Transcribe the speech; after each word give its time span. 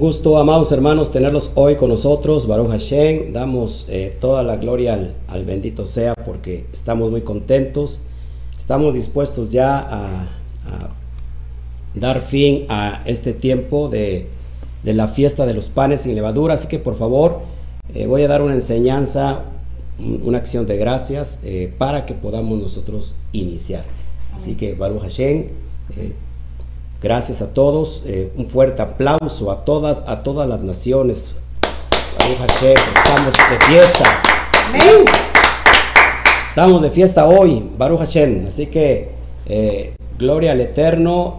gusto, 0.00 0.38
amados 0.38 0.72
hermanos, 0.72 1.12
tenerlos 1.12 1.52
hoy 1.56 1.76
con 1.76 1.90
nosotros. 1.90 2.46
Baruch 2.46 2.70
Hashem, 2.70 3.34
damos 3.34 3.84
eh, 3.90 4.16
toda 4.18 4.42
la 4.42 4.56
gloria 4.56 4.94
al, 4.94 5.14
al, 5.28 5.44
bendito 5.44 5.84
sea 5.84 6.14
porque 6.14 6.64
estamos 6.72 7.10
muy 7.10 7.20
contentos. 7.20 8.00
Estamos 8.58 8.94
dispuestos 8.94 9.52
ya 9.52 9.78
a, 9.78 10.28
dar 11.94 12.22
fin 12.22 12.64
a 12.70 13.02
este 13.04 13.34
tiempo 13.34 13.90
de, 13.90 14.28
de, 14.84 14.94
la 14.94 15.06
fiesta 15.06 15.44
de 15.44 15.52
los 15.52 15.68
panes 15.68 16.00
sin 16.00 16.14
levadura. 16.14 16.54
Así 16.54 16.66
que 16.66 16.78
por 16.78 16.96
favor, 16.96 17.40
eh, 17.94 18.06
voy 18.06 18.22
a 18.22 18.28
dar 18.28 18.40
una 18.40 18.54
enseñanza, 18.54 19.42
una 19.98 20.38
acción 20.38 20.66
de 20.66 20.78
gracias 20.78 21.40
eh, 21.44 21.74
para 21.76 22.06
que 22.06 22.14
podamos 22.14 22.58
nosotros 22.58 23.16
iniciar. 23.32 23.84
Así 24.34 24.54
que 24.54 24.72
Baruch 24.72 25.02
Hashem. 25.02 25.48
Gracias 27.02 27.40
a 27.40 27.54
todos, 27.54 28.02
eh, 28.04 28.30
un 28.36 28.44
fuerte 28.44 28.82
aplauso 28.82 29.50
a 29.50 29.64
todas, 29.64 30.02
a 30.06 30.22
todas 30.22 30.46
las 30.46 30.60
naciones. 30.60 31.34
estamos 32.28 33.32
de 33.32 33.58
fiesta. 33.66 34.04
Estamos 36.50 36.82
de 36.82 36.90
fiesta 36.90 37.26
hoy, 37.26 37.66
Baruch 37.78 38.00
Hashem. 38.00 38.46
Así 38.46 38.66
que 38.66 39.12
eh, 39.46 39.94
gloria 40.18 40.52
al 40.52 40.60
Eterno, 40.60 41.38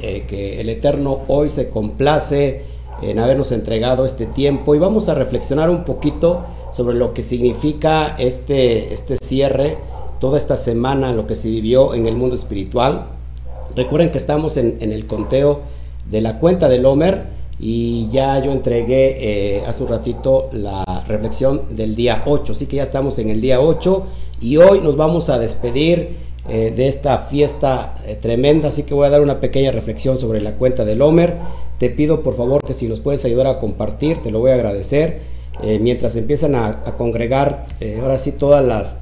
eh, 0.00 0.24
que 0.28 0.60
el 0.60 0.68
Eterno 0.68 1.22
hoy 1.26 1.48
se 1.48 1.68
complace 1.68 2.62
en 3.02 3.18
habernos 3.18 3.50
entregado 3.50 4.06
este 4.06 4.26
tiempo 4.26 4.76
y 4.76 4.78
vamos 4.78 5.08
a 5.08 5.14
reflexionar 5.14 5.68
un 5.68 5.82
poquito 5.82 6.42
sobre 6.70 6.94
lo 6.94 7.12
que 7.12 7.24
significa 7.24 8.14
este, 8.18 8.94
este 8.94 9.16
cierre, 9.16 9.78
toda 10.20 10.38
esta 10.38 10.56
semana, 10.56 11.12
lo 11.12 11.26
que 11.26 11.34
se 11.34 11.48
vivió 11.48 11.92
en 11.92 12.06
el 12.06 12.14
mundo 12.14 12.36
espiritual 12.36 13.08
Recuerden 13.74 14.10
que 14.10 14.18
estamos 14.18 14.56
en, 14.56 14.76
el 14.80 15.06
conteo 15.06 15.60
de 16.10 16.20
la 16.20 16.38
cuenta 16.38 16.68
del 16.68 16.84
Homer 16.84 17.24
y 17.58 18.08
ya 18.10 18.38
yo 18.42 18.52
entregué 18.52 19.16
eh, 19.58 19.62
hace 19.66 19.84
un 19.84 19.88
ratito 19.88 20.50
la 20.52 20.84
reflexión 21.08 21.76
del 21.76 21.94
día 21.94 22.22
8, 22.26 22.52
así 22.52 22.66
que 22.66 22.76
ya 22.76 22.82
estamos 22.82 23.18
en 23.18 23.30
el 23.30 23.40
día 23.40 23.60
8 23.60 24.06
y 24.40 24.56
hoy 24.58 24.80
nos 24.80 24.96
vamos 24.96 25.30
a 25.30 25.38
despedir 25.38 26.16
eh, 26.48 26.72
de 26.74 26.88
esta 26.88 27.18
fiesta 27.30 27.94
eh, 28.06 28.16
tremenda, 28.20 28.68
así 28.68 28.82
que 28.82 28.94
voy 28.94 29.06
a 29.06 29.10
dar 29.10 29.20
una 29.20 29.40
pequeña 29.40 29.70
reflexión 29.70 30.18
sobre 30.18 30.40
la 30.40 30.54
cuenta 30.54 30.84
del 30.84 31.00
Homer. 31.00 31.36
Te 31.78 31.88
pido 31.88 32.22
por 32.22 32.36
favor 32.36 32.62
que 32.62 32.74
si 32.74 32.88
los 32.88 33.00
puedes 33.00 33.24
ayudar 33.24 33.46
a 33.46 33.58
compartir, 33.58 34.18
te 34.18 34.30
lo 34.30 34.40
voy 34.40 34.50
a 34.50 34.54
agradecer. 34.54 35.32
mientras 35.80 36.16
empiezan 36.16 36.54
a, 36.54 36.66
a 36.84 36.96
congregar, 36.96 37.66
ahora 38.00 38.18
sí, 38.18 38.32
todas 38.32 38.64
las, 38.64 38.98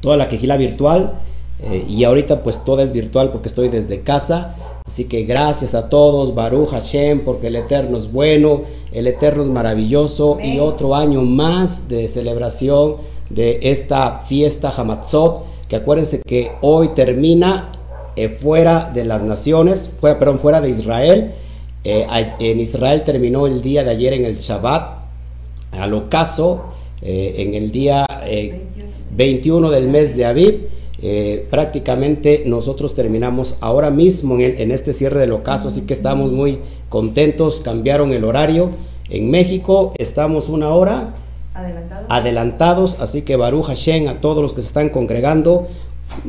toda 0.00 0.16
la 0.16 0.28
quejila 0.28 0.56
virtual. 0.56 1.14
Eh, 1.62 1.86
y 1.88 2.04
ahorita 2.04 2.42
pues 2.42 2.62
todo 2.64 2.82
es 2.82 2.92
virtual 2.92 3.30
porque 3.30 3.48
estoy 3.48 3.68
desde 3.68 4.00
casa. 4.00 4.56
Así 4.86 5.04
que 5.04 5.24
gracias 5.24 5.74
a 5.74 5.88
todos, 5.88 6.34
Baruch 6.34 6.68
Hashem, 6.70 7.20
porque 7.24 7.48
el 7.48 7.56
Eterno 7.56 7.96
es 7.96 8.12
bueno, 8.12 8.62
el 8.92 9.06
Eterno 9.06 9.42
es 9.42 9.48
maravilloso 9.48 10.38
y 10.42 10.60
otro 10.60 10.94
año 10.94 11.22
más 11.22 11.88
de 11.88 12.06
celebración 12.06 12.96
de 13.28 13.58
esta 13.62 14.20
fiesta 14.28 14.72
Hamatzot, 14.76 15.44
que 15.68 15.76
acuérdense 15.76 16.22
que 16.24 16.52
hoy 16.60 16.88
termina 16.88 17.72
eh, 18.14 18.28
fuera 18.28 18.92
de 18.94 19.04
las 19.04 19.22
naciones, 19.22 19.92
fuera, 20.00 20.18
perdón, 20.18 20.38
fuera 20.38 20.60
de 20.60 20.70
Israel. 20.70 21.32
Eh, 21.82 22.06
en 22.38 22.60
Israel 22.60 23.02
terminó 23.04 23.46
el 23.46 23.62
día 23.62 23.82
de 23.82 23.90
ayer 23.90 24.12
en 24.12 24.24
el 24.24 24.36
Shabbat, 24.38 24.98
al 25.72 25.94
ocaso, 25.94 26.72
en 27.02 27.52
el 27.54 27.70
día 27.70 28.06
21 29.14 29.70
del 29.70 29.88
mes 29.88 30.16
de 30.16 30.24
Aviv 30.24 30.68
eh, 31.02 31.46
prácticamente 31.50 32.44
nosotros 32.46 32.94
terminamos 32.94 33.56
ahora 33.60 33.90
mismo 33.90 34.38
en, 34.38 34.70
este 34.70 34.94
cierre 34.94 35.20
del 35.20 35.32
ocaso, 35.32 35.68
así 35.68 35.82
que 35.82 35.92
estamos 35.92 36.32
muy 36.32 36.60
contentos, 36.88 37.60
cambiaron 37.62 38.12
el 38.12 38.24
horario. 38.24 38.70
En 39.10 39.30
México 39.30 39.92
estamos 39.98 40.48
una 40.48 40.70
hora 40.70 41.14
adelantados, 42.08 42.98
así 43.00 43.22
que 43.22 43.36
Baruch 43.36 43.66
Hashem 43.66 44.08
a 44.08 44.20
todos 44.20 44.42
los 44.42 44.54
que 44.54 44.62
se 44.62 44.68
están 44.68 44.88
congregando, 44.88 45.68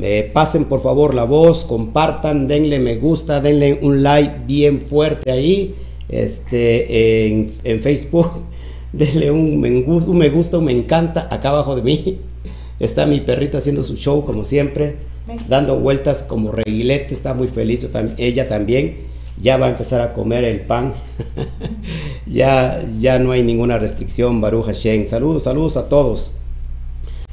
eh, 0.02 0.30
pasen 0.34 0.66
por 0.66 0.82
favor 0.82 1.14
la 1.14 1.24
voz, 1.24 1.64
compartan, 1.64 2.48
denle 2.48 2.80
me 2.80 2.98
gusta, 2.98 3.40
denle 3.40 3.80
un 3.82 4.04
like 4.04 4.42
bien 4.46 4.82
fuerte 4.82 5.32
ahí, 5.32 5.76
este, 6.10 7.28
en, 7.64 7.82
Facebook, 7.82 8.32
denle 8.92 9.32
un 9.32 9.64
un 9.64 10.18
me 10.18 10.30
gusta, 10.30 10.58
un 10.58 10.66
me 10.66 10.72
encanta 10.74 11.28
acá 11.32 11.50
abajo 11.50 11.76
de 11.76 11.82
mí. 11.84 12.20
Está 12.80 13.06
mi 13.06 13.22
perrita 13.22 13.58
haciendo 13.58 13.84
su 13.84 13.96
show 13.96 14.24
como 14.24 14.44
siempre, 14.44 14.98
dando 15.48 15.80
vueltas 15.80 16.24
como 16.24 16.52
reguilete, 16.52 17.14
está 17.14 17.34
muy 17.34 17.48
feliz, 17.48 17.88
ella 18.18 18.48
también. 18.48 19.08
Ya 19.40 19.58
va 19.58 19.68
a 19.68 19.70
empezar 19.70 20.02
a 20.02 20.14
comer 20.14 20.44
el 20.44 20.62
pan. 20.62 20.94
ya, 22.26 22.84
ya 23.00 23.20
no 23.20 23.32
hay 23.32 23.44
ninguna 23.44 23.78
restricción, 23.78 24.42
Baruch 24.42 24.66
Hashem. 24.66 25.08
Saludos, 25.08 25.44
saludos 25.44 25.78
a 25.78 25.90
todos. 25.90 26.32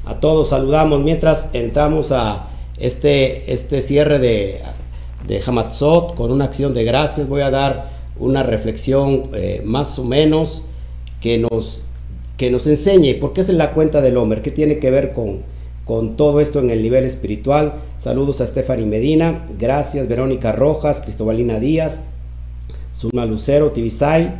A 0.05 0.21
todos 0.21 0.50
saludamos 0.50 1.03
mientras 1.03 1.49
entramos 1.55 2.12
a 2.12 2.50
este, 2.76 3.50
este 3.50 3.81
cierre 3.81 4.19
de, 4.19 4.61
de 5.26 5.43
Hamatzot 5.47 6.15
con 6.15 6.31
una 6.31 6.44
acción 6.44 6.75
de 6.75 6.84
gracias. 6.84 7.26
Voy 7.26 7.41
a 7.41 7.50
dar 7.50 7.88
una 8.19 8.43
reflexión 8.43 9.22
eh, 9.32 9.62
más 9.65 9.99
o 9.99 10.05
menos 10.05 10.62
que 11.22 11.38
nos 11.38 11.84
que 12.36 12.50
nos 12.50 12.66
enseñe 12.66 13.14
por 13.20 13.32
qué 13.32 13.42
es 13.42 13.48
la 13.48 13.72
cuenta 13.72 14.00
del 14.00 14.16
Homer, 14.16 14.42
qué 14.42 14.50
tiene 14.50 14.78
que 14.78 14.90
ver 14.90 15.12
con, 15.12 15.40
con 15.84 16.16
todo 16.16 16.40
esto 16.40 16.58
en 16.58 16.70
el 16.70 16.82
nivel 16.82 17.04
espiritual. 17.04 17.74
Saludos 17.98 18.40
a 18.40 18.46
Stephanie 18.46 18.86
Medina, 18.86 19.46
gracias. 19.58 20.08
Verónica 20.08 20.52
Rojas, 20.52 21.00
Cristobalina 21.00 21.60
Díaz, 21.60 22.02
Zulma 22.94 23.26
Lucero, 23.26 23.70
Tibisay, 23.70 24.34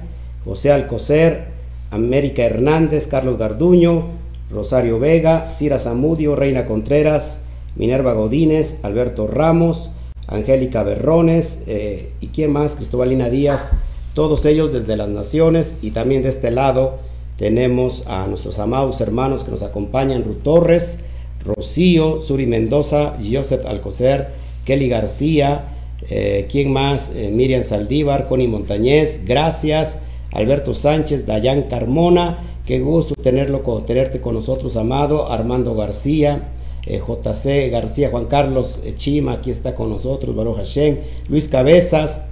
José 0.45 0.73
Alcocer, 0.73 1.47
América 1.91 2.45
Hernández, 2.45 3.07
Carlos 3.07 3.39
Garduño, 3.39 4.09
Rosario 4.51 4.99
Vega, 4.99 5.51
Cira 5.51 5.79
Zamudio, 5.79 6.35
Reina 6.37 6.67
Contreras, 6.67 7.41
Minerva 7.77 8.13
Godínez, 8.13 8.79
Alberto 8.83 9.27
Ramos, 9.27 9.91
Angélica 10.27 10.83
Berrones 10.83 11.61
eh, 11.67 12.13
y 12.21 12.29
quién 12.29 12.53
más, 12.53 12.77
Cristobalina 12.77 13.29
Díaz, 13.29 13.71
todos 14.15 14.45
ellos 14.47 14.73
desde 14.73 14.97
las 14.97 15.09
naciones 15.09 15.77
y 15.83 15.91
también 15.91 16.23
de 16.23 16.31
este 16.31 16.51
lado 16.51 16.99
tenemos 17.39 18.05
a 18.07 18.27
nuestros 18.27 18.59
amados 18.59 19.01
hermanos 19.01 19.45
que 19.45 19.51
nos 19.51 19.63
acompañan, 19.63 20.25
Ruth 20.25 20.43
Torres, 20.43 20.99
Rocío, 21.45 22.23
Suri 22.23 22.47
Mendoza, 22.47 23.17
Joseph 23.21 23.67
Alcocer, 23.67 24.29
Kelly 24.65 24.89
García, 24.89 25.65
eh, 26.09 26.47
¿quién 26.51 26.73
más? 26.73 27.11
Eh, 27.15 27.31
Miriam 27.33 27.63
Saldívar, 27.63 28.29
Connie 28.29 28.49
Montañez, 28.49 29.23
gracias, 29.27 29.99
Alberto 30.33 30.75
Sánchez, 30.75 31.27
Dayan 31.27 31.63
Carmona, 31.63 32.39
qué 32.67 32.81
gusto 32.81 33.15
tenerlo, 33.15 33.61
tenerte 33.87 34.21
con 34.21 34.35
nosotros, 34.35 34.77
amado, 34.77 35.31
Armando 35.31 35.75
García, 35.75 36.49
eh, 36.87 37.01
JC 37.01 37.71
García, 37.71 38.11
Juan 38.11 38.27
Carlos 38.27 38.81
Chima, 38.97 39.33
aquí 39.33 39.51
está 39.51 39.75
con 39.75 39.91
nosotros, 39.91 40.35
Baruch 40.37 40.57
Hashem, 40.57 40.99
Luis 41.29 41.49
Cabezas, 41.49 42.27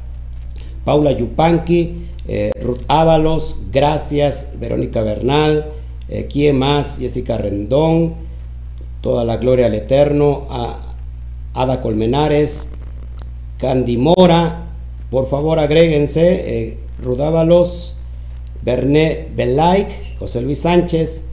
Paula 0.84 1.12
Yupanqui, 1.12 2.06
eh, 2.26 2.53
Ruth 2.62 2.82
Ábalos, 2.88 3.62
gracias, 3.72 4.48
Verónica 4.59 5.03
Bernal, 5.03 5.66
eh, 6.09 6.28
¿quién 6.31 6.59
más? 6.59 6.98
Jessica 6.98 7.37
Rendón, 7.38 8.15
toda 9.00 9.25
la 9.25 9.37
gloria 9.37 9.66
al 9.66 9.75
Eterno, 9.75 10.47
a 10.50 10.94
Ada 11.54 11.81
Colmenares, 11.81 12.69
Candy 13.59 13.97
Mora, 13.97 14.66
por 15.10 15.28
favor 15.28 15.59
agréguense, 15.59 16.71
eh, 16.71 16.78
Ruth 17.03 17.21
Ábalos, 17.21 17.97
Berné 18.62 19.28
Belaik, 19.37 20.19
José 20.19 20.41
Luis 20.41 20.60
Sánchez, 20.60 21.25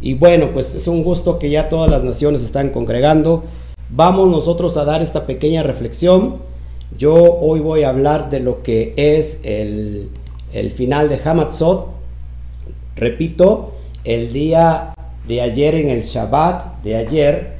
y 0.00 0.14
bueno, 0.14 0.50
pues 0.52 0.74
es 0.74 0.88
un 0.88 1.04
gusto 1.04 1.38
que 1.38 1.48
ya 1.48 1.68
todas 1.68 1.88
las 1.88 2.02
naciones 2.02 2.42
están 2.42 2.70
congregando. 2.70 3.44
Vamos 3.88 4.28
nosotros 4.28 4.76
a 4.76 4.84
dar 4.84 5.00
esta 5.00 5.26
pequeña 5.26 5.62
reflexión. 5.62 6.38
Yo 6.98 7.14
hoy 7.14 7.60
voy 7.60 7.82
a 7.82 7.90
hablar 7.90 8.30
de 8.30 8.40
lo 8.40 8.62
que 8.62 8.94
es 8.96 9.40
el 9.44 10.10
el 10.52 10.72
final 10.72 11.08
de 11.08 11.20
Hamatzot, 11.24 11.88
repito, 12.96 13.72
el 14.04 14.32
día 14.32 14.94
de 15.26 15.40
ayer 15.40 15.74
en 15.74 15.88
el 15.88 16.02
Shabbat 16.02 16.82
de 16.82 16.96
ayer, 16.96 17.52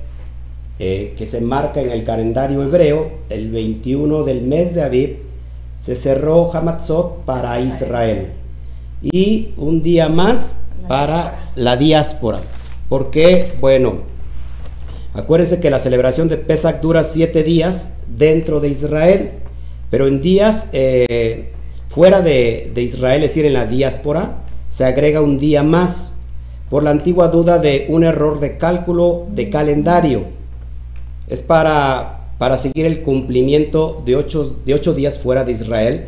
eh, 0.78 1.14
que 1.16 1.26
se 1.26 1.40
marca 1.40 1.80
en 1.80 1.90
el 1.90 2.04
calendario 2.04 2.62
hebreo, 2.62 3.10
el 3.30 3.50
21 3.50 4.24
del 4.24 4.42
mes 4.42 4.74
de 4.74 4.82
Aviv, 4.82 5.18
se 5.80 5.96
cerró 5.96 6.52
Hamatzot 6.52 7.24
para 7.24 7.58
Israel. 7.60 8.28
Y 9.00 9.50
un 9.56 9.82
día 9.82 10.08
más 10.08 10.56
para 10.86 11.50
la 11.56 11.76
diáspora. 11.76 12.40
Porque, 12.88 13.52
bueno, 13.60 13.94
acuérdense 15.14 15.60
que 15.60 15.70
la 15.70 15.78
celebración 15.78 16.28
de 16.28 16.36
Pesach 16.36 16.80
dura 16.80 17.04
siete 17.04 17.42
días 17.42 17.92
dentro 18.08 18.60
de 18.60 18.68
Israel, 18.68 19.30
pero 19.90 20.06
en 20.06 20.20
días 20.22 20.68
eh, 20.72 21.52
Fuera 21.92 22.22
de, 22.22 22.72
Israel, 22.74 23.22
es 23.22 23.32
decir, 23.32 23.44
en 23.44 23.52
la 23.52 23.66
diáspora, 23.66 24.38
se 24.70 24.86
agrega 24.86 25.20
un 25.20 25.38
día 25.38 25.62
más 25.62 26.12
por 26.70 26.82
la 26.82 26.88
antigua 26.88 27.28
duda 27.28 27.58
de 27.58 27.84
un 27.90 28.02
error 28.02 28.40
de 28.40 28.56
cálculo 28.56 29.26
de 29.28 29.50
calendario. 29.50 30.22
Es 31.28 31.42
para, 31.42 32.28
para 32.38 32.56
seguir 32.56 32.86
el 32.86 33.02
cumplimiento 33.02 34.00
de 34.06 34.16
ocho, 34.16 34.56
de 34.64 34.72
ocho 34.72 34.94
días 34.94 35.18
fuera 35.18 35.44
de 35.44 35.52
Israel, 35.52 36.06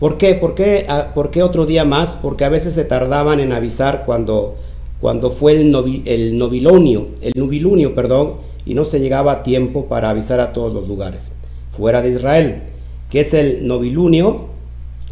¿Por 0.00 0.18
qué? 0.18 0.34
¿Por 0.34 0.56
qué, 0.56 0.86
ah, 0.88 1.12
¿Por 1.14 1.30
qué 1.30 1.44
otro 1.44 1.64
día 1.64 1.84
más? 1.84 2.18
Porque 2.20 2.44
a 2.44 2.48
veces 2.48 2.74
se 2.74 2.84
tardaban 2.84 3.38
en 3.38 3.52
avisar 3.52 4.02
cuando, 4.04 4.56
cuando 5.02 5.32
fue 5.32 5.52
el, 5.52 5.74
el 6.06 6.38
novilonio, 6.38 7.08
el 7.20 7.32
nubilunio, 7.34 7.92
perdón, 7.92 8.34
y 8.64 8.74
no 8.74 8.84
se 8.84 9.00
llegaba 9.00 9.32
a 9.32 9.42
tiempo 9.42 9.86
para 9.86 10.08
avisar 10.08 10.38
a 10.38 10.52
todos 10.52 10.72
los 10.72 10.86
lugares. 10.86 11.32
Fuera 11.76 12.00
de 12.02 12.10
Israel, 12.10 12.62
que 13.10 13.20
es 13.20 13.34
el 13.34 13.66
novilunio, 13.66 14.46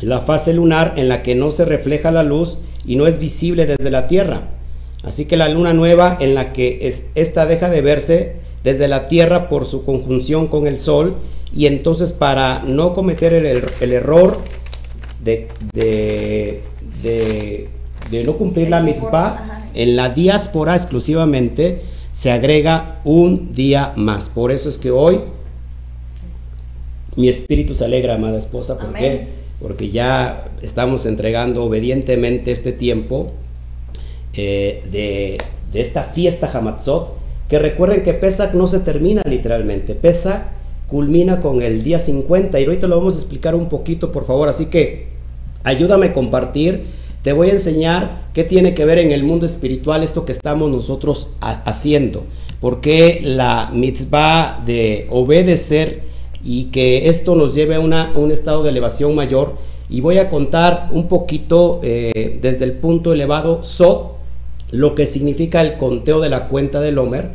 la 0.00 0.20
fase 0.20 0.54
lunar 0.54 0.94
en 0.96 1.08
la 1.08 1.24
que 1.24 1.34
no 1.34 1.50
se 1.50 1.64
refleja 1.64 2.12
la 2.12 2.22
luz 2.22 2.60
y 2.86 2.94
no 2.94 3.08
es 3.08 3.18
visible 3.18 3.66
desde 3.66 3.90
la 3.90 4.06
Tierra. 4.06 4.42
Así 5.02 5.24
que 5.24 5.36
la 5.36 5.48
luna 5.48 5.74
nueva 5.74 6.16
en 6.20 6.36
la 6.36 6.52
que 6.52 6.86
es, 6.86 7.06
esta 7.16 7.46
deja 7.46 7.68
de 7.68 7.80
verse 7.80 8.36
desde 8.62 8.86
la 8.86 9.08
Tierra 9.08 9.48
por 9.48 9.66
su 9.66 9.84
conjunción 9.84 10.46
con 10.46 10.68
el 10.68 10.78
Sol 10.78 11.16
y 11.52 11.66
entonces 11.66 12.12
para 12.12 12.62
no 12.62 12.94
cometer 12.94 13.32
el, 13.32 13.92
error 13.92 14.38
de, 15.24 15.48
de, 15.72 16.62
no 18.24 18.36
cumplir 18.36 18.68
la 18.68 18.80
mitzvah, 18.80 19.68
en 19.74 19.96
la 19.96 20.10
diáspora 20.10 20.76
exclusivamente 20.76 21.82
se 22.12 22.30
agrega 22.30 23.00
un 23.04 23.54
día 23.54 23.92
más. 23.96 24.28
Por 24.28 24.50
eso 24.50 24.68
es 24.68 24.78
que 24.78 24.90
hoy 24.90 25.20
mi 27.16 27.28
espíritu 27.28 27.74
se 27.74 27.84
alegra, 27.84 28.14
amada 28.14 28.38
esposa, 28.38 28.78
¿por 28.78 28.94
Porque 29.60 29.90
ya 29.90 30.48
estamos 30.62 31.06
entregando 31.06 31.64
obedientemente 31.64 32.52
este 32.52 32.72
tiempo 32.72 33.32
eh, 34.34 34.82
de, 34.90 35.38
de, 35.72 35.80
esta 35.80 36.04
fiesta 36.04 36.50
Hamatzot, 36.52 37.14
que 37.48 37.58
recuerden 37.58 38.02
que 38.02 38.14
Pesach 38.14 38.54
no 38.54 38.66
se 38.66 38.80
termina 38.80 39.22
literalmente, 39.24 39.94
Pesach 39.94 40.42
culmina 40.86 41.40
con 41.40 41.62
el 41.62 41.82
día 41.82 41.98
50 41.98 42.58
y 42.58 42.64
ahorita 42.64 42.86
lo 42.86 42.98
vamos 42.98 43.14
a 43.14 43.18
explicar 43.18 43.54
un 43.54 43.68
poquito, 43.68 44.12
por 44.12 44.26
favor, 44.26 44.48
así 44.48 44.66
que 44.66 45.06
ayúdame 45.62 46.06
a 46.06 46.12
compartir, 46.12 46.84
te 47.22 47.32
voy 47.32 47.50
a 47.50 47.52
enseñar 47.52 48.28
qué 48.32 48.44
tiene 48.44 48.72
que 48.74 48.84
ver 48.84 48.98
en 48.98 49.10
el 49.10 49.24
mundo 49.24 49.44
espiritual 49.44 50.02
esto 50.02 50.24
que 50.24 50.32
estamos 50.32 50.70
nosotros 50.70 51.28
haciendo, 51.40 52.24
porque 52.60 53.20
la 53.22 53.70
mitzvah 53.72 54.62
de 54.64 55.06
obedecer 55.10 56.02
y 56.42 56.64
que 56.66 57.08
esto 57.08 57.34
nos 57.34 57.54
lleve 57.54 57.74
a, 57.74 57.80
una, 57.80 58.12
un 58.14 58.30
estado 58.30 58.62
de 58.62 58.70
elevación 58.70 59.14
mayor. 59.14 59.56
Y 59.90 60.00
voy 60.00 60.18
a 60.18 60.30
contar 60.30 60.88
un 60.92 61.08
poquito 61.08 61.80
eh, 61.82 62.38
desde 62.40 62.64
el 62.64 62.74
punto 62.74 63.12
elevado 63.12 63.64
SOT, 63.64 64.12
lo 64.70 64.94
que 64.94 65.06
significa 65.06 65.60
el 65.62 65.76
conteo 65.76 66.20
de 66.20 66.30
la 66.30 66.48
cuenta 66.48 66.80
del 66.80 66.96
Homer 66.98 67.30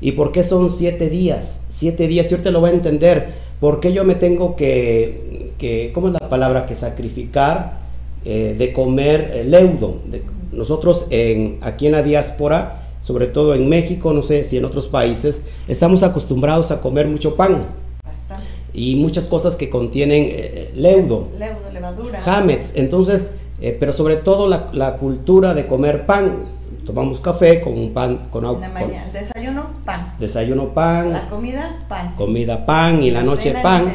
y 0.00 0.12
por 0.12 0.32
qué 0.32 0.42
son 0.42 0.70
siete 0.70 1.08
días. 1.08 1.62
Siete 1.68 2.08
días, 2.08 2.30
y 2.30 2.34
ahorita 2.34 2.50
lo 2.50 2.60
voy 2.60 2.70
a 2.70 2.74
entender, 2.74 3.28
por 3.60 3.80
qué 3.80 3.92
yo 3.92 4.04
me 4.04 4.16
tengo 4.16 4.56
que, 4.56 5.52
que 5.56 5.92
¿cómo 5.94 6.08
es 6.08 6.14
la 6.14 6.28
palabra? 6.28 6.66
Que 6.66 6.74
sacrificar 6.74 7.79
eh, 8.24 8.54
de 8.58 8.72
comer 8.72 9.44
leudo. 9.46 9.96
De, 10.06 10.22
nosotros 10.52 11.06
en, 11.10 11.58
aquí 11.62 11.86
en 11.86 11.92
la 11.92 12.02
diáspora, 12.02 12.82
sobre 13.00 13.26
todo 13.26 13.54
en 13.54 13.68
México, 13.68 14.12
no 14.12 14.22
sé 14.22 14.44
si 14.44 14.56
en 14.56 14.64
otros 14.64 14.88
países, 14.88 15.42
estamos 15.68 16.02
acostumbrados 16.02 16.70
a 16.70 16.80
comer 16.80 17.06
mucho 17.06 17.36
pan. 17.36 17.66
Y 18.72 18.96
muchas 18.96 19.24
cosas 19.24 19.56
que 19.56 19.68
contienen 19.68 20.28
eh, 20.30 20.70
leudo, 20.76 21.28
leudo, 21.38 21.72
levadura. 21.72 22.20
Entonces, 22.74 23.32
eh, 23.60 23.76
pero 23.78 23.92
sobre 23.92 24.16
todo 24.16 24.48
la, 24.48 24.68
la, 24.72 24.96
cultura 24.96 25.54
de 25.54 25.66
comer 25.66 26.06
pan. 26.06 26.60
Tomamos 26.86 27.20
café 27.20 27.60
con 27.60 27.74
un 27.74 27.92
pan, 27.92 28.28
con, 28.30 28.42
con 28.42 28.60
desayuno 29.12 29.66
pan, 29.84 30.14
desayuno 30.18 30.72
pan, 30.72 31.12
la 31.12 31.28
comida 31.28 31.78
pan, 31.88 32.14
comida 32.16 32.64
pan 32.64 33.02
y 33.02 33.10
la, 33.10 33.20
la 33.20 33.26
noche 33.26 33.54
pan. 33.62 33.92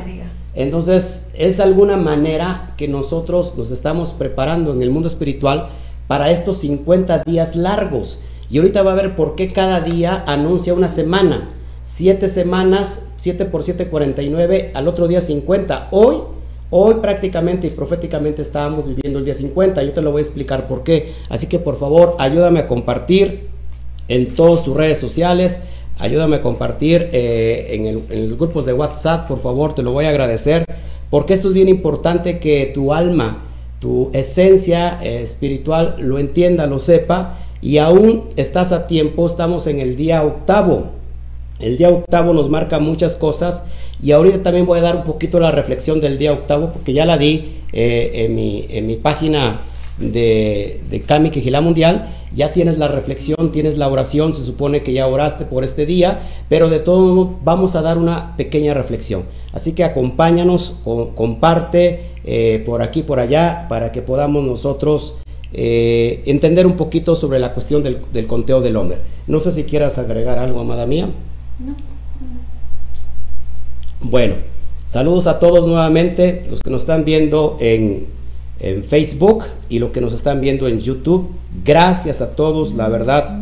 Entonces, 0.56 1.28
es 1.34 1.58
de 1.58 1.64
alguna 1.64 1.98
manera 1.98 2.74
que 2.78 2.88
nosotros 2.88 3.54
nos 3.58 3.72
estamos 3.72 4.14
preparando 4.14 4.72
en 4.72 4.82
el 4.82 4.90
mundo 4.90 5.08
espiritual 5.08 5.68
para 6.08 6.32
estos 6.32 6.58
50 6.60 7.24
días 7.26 7.56
largos. 7.56 8.20
Y 8.50 8.58
ahorita 8.58 8.84
va 8.84 8.94
a 8.94 8.96
ver 8.96 9.16
por 9.16 9.36
qué 9.36 9.52
cada 9.52 9.82
día 9.82 10.24
anuncia 10.28 10.74
una 10.74 10.88
semana. 10.88 11.50
Siete 11.84 12.30
semanas 12.30 13.04
7 13.18 13.46
por 13.46 13.64
7, 13.64 13.88
49, 13.88 14.72
al 14.74 14.88
otro 14.88 15.08
día 15.08 15.22
50. 15.22 15.90
Hoy, 15.92 16.18
hoy 16.70 16.96
prácticamente 16.96 17.68
y 17.68 17.72
proféticamente 17.72 18.42
estábamos 18.42 18.88
viviendo 18.88 19.20
el 19.20 19.26
día 19.26 19.34
50. 19.34 19.84
Yo 19.84 19.94
te 19.94 20.02
lo 20.02 20.12
voy 20.12 20.20
a 20.20 20.24
explicar 20.24 20.68
por 20.68 20.84
qué. 20.84 21.14
Así 21.30 21.48
que 21.48 21.60
por 21.60 21.80
favor, 21.80 22.16
ayúdame 22.20 22.60
a 22.60 22.68
compartir 22.68 23.48
en 24.08 24.36
todas 24.36 24.64
tus 24.64 24.76
redes 24.76 25.00
sociales. 25.00 25.60
Ayúdame 25.98 26.38
a 26.38 26.42
compartir 26.42 27.10
eh, 27.12 28.04
en, 28.10 28.30
los 28.30 28.38
grupos 28.38 28.66
de 28.66 28.74
WhatsApp, 28.74 29.28
por 29.28 29.42
favor, 29.42 29.76
te 29.76 29.84
lo 29.84 29.92
voy 29.92 30.06
a 30.06 30.10
agradecer. 30.10 30.66
Porque 31.10 31.34
esto 31.34 31.50
es 31.50 31.54
bien 31.54 31.70
importante 31.70 32.40
que 32.40 32.72
tu 32.74 32.94
alma, 32.94 33.44
tu 33.80 34.10
esencia 34.14 35.00
eh, 35.02 35.22
espiritual 35.22 35.96
lo 36.00 36.20
entienda, 36.20 36.68
lo 36.68 36.80
sepa. 36.80 37.38
Y 37.62 37.78
aún 37.78 38.26
estás 38.36 38.72
a 38.72 38.88
tiempo, 38.88 39.26
estamos 39.26 39.68
en 39.68 39.80
el 39.80 39.96
día 39.96 40.24
octavo 40.24 40.96
el 41.60 41.78
día 41.78 41.90
octavo 41.90 42.34
nos 42.34 42.50
marca 42.50 42.80
muchas 42.80 43.16
cosas 43.16 43.64
y 44.02 44.12
ahorita 44.12 44.44
también 44.44 44.66
voy 44.66 44.80
a 44.80 44.82
dar 44.82 44.98
un 44.98 45.04
poquito 45.04 45.40
la 45.40 45.52
reflexión 45.52 46.02
del 46.02 46.18
día 46.18 46.34
octavo 46.34 46.74
porque 46.74 46.92
ya 46.92 47.06
la 47.06 47.18
di 47.18 47.62
eh, 47.72 48.12
en, 48.14 48.36
mi, 48.36 48.66
en, 48.70 48.88
mi, 48.88 48.98
página 48.98 49.62
de, 49.98 50.82
de 50.90 51.02
Kami 51.02 51.32
Mundial. 51.62 52.10
Ya 52.36 52.52
tienes 52.52 52.78
la 52.78 52.90
reflexión, 52.90 53.54
tienes 53.54 53.78
la 53.78 53.88
oración, 53.88 54.34
se 54.34 54.44
supone 54.44 54.84
que 54.84 54.92
ya 54.92 55.08
oraste 55.08 55.46
por 55.46 55.64
este 55.64 55.86
día, 55.86 56.20
pero 56.50 56.70
de 56.70 56.80
todo 56.80 57.06
modo 57.06 57.36
vamos 57.46 57.76
a 57.76 57.82
dar 57.82 57.98
una 57.98 58.36
pequeña 58.36 58.74
reflexión. 58.74 59.24
Así 59.54 59.72
que 59.72 59.86
acompáñanos, 59.86 60.76
comparte 61.16 62.12
eh, 62.26 62.62
por 62.66 62.82
aquí, 62.82 63.04
por 63.04 63.20
allá, 63.20 63.68
para 63.70 63.94
que 63.94 64.02
podamos 64.02 64.44
nosotros 64.44 65.16
eh, 65.54 66.24
entender 66.26 66.68
un 66.68 66.76
poquito 66.76 67.16
sobre 67.16 67.40
la 67.40 67.54
cuestión 67.54 67.84
del, 67.84 68.02
del 68.12 68.28
conteo 68.28 68.60
del 68.60 68.76
hombre. 68.76 68.98
No 69.28 69.40
sé 69.40 69.54
si 69.54 69.64
quieras 69.64 69.98
agregar 69.98 70.38
algo, 70.38 70.60
amada 70.60 70.86
mía. 70.86 71.08
Bueno, 74.02 74.36
saludos 74.90 75.28
a 75.28 75.40
todos 75.40 75.66
nuevamente, 75.66 76.44
los 76.50 76.60
que 76.60 76.70
nos 76.70 76.82
están 76.82 77.06
viendo 77.06 77.56
en, 77.62 78.08
en 78.60 78.84
Facebook 78.84 79.46
y 79.70 79.80
los 79.80 79.92
que 79.92 80.02
nos 80.02 80.14
están 80.14 80.42
viendo 80.42 80.68
en 80.68 80.80
YouTube. 80.80 81.30
Gracias 81.64 82.22
a 82.22 82.36
todos, 82.36 82.74
la 82.74 82.90
verdad 82.90 83.40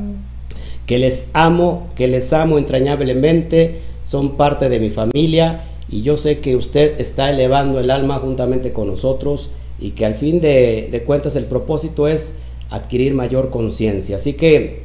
que 0.86 1.00
les 1.00 1.30
amo, 1.34 1.88
que 1.96 2.08
les 2.08 2.34
amo 2.34 2.58
entrañablemente, 2.58 3.82
son 4.04 4.36
parte 4.36 4.68
de 4.68 4.80
mi 4.80 4.90
familia 4.90 5.64
y 5.90 6.02
yo 6.02 6.18
sé 6.18 6.40
que 6.40 6.56
usted 6.56 7.00
está 7.00 7.30
elevando 7.30 7.80
el 7.80 7.90
alma 7.90 8.16
juntamente 8.20 8.74
con 8.74 8.88
nosotros 8.88 9.50
y 9.80 9.92
que 9.92 10.06
al 10.06 10.16
fin 10.16 10.42
de, 10.42 10.90
de 10.92 11.04
cuentas 11.04 11.36
el 11.36 11.46
propósito 11.46 12.08
es 12.08 12.34
adquirir 12.70 13.14
mayor 13.14 13.50
conciencia. 13.50 14.18
Así 14.18 14.34
que 14.34 14.84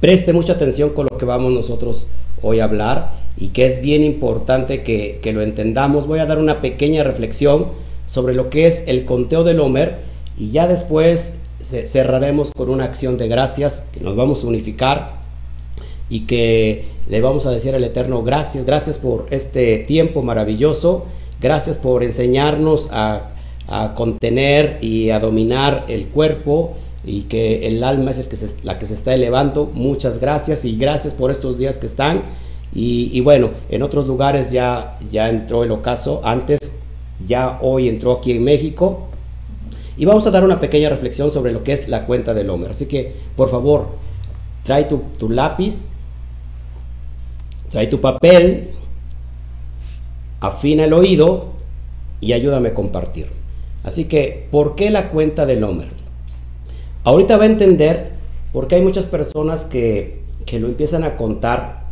preste 0.00 0.32
mucha 0.32 0.54
atención 0.54 0.90
con 0.90 1.08
lo 1.10 1.18
que 1.18 1.24
vamos 1.24 1.52
nosotros 1.52 2.06
hoy 2.42 2.60
hablar 2.60 3.12
y 3.36 3.48
que 3.48 3.66
es 3.66 3.80
bien 3.80 4.04
importante 4.04 4.82
que, 4.82 5.20
lo 5.32 5.42
entendamos. 5.42 6.06
Voy 6.06 6.20
a 6.20 6.26
dar 6.26 6.38
una 6.38 6.60
pequeña 6.60 7.02
reflexión 7.02 7.68
sobre 8.06 8.34
lo 8.34 8.50
que 8.50 8.66
es 8.66 8.84
el 8.86 9.04
conteo 9.04 9.44
del 9.44 9.60
Homer 9.60 9.98
y 10.36 10.50
ya 10.50 10.66
después 10.66 11.34
cerraremos 11.86 12.52
con 12.52 12.68
una 12.68 12.84
acción 12.84 13.16
de 13.16 13.28
gracias 13.28 13.84
que 13.92 14.00
nos 14.00 14.16
vamos 14.16 14.44
a 14.44 14.46
unificar 14.46 15.24
y 16.08 16.20
que 16.20 16.84
le 17.08 17.20
vamos 17.20 17.46
a 17.46 17.50
decir 17.50 17.74
al 17.74 17.84
Eterno 17.84 18.22
gracias, 18.22 18.66
gracias 18.66 18.98
por 18.98 19.26
este 19.30 19.78
tiempo 19.78 20.22
maravilloso, 20.22 21.06
gracias 21.40 21.76
por 21.76 22.02
enseñarnos 22.02 22.88
a, 22.92 23.30
contener 23.94 24.76
y 24.82 25.08
a 25.08 25.18
dominar 25.20 25.86
el 25.88 26.08
cuerpo 26.08 26.74
y 27.02 27.22
que 27.22 27.66
el 27.66 27.82
alma 27.82 28.10
es 28.10 28.18
el 28.18 28.28
que 28.28 28.36
la 28.62 28.78
que 28.78 28.84
se 28.84 28.92
está 28.92 29.14
elevando. 29.14 29.70
Muchas 29.72 30.20
gracias 30.20 30.66
y 30.66 30.76
gracias 30.76 31.14
por 31.14 31.30
estos 31.30 31.56
días 31.56 31.78
que 31.78 31.86
están. 31.86 32.24
Y, 32.74 33.18
bueno, 33.22 33.52
en 33.70 33.82
otros 33.82 34.06
lugares 34.06 34.50
ya, 34.50 34.98
ya 35.10 35.30
entró 35.30 35.64
el 35.64 35.70
ocaso, 35.70 36.20
antes 36.24 36.74
ya 37.26 37.58
hoy 37.62 37.88
entró 37.88 38.12
aquí 38.12 38.32
en 38.32 38.44
México. 38.44 39.08
Y 39.96 40.04
vamos 40.06 40.26
a 40.26 40.30
dar 40.30 40.44
una 40.44 40.58
pequeña 40.58 40.88
reflexión 40.88 41.30
sobre 41.30 41.52
lo 41.52 41.62
que 41.62 41.72
es 41.72 41.88
la 41.88 42.06
cuenta 42.06 42.34
del 42.34 42.50
Homer. 42.50 42.70
Así 42.70 42.86
que, 42.86 43.14
por 43.36 43.50
favor, 43.50 43.90
trae 44.64 44.84
tu, 44.84 45.02
tu 45.18 45.30
lápiz, 45.30 45.84
trae 47.70 47.86
tu 47.86 48.00
papel, 48.00 48.70
afina 50.40 50.84
el 50.84 50.92
oído 50.92 51.52
y 52.20 52.32
ayúdame 52.32 52.70
a 52.70 52.74
compartir. 52.74 53.28
Así 53.84 54.06
que, 54.06 54.48
¿por 54.50 54.74
qué 54.74 54.90
la 54.90 55.10
cuenta 55.10 55.46
del 55.46 55.62
Homer? 55.62 55.88
Ahorita 57.04 57.36
va 57.36 57.44
a 57.44 57.46
entender 57.46 58.12
porque 58.52 58.76
hay 58.76 58.82
muchas 58.82 59.04
personas 59.04 59.64
que, 59.64 60.22
lo 60.52 60.68
empiezan 60.68 61.02
a 61.02 61.16
contar 61.16 61.84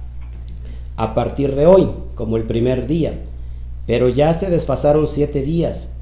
a 0.96 1.14
partir 1.14 1.56
de 1.56 1.66
hoy, 1.66 1.88
como 2.14 2.36
el 2.36 2.44
primer 2.44 2.86
día, 2.86 3.18
pero 3.86 4.08
ya 4.08 4.38
se 4.38 4.50
desfasaron 4.50 5.08
siete 5.08 5.42
días 5.42 5.92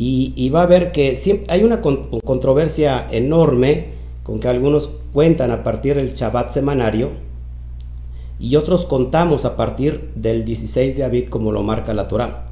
y, 0.00 0.48
va 0.50 0.62
a 0.62 0.66
ver 0.66 0.92
que 0.92 1.16
siempre, 1.16 1.52
hay 1.52 1.64
una 1.64 1.82
controversia 1.82 3.08
enorme 3.10 3.86
con 4.22 4.38
que 4.38 4.46
algunos 4.46 4.90
cuentan 5.12 5.50
a 5.50 5.64
partir 5.64 5.96
del 5.96 6.12
Shabbat 6.12 6.52
semanario 6.52 7.08
y 8.38 8.54
otros 8.54 8.86
contamos 8.86 9.44
a 9.44 9.56
partir 9.56 10.12
del 10.14 10.44
16 10.44 10.96
de 10.96 11.02
Abid 11.02 11.28
como 11.28 11.50
lo 11.50 11.64
marca 11.64 11.94
la 11.94 12.06
Torah. 12.06 12.46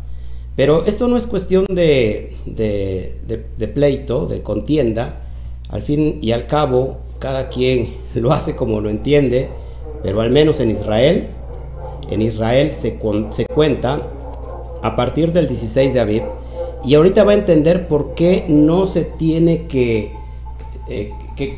Pero 0.57 0.87
esto 0.87 1.07
no 1.07 1.17
es 1.17 1.29
cuestión 1.29 1.67
de, 1.69 2.35
de, 2.47 3.15
de, 3.57 3.69
pleito, 3.69 4.27
de 4.27 4.43
contienda. 4.43 5.21
Al 5.69 5.83
fin 5.83 6.19
y 6.23 6.33
al 6.33 6.49
cabo, 6.49 6.97
cada 7.21 7.49
quien 7.49 7.95
lo 8.15 8.33
hace 8.33 8.57
como 8.57 8.81
lo 8.81 8.91
entiende, 8.91 9.49
pero 10.03 10.21
al 10.21 10.31
menos 10.31 10.59
en 10.59 10.71
Israel, 10.73 11.29
en 12.11 12.23
Israel 12.23 12.73
se, 12.75 12.99
se 13.31 13.47
cuenta 13.47 14.11
a 14.87 14.97
partir 14.97 15.33
del 15.33 15.49
16 15.49 15.95
de 15.95 16.01
abril. 16.01 16.23
Y 16.85 16.95
ahorita 16.95 17.25
va 17.25 17.33
a 17.33 17.35
entender 17.35 17.89
por 17.89 18.15
qué 18.15 18.45
no 18.49 18.87
se 18.87 19.05
tiene 19.05 19.67
que, 19.67 20.13
eh, 20.89 21.13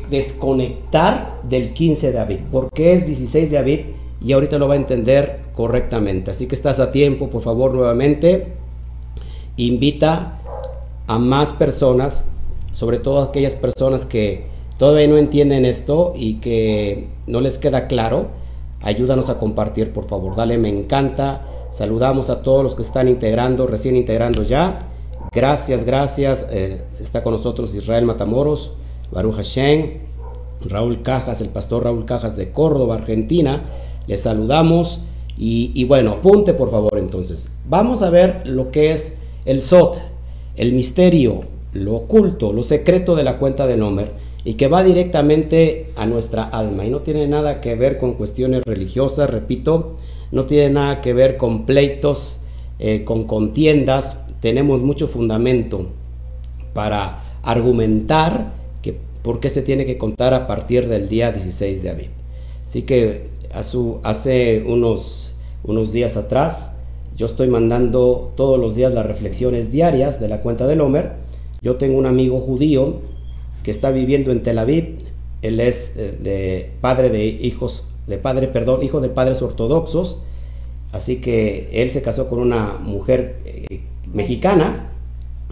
desconectar 0.09 1.39
del 1.43 1.73
15 1.73 2.11
de 2.11 2.19
abril. 2.19 2.39
¿Por 2.51 2.71
qué 2.71 2.93
es 2.93 3.05
16 3.05 3.51
de 3.51 3.57
abril? 3.57 3.85
Y 4.21 4.33
ahorita 4.33 4.57
lo 4.57 4.67
va 4.67 4.73
a 4.73 4.77
entender 4.77 5.41
correctamente. 5.53 6.31
Así 6.31 6.47
que 6.47 6.55
estás 6.55 6.79
a 6.79 6.91
tiempo, 6.91 7.29
por 7.29 7.41
favor, 7.41 7.73
nuevamente. 7.73 8.53
Invita 9.57 10.39
a 11.07 11.19
más 11.19 11.53
personas, 11.53 12.25
sobre 12.71 12.97
todo 12.97 13.21
aquellas 13.21 13.55
personas 13.55 14.05
que 14.05 14.45
todavía 14.77 15.07
no 15.07 15.17
entienden 15.17 15.65
esto 15.65 16.13
y 16.15 16.35
que 16.35 17.07
no 17.27 17.39
les 17.39 17.57
queda 17.57 17.87
claro. 17.87 18.27
Ayúdanos 18.81 19.29
a 19.29 19.37
compartir, 19.37 19.93
por 19.93 20.07
favor. 20.07 20.35
Dale, 20.35 20.57
me 20.57 20.69
encanta. 20.69 21.41
Saludamos 21.71 22.29
a 22.29 22.41
todos 22.41 22.63
los 22.63 22.75
que 22.75 22.81
están 22.81 23.07
integrando, 23.07 23.67
recién 23.67 23.95
integrando 23.95 24.43
ya. 24.43 24.79
Gracias, 25.31 25.85
gracias. 25.85 26.45
Eh, 26.49 26.83
está 26.99 27.21
con 27.23 27.33
nosotros 27.33 27.75
Israel 27.75 28.05
Matamoros, 28.05 28.73
Baruch 29.11 29.35
Hashem, 29.35 29.99
Raúl 30.65 31.01
Cajas, 31.01 31.41
el 31.41 31.49
pastor 31.49 31.83
Raúl 31.83 32.05
Cajas 32.05 32.35
de 32.35 32.51
Córdoba, 32.51 32.95
Argentina. 32.95 33.63
Les 34.07 34.21
saludamos. 34.21 35.01
Y, 35.41 35.85
bueno, 35.85 36.11
apunte 36.11 36.53
por 36.53 36.69
favor 36.69 36.97
entonces. 36.97 37.49
Vamos 37.65 38.01
a 38.01 38.09
ver 38.09 38.45
lo 38.45 38.71
que 38.71 38.91
es 38.91 39.13
el 39.45 39.61
SOT, 39.61 39.95
el 40.57 40.73
misterio, 40.73 41.45
lo 41.71 41.95
oculto, 41.95 42.51
lo 42.51 42.61
secreto 42.61 43.15
de 43.15 43.23
la 43.23 43.37
cuenta 43.37 43.65
de 43.65 43.81
Homer 43.81 44.11
y 44.43 44.55
que 44.55 44.67
va 44.67 44.83
directamente 44.83 45.87
a 45.95 46.05
nuestra 46.05 46.43
alma 46.43 46.85
y 46.85 46.89
no 46.89 46.99
tiene 46.99 47.27
nada 47.27 47.61
que 47.61 47.75
ver 47.75 47.97
con 47.97 48.15
cuestiones 48.15 48.63
religiosas, 48.65 49.29
repito, 49.29 49.97
no 50.31 50.45
tiene 50.45 50.69
nada 50.69 51.01
que 51.01 51.13
ver 51.13 51.37
con 51.37 51.65
pleitos, 51.65 52.39
eh, 52.79 53.03
con 53.03 53.25
contiendas, 53.25 54.19
tenemos 54.41 54.81
mucho 54.81 55.07
fundamento 55.07 55.87
para 56.73 57.23
argumentar 57.43 58.53
que 58.81 58.97
por 59.23 59.39
qué 59.39 59.49
se 59.49 59.61
tiene 59.61 59.85
que 59.85 59.97
contar 59.97 60.33
a 60.33 60.47
partir 60.47 60.87
del 60.87 61.09
día 61.09 61.31
16 61.31 61.83
de 61.83 61.89
abril. 61.89 62.09
Así 62.65 62.83
que 62.83 63.29
hace 63.51 64.63
unos, 64.65 65.35
unos 65.63 65.91
días 65.91 66.15
atrás, 66.15 66.75
yo 67.17 67.25
estoy 67.25 67.49
mandando 67.49 68.31
todos 68.37 68.57
los 68.57 68.75
días 68.75 68.93
las 68.93 69.05
reflexiones 69.05 69.71
diarias 69.71 70.21
de 70.21 70.29
la 70.29 70.39
cuenta 70.39 70.67
del 70.67 70.79
Homer. 70.79 71.15
Yo 71.61 71.75
tengo 71.75 71.97
un 71.97 72.05
amigo 72.05 72.39
judío 72.39 73.01
que 73.63 73.71
está 73.71 73.91
viviendo 73.91 74.31
en 74.31 74.41
Tel 74.41 74.57
Aviv. 74.57 74.99
Él 75.41 75.59
es 75.59 75.95
eh, 75.97 76.17
de 76.21 76.71
padre 76.79 77.09
de 77.09 77.25
hijos, 77.25 77.88
de 78.09 78.17
padre, 78.17 78.47
perdón, 78.47 78.83
hijo 78.83 78.99
de 78.99 79.09
padres 79.09 79.41
ortodoxos. 79.41 80.19
Así 80.91 81.17
que 81.17 81.69
él 81.71 81.91
se 81.91 82.01
casó 82.01 82.27
con 82.27 82.39
una 82.39 82.77
mujer 82.81 83.37
eh, 83.45 83.81
mexicana 84.11 84.91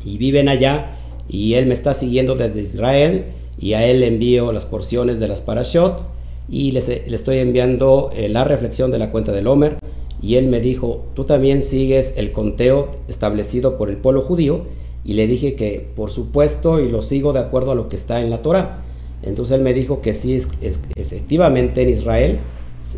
y 0.04 0.18
viven 0.18 0.50
allá. 0.50 0.98
Y 1.30 1.54
él 1.54 1.68
me 1.68 1.74
está 1.74 1.94
siguiendo 1.94 2.36
desde 2.36 2.62
Israel 2.62 3.26
y 3.58 3.74
a 3.74 3.86
él 3.86 4.02
le 4.02 4.08
envío 4.08 4.52
las 4.52 4.66
porciones 4.66 5.20
de 5.20 5.28
las 5.28 5.42
parashot 5.42 6.04
y 6.50 6.72
le 6.72 6.80
estoy 6.80 7.40
enviando 7.40 8.12
eh, 8.16 8.30
la 8.30 8.44
reflexión 8.44 8.92
de 8.92 9.00
la 9.00 9.12
cuenta 9.12 9.32
del 9.32 9.48
Homer 9.48 9.78
y 10.22 10.36
él 10.36 10.48
me 10.48 10.62
dijo, 10.62 11.06
tú 11.14 11.26
también 11.26 11.62
sigues 11.62 12.14
el 12.18 12.32
conteo 12.32 12.90
establecido 13.08 13.78
por 13.78 13.90
el 13.90 13.98
pueblo 13.98 14.22
judío 14.22 14.66
y 15.04 15.14
le 15.14 15.28
dije 15.28 15.56
que 15.56 15.88
por 15.96 16.10
supuesto 16.10 16.80
y 16.80 16.90
lo 16.90 17.02
sigo 17.02 17.34
de 17.34 17.40
acuerdo 17.40 17.72
a 17.72 17.76
lo 17.76 17.90
que 17.90 17.96
está 17.96 18.22
en 18.22 18.30
la 18.30 18.42
Torah. 18.42 18.84
Entonces 19.24 19.58
él 19.58 19.64
me 19.64 19.74
dijo 19.74 20.02
que 20.02 20.14
sí, 20.14 20.36
es, 20.36 20.48
efectivamente 20.96 21.82
en 21.82 21.90
Israel 21.90 22.40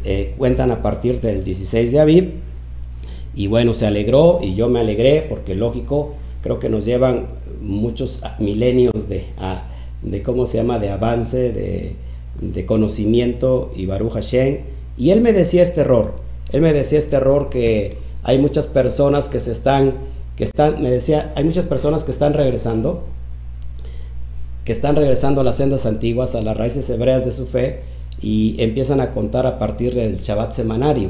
eh, 0.03 0.33
cuentan 0.37 0.71
a 0.71 0.81
partir 0.81 1.21
del 1.21 1.43
16 1.43 1.91
de 1.91 1.99
Aviv 1.99 2.33
y 3.35 3.47
bueno, 3.47 3.73
se 3.73 3.85
alegró 3.85 4.39
y 4.41 4.55
yo 4.55 4.69
me 4.69 4.79
alegré 4.79 5.25
porque 5.29 5.55
lógico, 5.55 6.15
creo 6.41 6.59
que 6.59 6.69
nos 6.69 6.85
llevan 6.85 7.27
muchos 7.61 8.21
milenios 8.39 9.07
de, 9.07 9.25
de 10.01 10.23
cómo 10.23 10.45
se 10.45 10.57
llama, 10.57 10.79
de 10.79 10.89
avance, 10.89 11.51
de, 11.51 11.95
de 12.41 12.65
conocimiento 12.65 13.71
y 13.75 13.85
Baruch 13.85 14.13
Hashem. 14.13 14.59
Y 14.97 15.11
él 15.11 15.21
me 15.21 15.31
decía 15.33 15.63
este 15.63 15.81
error, 15.81 16.15
él 16.51 16.61
me 16.61 16.73
decía 16.73 16.97
este 16.97 17.15
error 17.15 17.49
que 17.49 17.97
hay 18.23 18.37
muchas 18.37 18.67
personas 18.67 19.29
que 19.29 19.39
se 19.39 19.51
están, 19.51 19.93
que 20.35 20.43
están, 20.43 20.81
me 20.81 20.89
decía, 20.89 21.31
hay 21.35 21.43
muchas 21.43 21.65
personas 21.65 22.03
que 22.03 22.11
están 22.11 22.33
regresando, 22.33 23.05
que 24.69 24.73
están 24.73 24.95
regresando 24.95 25.41
a 25.41 25.43
las 25.43 25.55
sendas 25.55 25.87
antiguas, 25.87 26.35
a 26.35 26.43
las 26.43 26.55
raíces 26.55 26.87
hebreas 26.91 27.25
de 27.25 27.31
su 27.31 27.47
fe 27.47 27.79
y 28.21 28.55
empiezan 28.59 29.01
a 29.01 29.09
contar 29.09 29.47
a 29.47 29.57
partir 29.57 29.95
del 29.95 30.19
Shabbat 30.19 30.53
semanario. 30.53 31.09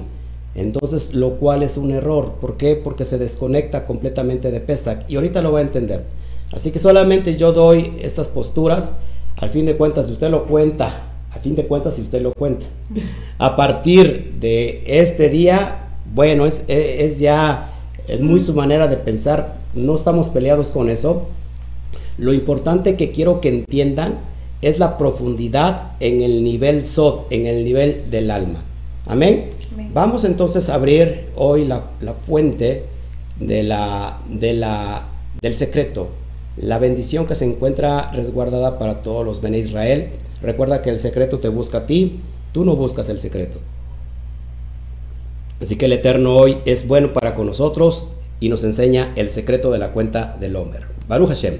Entonces, 0.56 1.14
lo 1.14 1.32
cual 1.32 1.62
es 1.62 1.76
un 1.76 1.92
error. 1.92 2.36
¿Por 2.40 2.56
qué? 2.56 2.78
Porque 2.82 3.04
se 3.04 3.18
desconecta 3.18 3.86
completamente 3.86 4.50
de 4.50 4.62
Pesach. 4.62 5.00
Y 5.10 5.18
ahorita 5.18 5.42
lo 5.42 5.52
va 5.52 5.60
a 5.60 5.64
entender. 5.64 6.06
Así 6.54 6.72
que 6.72 6.80
solamente 6.80 7.36
yo 7.36 7.52
doy 7.52 7.98
estas 8.00 8.30
posturas. 8.30 8.94
Al 9.36 9.50
fin 9.50 9.66
de 9.66 9.76
cuentas, 9.76 10.06
si 10.06 10.14
usted 10.14 10.32
lo 10.32 10.46
cuenta 10.46 11.10
a 11.30 11.40
fin 11.40 11.54
de 11.54 11.68
cuentas, 11.68 11.96
si 11.96 12.02
usted 12.02 12.22
lo 12.22 12.32
cuenta. 12.32 12.66
A 13.40 13.58
partir 13.58 14.36
de 14.40 14.84
este 14.86 15.28
día, 15.28 15.90
bueno, 16.16 16.46
es, 16.46 16.64
es, 16.70 17.20
ya, 17.20 17.74
es 18.08 18.22
muy 18.22 18.40
su 18.40 18.54
manera 18.54 18.88
de 18.88 18.96
pensar, 18.96 19.58
no 19.74 19.96
estamos 19.96 20.30
peleados 20.30 20.72
con 20.72 20.90
eso. 20.90 21.28
Lo 22.20 22.34
importante 22.34 22.96
que 22.96 23.12
quiero 23.12 23.42
que 23.42 23.50
entiendan 23.50 24.20
es 24.62 24.78
la 24.78 24.98
profundidad 24.98 25.94
en 26.00 26.22
el 26.22 26.44
nivel 26.44 26.84
SOT, 26.84 27.32
en 27.32 27.46
el 27.46 27.64
nivel 27.64 28.12
del 28.12 28.30
alma. 28.30 28.64
Amén. 29.06 29.50
Vamos 29.94 30.26
entonces 30.26 30.70
a 30.70 30.76
abrir 30.76 31.30
hoy 31.36 31.66
la, 31.66 31.84
la 32.02 32.14
fuente 32.14 32.84
de 33.40 33.64
la, 33.64 34.20
de 34.30 34.54
la, 34.54 35.08
del 35.42 35.56
secreto, 35.56 36.10
la 36.58 36.78
bendición 36.78 37.26
que 37.26 37.36
se 37.36 37.46
encuentra 37.46 38.12
resguardada 38.12 38.78
para 38.78 39.02
todos 39.02 39.26
los 39.26 39.42
Ben 39.42 39.56
Israel 39.56 40.10
Recuerda 40.42 40.82
que 40.82 40.90
el 40.90 41.00
secreto 41.00 41.40
te 41.40 41.50
busca 41.50 41.80
a 41.80 41.86
ti, 41.86 42.22
tú 42.54 42.64
no 42.64 42.76
buscas 42.76 43.10
el 43.10 43.20
secreto. 43.20 43.60
Así 45.62 45.76
que 45.76 45.86
el 45.86 45.94
Eterno 45.94 46.36
hoy 46.36 46.60
es 46.66 46.88
bueno 46.88 47.12
para 47.12 47.36
con 47.36 47.48
nosotros 47.48 48.08
y 48.40 48.48
nos 48.48 48.64
enseña 48.64 49.12
el 49.18 49.30
secreto 49.30 49.72
de 49.72 49.80
la 49.80 49.92
cuenta 49.92 50.38
del 50.40 50.56
Homer. 50.56 50.86
Baruch 51.08 51.30
Hashem. 51.30 51.58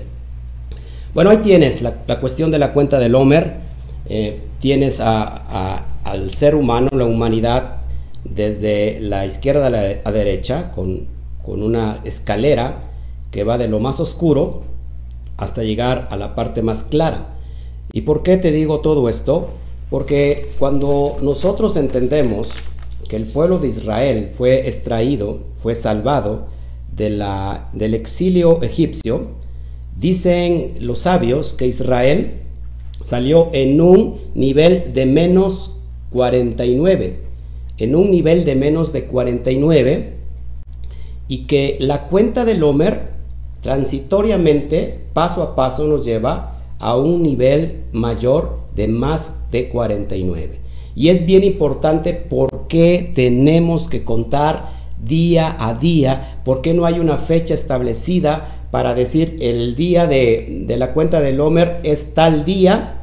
Bueno, 1.14 1.32
ahí 1.32 1.38
tienes 1.38 1.82
la, 1.82 2.20
cuestión 2.20 2.52
de 2.52 2.60
la 2.60 2.72
cuenta 2.72 3.00
del 3.00 3.16
Homer. 3.16 3.56
Eh, 4.08 4.42
tienes 4.60 5.00
al 5.00 6.32
ser 6.32 6.54
humano, 6.54 6.90
la 6.92 7.06
humanidad, 7.06 7.78
desde 8.24 9.00
la 9.00 9.26
izquierda 9.26 9.68
a 9.68 9.70
la 9.70 10.12
derecha, 10.12 10.72
con, 10.72 11.08
una 11.46 12.00
escalera 12.04 12.82
que 13.32 13.44
va 13.44 13.58
de 13.58 13.68
lo 13.68 13.80
más 13.80 14.00
oscuro 14.00 14.62
hasta 15.38 15.64
llegar 15.64 16.08
a 16.12 16.16
la 16.16 16.36
parte 16.36 16.62
más 16.62 16.84
clara. 16.84 17.38
¿Y 17.92 18.02
por 18.02 18.22
qué 18.22 18.38
te 18.38 18.52
digo 18.52 18.82
todo 18.82 19.10
esto? 19.10 19.48
Porque 19.90 20.46
cuando 20.60 21.18
nosotros 21.24 21.76
entendemos 21.76 22.52
que 23.10 23.16
el 23.16 23.24
pueblo 23.24 23.58
de 23.58 23.70
Israel 23.70 24.32
fue 24.38 24.70
extraído, 24.70 25.40
fue 25.58 25.74
salvado 25.74 26.50
de 26.96 27.10
la, 27.10 27.70
del 27.74 27.96
exilio 27.96 28.62
egipcio, 28.62 29.39
dicen 30.00 30.76
los 30.80 31.00
sabios 31.00 31.54
que 31.54 31.68
Israel 31.68 32.40
salió 33.02 33.50
en 33.54 33.82
un 33.82 34.16
nivel 34.34 34.94
de 34.94 35.06
menos 35.06 35.78
49, 36.12 37.20
en 37.78 37.96
un 37.96 38.12
nivel 38.12 38.46
de 38.46 38.56
menos 38.56 38.94
de 38.94 39.06
49, 39.06 40.14
y 41.28 41.46
que 41.46 41.78
la 41.80 42.08
cuenta 42.08 42.46
del 42.46 42.64
Homer 42.64 43.14
transitoriamente, 43.62 45.02
paso 45.14 45.44
a 45.44 45.56
paso, 45.56 45.86
nos 45.86 46.06
lleva 46.06 46.58
a 46.80 46.98
un 46.98 47.22
nivel 47.22 47.84
mayor 47.92 48.62
de 48.76 48.88
más 48.88 49.52
de 49.52 49.70
49. 49.70 50.60
Y 50.96 51.10
es 51.10 51.26
bien 51.26 51.44
importante 51.44 52.14
por 52.14 52.68
qué 52.68 53.12
tenemos 53.14 53.90
que 53.90 54.04
contar 54.04 54.80
día 55.04 55.56
a 55.60 55.74
día, 55.74 56.42
por 56.44 56.62
qué 56.62 56.74
no 56.74 56.86
hay 56.86 57.00
una 57.00 57.18
fecha 57.18 57.54
establecida 57.54 58.59
para 58.72 58.94
decir 58.94 59.38
el 59.40 59.76
día 59.76 60.08
de, 60.08 60.66
la 60.78 60.94
cuenta 60.94 61.22
del 61.22 61.40
Homer 61.42 61.80
es 61.84 62.14
tal 62.14 62.46
día. 62.46 62.96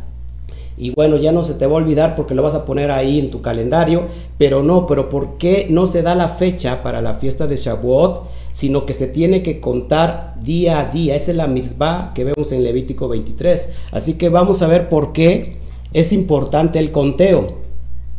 Y 0.78 0.90
bueno, 0.90 1.16
ya 1.16 1.32
no 1.32 1.42
se 1.42 1.54
te 1.54 1.66
va 1.66 1.72
a 1.74 1.76
olvidar 1.76 2.16
porque 2.16 2.34
lo 2.34 2.42
vas 2.42 2.54
a 2.54 2.66
poner 2.66 2.90
ahí 2.90 3.18
en 3.18 3.30
tu 3.30 3.40
calendario, 3.40 4.08
pero 4.36 4.62
no, 4.62 4.86
pero 4.86 5.08
¿por 5.08 5.38
qué 5.38 5.66
no 5.70 5.86
se 5.86 6.02
da 6.02 6.14
la 6.14 6.28
fecha 6.28 6.82
para 6.82 7.00
la 7.00 7.14
fiesta 7.14 7.46
de 7.46 7.56
Shavuot? 7.56 8.28
sino 8.56 8.86
que 8.86 8.94
se 8.94 9.06
tiene 9.06 9.42
que 9.42 9.60
contar 9.60 10.34
día 10.40 10.80
a 10.80 10.90
día. 10.90 11.14
Esa 11.14 11.32
es 11.32 11.36
la 11.36 11.46
mitzvah 11.46 12.12
que 12.14 12.24
vemos 12.24 12.52
en 12.52 12.64
Levítico 12.64 13.06
23. 13.06 13.68
Así 13.90 14.14
que 14.14 14.30
vamos 14.30 14.62
a 14.62 14.66
ver 14.66 14.88
por 14.88 15.12
qué 15.12 15.58
es 15.92 16.10
importante 16.10 16.78
el 16.78 16.90
conteo. 16.90 17.58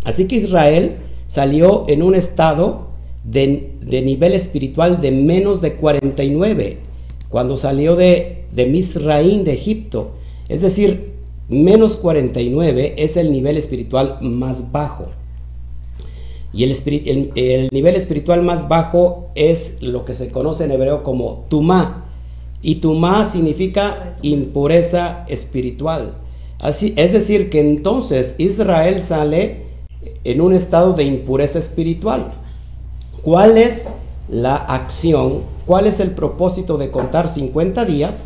Así 0.04 0.27
que 0.27 0.36
Israel 0.36 0.98
salió 1.25 1.86
en 1.88 2.04
un 2.04 2.13
estado 2.13 2.89
de, 3.24 3.74
de 3.82 4.04
nivel 4.04 4.34
espiritual 4.34 5.01
de 5.01 5.12
menos 5.12 5.60
de 5.60 5.74
49 5.74 6.87
cuando 7.29 7.57
salió 7.57 7.96
de, 7.96 8.46
de 8.51 8.65
Misraín, 8.65 9.43
de 9.43 9.53
Egipto. 9.53 10.12
Es 10.50 10.62
decir, 10.62 11.12
menos 11.50 11.98
49 11.98 12.96
es 12.98 13.17
el 13.17 13.31
nivel 13.31 13.57
espiritual 13.57 14.19
más 14.22 14.72
bajo. 14.72 15.07
Y 16.53 16.63
el, 16.63 16.72
el, 16.72 17.31
el, 17.36 17.69
nivel 17.72 17.96
espiritual 17.96 18.41
más 18.41 18.67
bajo 18.67 19.29
es 19.36 19.81
lo 19.81 20.05
que 20.05 20.13
se 20.13 20.31
conoce 20.31 20.63
en 20.63 20.72
hebreo 20.72 21.03
como 21.03 21.46
tumá. 21.50 22.05
Y 22.62 22.75
tumá 22.75 23.29
significa 23.29 24.17
impureza 24.22 25.25
espiritual. 25.27 26.15
Así, 26.60 26.93
es 26.98 27.13
decir, 27.13 27.50
que 27.50 27.60
entonces 27.60 28.34
Israel 28.38 29.03
sale 29.03 29.67
en 30.24 30.41
un 30.41 30.53
estado 30.53 30.93
de 30.93 31.03
impureza 31.03 31.60
espiritual. 31.60 32.34
¿Cuál 33.22 33.57
es 33.57 33.88
la 34.29 34.55
acción? 34.55 35.41
¿Cuál 35.65 35.88
es 35.88 36.00
el 36.00 36.12
propósito 36.12 36.77
de 36.77 36.91
contar 36.91 37.27
50 37.27 37.86
días? 37.86 38.24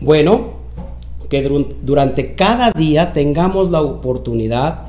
Bueno, 0.00 0.54
que 1.28 1.42
durante 1.82 2.34
cada 2.34 2.70
día 2.70 3.12
tengamos 3.12 3.70
la 3.70 3.82
oportunidad 3.82 4.86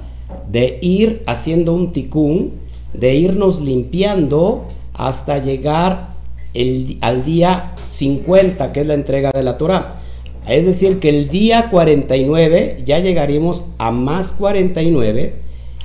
de 0.50 0.80
ir 0.82 1.24
haciendo 1.26 1.74
un 1.74 1.92
ticún, 1.92 2.54
de 2.94 3.16
irnos 3.16 3.62
limpiando 3.62 4.66
hasta 4.94 5.40
llegar 5.40 6.10
el, 6.54 6.98
al 7.02 7.26
día 7.26 7.76
50, 7.86 8.72
que 8.72 8.82
es 8.82 8.88
la 8.88 8.94
entrega 8.94 9.32
de 9.32 9.44
la 9.44 9.58
Torah. 9.58 10.02
Es 10.48 10.66
decir, 10.66 11.00
que 11.00 11.10
el 11.10 11.30
día 11.30 11.70
49 11.72 12.84
ya 12.86 13.00
llegaremos 13.00 13.66
a 13.78 13.92
más 13.92 14.32
49 14.32 15.34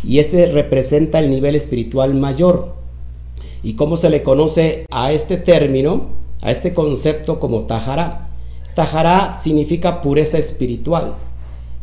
y 0.04 0.18
este 0.18 0.46
representa 0.46 1.18
el 1.18 1.30
nivel 1.30 1.54
espiritual 1.54 2.14
mayor. 2.14 2.79
¿Y 3.62 3.75
cómo 3.75 3.97
se 3.97 4.11
le 4.11 4.23
conoce 4.23 4.87
a 4.90 5.12
este 5.12 5.37
término, 5.37 6.07
a 6.40 6.50
este 6.50 6.73
concepto 6.73 7.38
como 7.38 7.62
Tajará? 7.62 8.29
Tajará 8.75 9.38
significa 9.38 10.00
pureza 10.00 10.38
espiritual. 10.38 11.17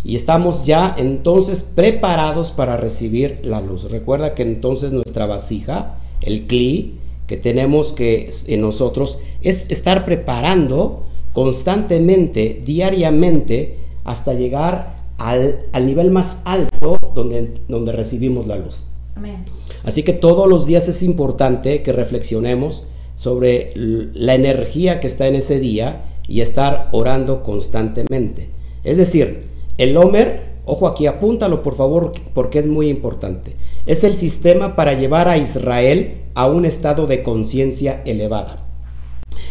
Y 0.03 0.15
estamos 0.15 0.65
ya 0.65 0.95
entonces 0.97 1.61
preparados 1.63 2.51
para 2.51 2.77
recibir 2.77 3.41
la 3.43 3.61
luz. 3.61 3.91
Recuerda 3.91 4.33
que 4.33 4.43
entonces 4.43 4.91
nuestra 4.91 5.25
vasija, 5.25 5.97
el 6.21 6.47
cli 6.47 6.95
que 7.27 7.37
tenemos 7.37 7.93
que 7.93 8.31
en 8.47 8.61
nosotros, 8.61 9.19
es 9.41 9.69
estar 9.69 10.05
preparando 10.05 11.05
constantemente, 11.33 12.61
diariamente, 12.65 13.77
hasta 14.05 14.33
llegar 14.33 14.95
al, 15.17 15.59
al 15.73 15.85
nivel 15.85 16.09
más 16.09 16.41
alto 16.45 16.97
donde, 17.13 17.53
donde 17.67 17.91
recibimos 17.91 18.47
la 18.47 18.57
luz. 18.57 18.83
Así 19.83 20.03
que 20.03 20.13
todos 20.13 20.47
los 20.47 20.65
días 20.65 20.87
es 20.87 21.01
importante 21.03 21.83
que 21.83 21.91
reflexionemos 21.91 22.85
sobre 23.15 23.71
la 23.75 24.35
energía 24.35 24.99
que 24.99 25.07
está 25.07 25.27
en 25.27 25.35
ese 25.35 25.59
día 25.59 26.03
y 26.27 26.41
estar 26.41 26.89
orando 26.91 27.43
constantemente. 27.43 28.49
Es 28.83 28.97
decir, 28.97 29.45
el 29.77 29.97
Homer, 29.97 30.43
ojo 30.65 30.87
aquí, 30.87 31.07
apúntalo 31.07 31.63
por 31.63 31.75
favor 31.75 32.11
porque 32.33 32.59
es 32.59 32.67
muy 32.67 32.89
importante. 32.89 33.55
Es 33.85 34.03
el 34.03 34.15
sistema 34.15 34.75
para 34.75 34.93
llevar 34.93 35.27
a 35.27 35.37
Israel 35.37 36.21
a 36.35 36.47
un 36.47 36.65
estado 36.65 37.07
de 37.07 37.23
conciencia 37.23 38.01
elevada. 38.05 38.67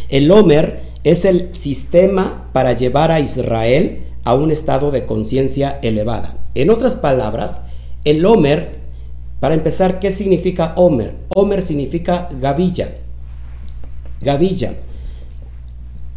El 0.09 0.31
Homer 0.31 0.81
es 1.03 1.25
el 1.25 1.49
sistema 1.57 2.49
para 2.53 2.73
llevar 2.73 3.11
a 3.11 3.19
Israel 3.19 4.03
a 4.23 4.35
un 4.35 4.51
estado 4.51 4.91
de 4.91 5.05
conciencia 5.05 5.79
elevada. 5.81 6.37
En 6.55 6.69
otras 6.69 6.95
palabras, 6.95 7.61
el 8.03 8.25
Homer, 8.25 8.76
para 9.39 9.55
empezar, 9.55 9.99
¿qué 9.99 10.11
significa 10.11 10.73
Homer? 10.75 11.15
Homer 11.35 11.61
significa 11.61 12.29
gavilla. 12.39 12.95
Gavilla. 14.19 14.73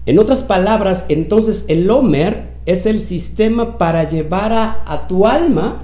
En 0.07 0.19
otras 0.19 0.43
palabras, 0.43 1.05
entonces 1.09 1.67
el 1.69 1.91
Homer 1.91 2.49
es 2.65 2.87
el 2.87 3.00
sistema 3.00 3.77
para 3.77 4.09
llevar 4.09 4.53
a, 4.53 5.07
tu 5.07 5.27
alma 5.27 5.83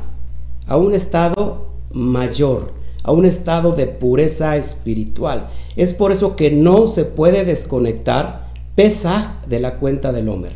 a 0.66 0.78
un 0.78 0.95
estado 0.95 1.69
mayor, 1.93 2.72
a 3.03 3.12
un 3.12 3.27
estado 3.27 3.72
de 3.72 3.87
pureza 3.87 4.57
espiritual. 4.57 5.49
Es 5.77 5.92
por 5.92 6.12
eso 6.12 6.37
que 6.37 6.51
no 6.51 6.87
se 6.87 7.05
puede 7.05 7.44
desconectar 7.44 8.46
Pesaj 8.75 9.46
de 9.46 9.61
la 9.61 9.77
cuenta 9.77 10.12
del 10.12 10.29
Homer. 10.29 10.53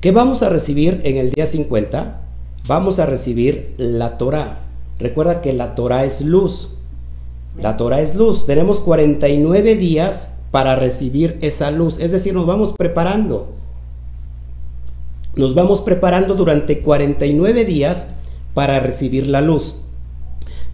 ¿Qué 0.00 0.10
vamos 0.10 0.42
a 0.42 0.48
recibir 0.48 1.00
en 1.04 1.18
el 1.18 1.30
día 1.32 1.46
50? 1.46 2.22
Vamos 2.66 2.98
a 2.98 3.06
recibir 3.06 3.74
la 3.76 4.16
Torah. 4.16 4.69
Recuerda 5.00 5.40
que 5.40 5.52
la 5.52 5.74
Torah 5.74 6.04
es 6.04 6.20
luz. 6.20 6.76
La 7.56 7.76
Torah 7.76 8.00
es 8.00 8.14
luz. 8.14 8.46
Tenemos 8.46 8.80
49 8.80 9.76
días 9.76 10.28
para 10.50 10.76
recibir 10.76 11.38
esa 11.40 11.70
luz. 11.70 11.98
Es 11.98 12.12
decir, 12.12 12.34
nos 12.34 12.46
vamos 12.46 12.74
preparando. 12.76 13.48
Nos 15.34 15.54
vamos 15.54 15.80
preparando 15.80 16.34
durante 16.34 16.80
49 16.80 17.64
días 17.64 18.08
para 18.52 18.80
recibir 18.80 19.26
la 19.26 19.40
luz. 19.40 19.80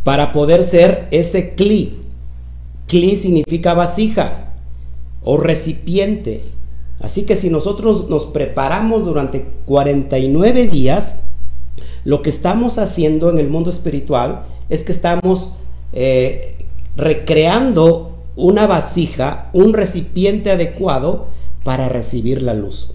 Para 0.03 0.33
poder 0.33 0.65
ser 0.65 1.09
ese 1.11 1.55
cli. 1.55 2.01
Cli 2.87 3.17
significa 3.17 3.75
vasija 3.75 4.53
o 5.23 5.37
recipiente. 5.37 6.45
Así 7.01 7.23
que 7.23 7.37
si 7.37 7.51
nosotros 7.51 8.09
nos 8.09 8.27
preparamos 8.27 9.05
durante 9.05 9.47
49 9.67 10.69
días, 10.69 11.15
lo 12.07 12.23
que 12.23 12.31
estamos 12.31 12.79
haciendo 12.79 13.31
en 13.31 13.41
el 13.41 13.49
mundo 13.49 13.69
espiritual 13.69 14.45
es 14.69 14.85
que 14.85 14.93
estamos 14.93 15.55
eh, 15.93 16.65
recreando 16.97 18.19
una 18.37 18.69
vasija, 18.69 19.51
un 19.53 19.75
recipiente 19.75 20.53
adecuado 20.53 21.27
para 21.65 21.89
recibir 21.89 22.43
la 22.43 22.55
luz. 22.55 22.93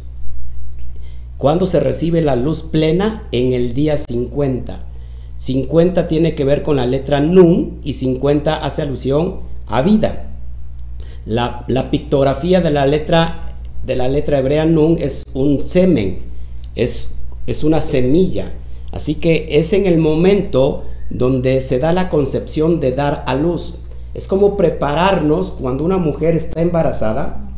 ¿Cuándo 1.35 1.65
se 1.65 1.81
recibe 1.81 2.21
la 2.21 2.37
luz 2.37 2.61
plena? 2.61 3.27
En 3.33 3.51
el 3.51 3.73
día 3.73 3.97
50. 3.97 4.85
50 5.39 6.07
tiene 6.07 6.33
que 6.33 6.45
ver 6.45 6.63
con 6.63 6.77
la 6.77 6.85
letra 6.85 7.19
Nun 7.19 7.81
y 7.83 7.95
50 7.95 8.63
hace 8.63 8.81
alusión 8.81 9.41
a 9.67 9.81
vida. 9.81 10.27
La, 11.25 11.65
pictografía 11.91 12.61
de 12.61 12.71
la 12.71 12.85
letra 12.85 13.57
de 13.85 13.97
la 13.97 14.07
letra 14.07 14.37
hebrea 14.37 14.65
nun 14.65 14.95
es 14.97 15.25
un 15.33 15.59
semen, 15.59 16.19
es, 16.75 17.09
es 17.45 17.65
una 17.65 17.81
semilla. 17.81 18.53
Así 18.91 19.15
que 19.15 19.47
es 19.59 19.73
en 19.73 19.85
el 19.85 19.97
momento 19.97 20.83
donde 21.09 21.61
se 21.61 21.79
da 21.79 21.93
la 21.93 22.09
concepción 22.09 22.79
de 22.79 22.91
dar 22.91 23.23
a 23.27 23.35
luz. 23.35 23.75
Es 24.13 24.27
como 24.27 24.57
prepararnos 24.57 25.51
cuando 25.51 25.83
una 25.83 25.97
mujer 25.97 26.35
está 26.35 26.61
embarazada 26.61 27.49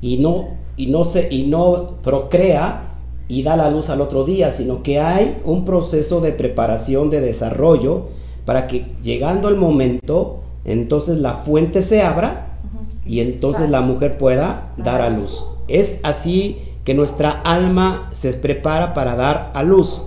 y 0.00 0.18
no, 0.18 0.48
y 0.76 0.88
no, 0.88 1.04
se, 1.04 1.28
y 1.30 1.46
no 1.46 1.94
procrea 2.02 2.94
y 3.28 3.42
da 3.42 3.56
la 3.56 3.70
luz 3.70 3.88
al 3.88 4.00
otro 4.00 4.24
día, 4.24 4.50
sino 4.50 4.82
que 4.82 5.00
hay 5.00 5.40
un 5.44 5.64
proceso 5.64 6.20
de 6.20 6.32
preparación, 6.32 7.08
de 7.10 7.20
desarrollo, 7.20 8.08
para 8.44 8.66
que 8.66 8.86
llegando 9.02 9.48
el 9.48 9.56
momento, 9.56 10.40
entonces 10.64 11.18
la 11.18 11.38
fuente 11.38 11.80
se 11.80 12.02
abra 12.02 12.58
y 13.06 13.20
entonces 13.20 13.70
la 13.70 13.80
mujer 13.80 14.18
pueda 14.18 14.72
dar 14.76 15.00
a 15.00 15.08
luz. 15.08 15.46
Es 15.68 16.00
así 16.02 16.58
que 16.84 16.94
nuestra 16.94 17.30
alma 17.30 18.10
se 18.12 18.34
prepara 18.34 18.92
para 18.92 19.16
dar 19.16 19.50
a 19.54 19.62
luz. 19.62 20.02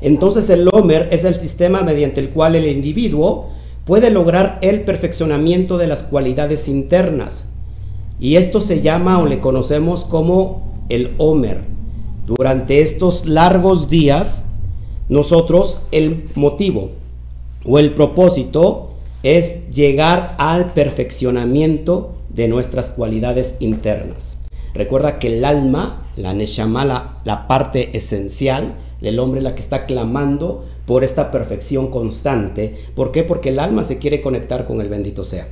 Entonces 0.00 0.50
el 0.50 0.68
Homer 0.72 1.08
es 1.12 1.24
el 1.24 1.34
sistema 1.34 1.82
mediante 1.82 2.20
el 2.20 2.30
cual 2.30 2.56
el 2.56 2.66
individuo 2.66 3.50
puede 3.84 4.10
lograr 4.10 4.58
el 4.62 4.82
perfeccionamiento 4.82 5.78
de 5.78 5.86
las 5.86 6.02
cualidades 6.02 6.68
internas. 6.68 7.48
Y 8.18 8.36
esto 8.36 8.60
se 8.60 8.80
llama 8.80 9.18
o 9.18 9.26
le 9.26 9.40
conocemos 9.40 10.04
como 10.04 10.84
el 10.88 11.14
Homer. 11.18 11.62
Durante 12.26 12.80
estos 12.80 13.26
largos 13.26 13.90
días, 13.90 14.44
nosotros 15.08 15.82
el 15.92 16.24
motivo 16.34 16.92
o 17.64 17.78
el 17.78 17.94
propósito 17.94 18.94
es 19.22 19.70
llegar 19.70 20.34
al 20.38 20.72
perfeccionamiento 20.72 22.14
de 22.28 22.48
nuestras 22.48 22.90
cualidades 22.90 23.56
internas. 23.60 24.38
Recuerda 24.74 25.18
que 25.18 25.38
el 25.38 25.44
alma, 25.44 26.02
la 26.16 26.34
neshama, 26.34 26.84
la, 26.84 27.46
parte 27.46 27.96
esencial 27.96 28.74
del 29.04 29.20
hombre, 29.20 29.40
la 29.40 29.54
que 29.54 29.60
está 29.60 29.86
clamando 29.86 30.64
por 30.86 31.04
esta 31.04 31.30
perfección 31.30 31.90
constante. 31.90 32.74
¿Por 32.96 33.12
qué? 33.12 33.22
Porque 33.22 33.50
el 33.50 33.60
alma 33.60 33.84
se 33.84 33.98
quiere 33.98 34.20
conectar 34.20 34.66
con 34.66 34.80
el 34.80 34.88
bendito 34.88 35.22
sea. 35.22 35.46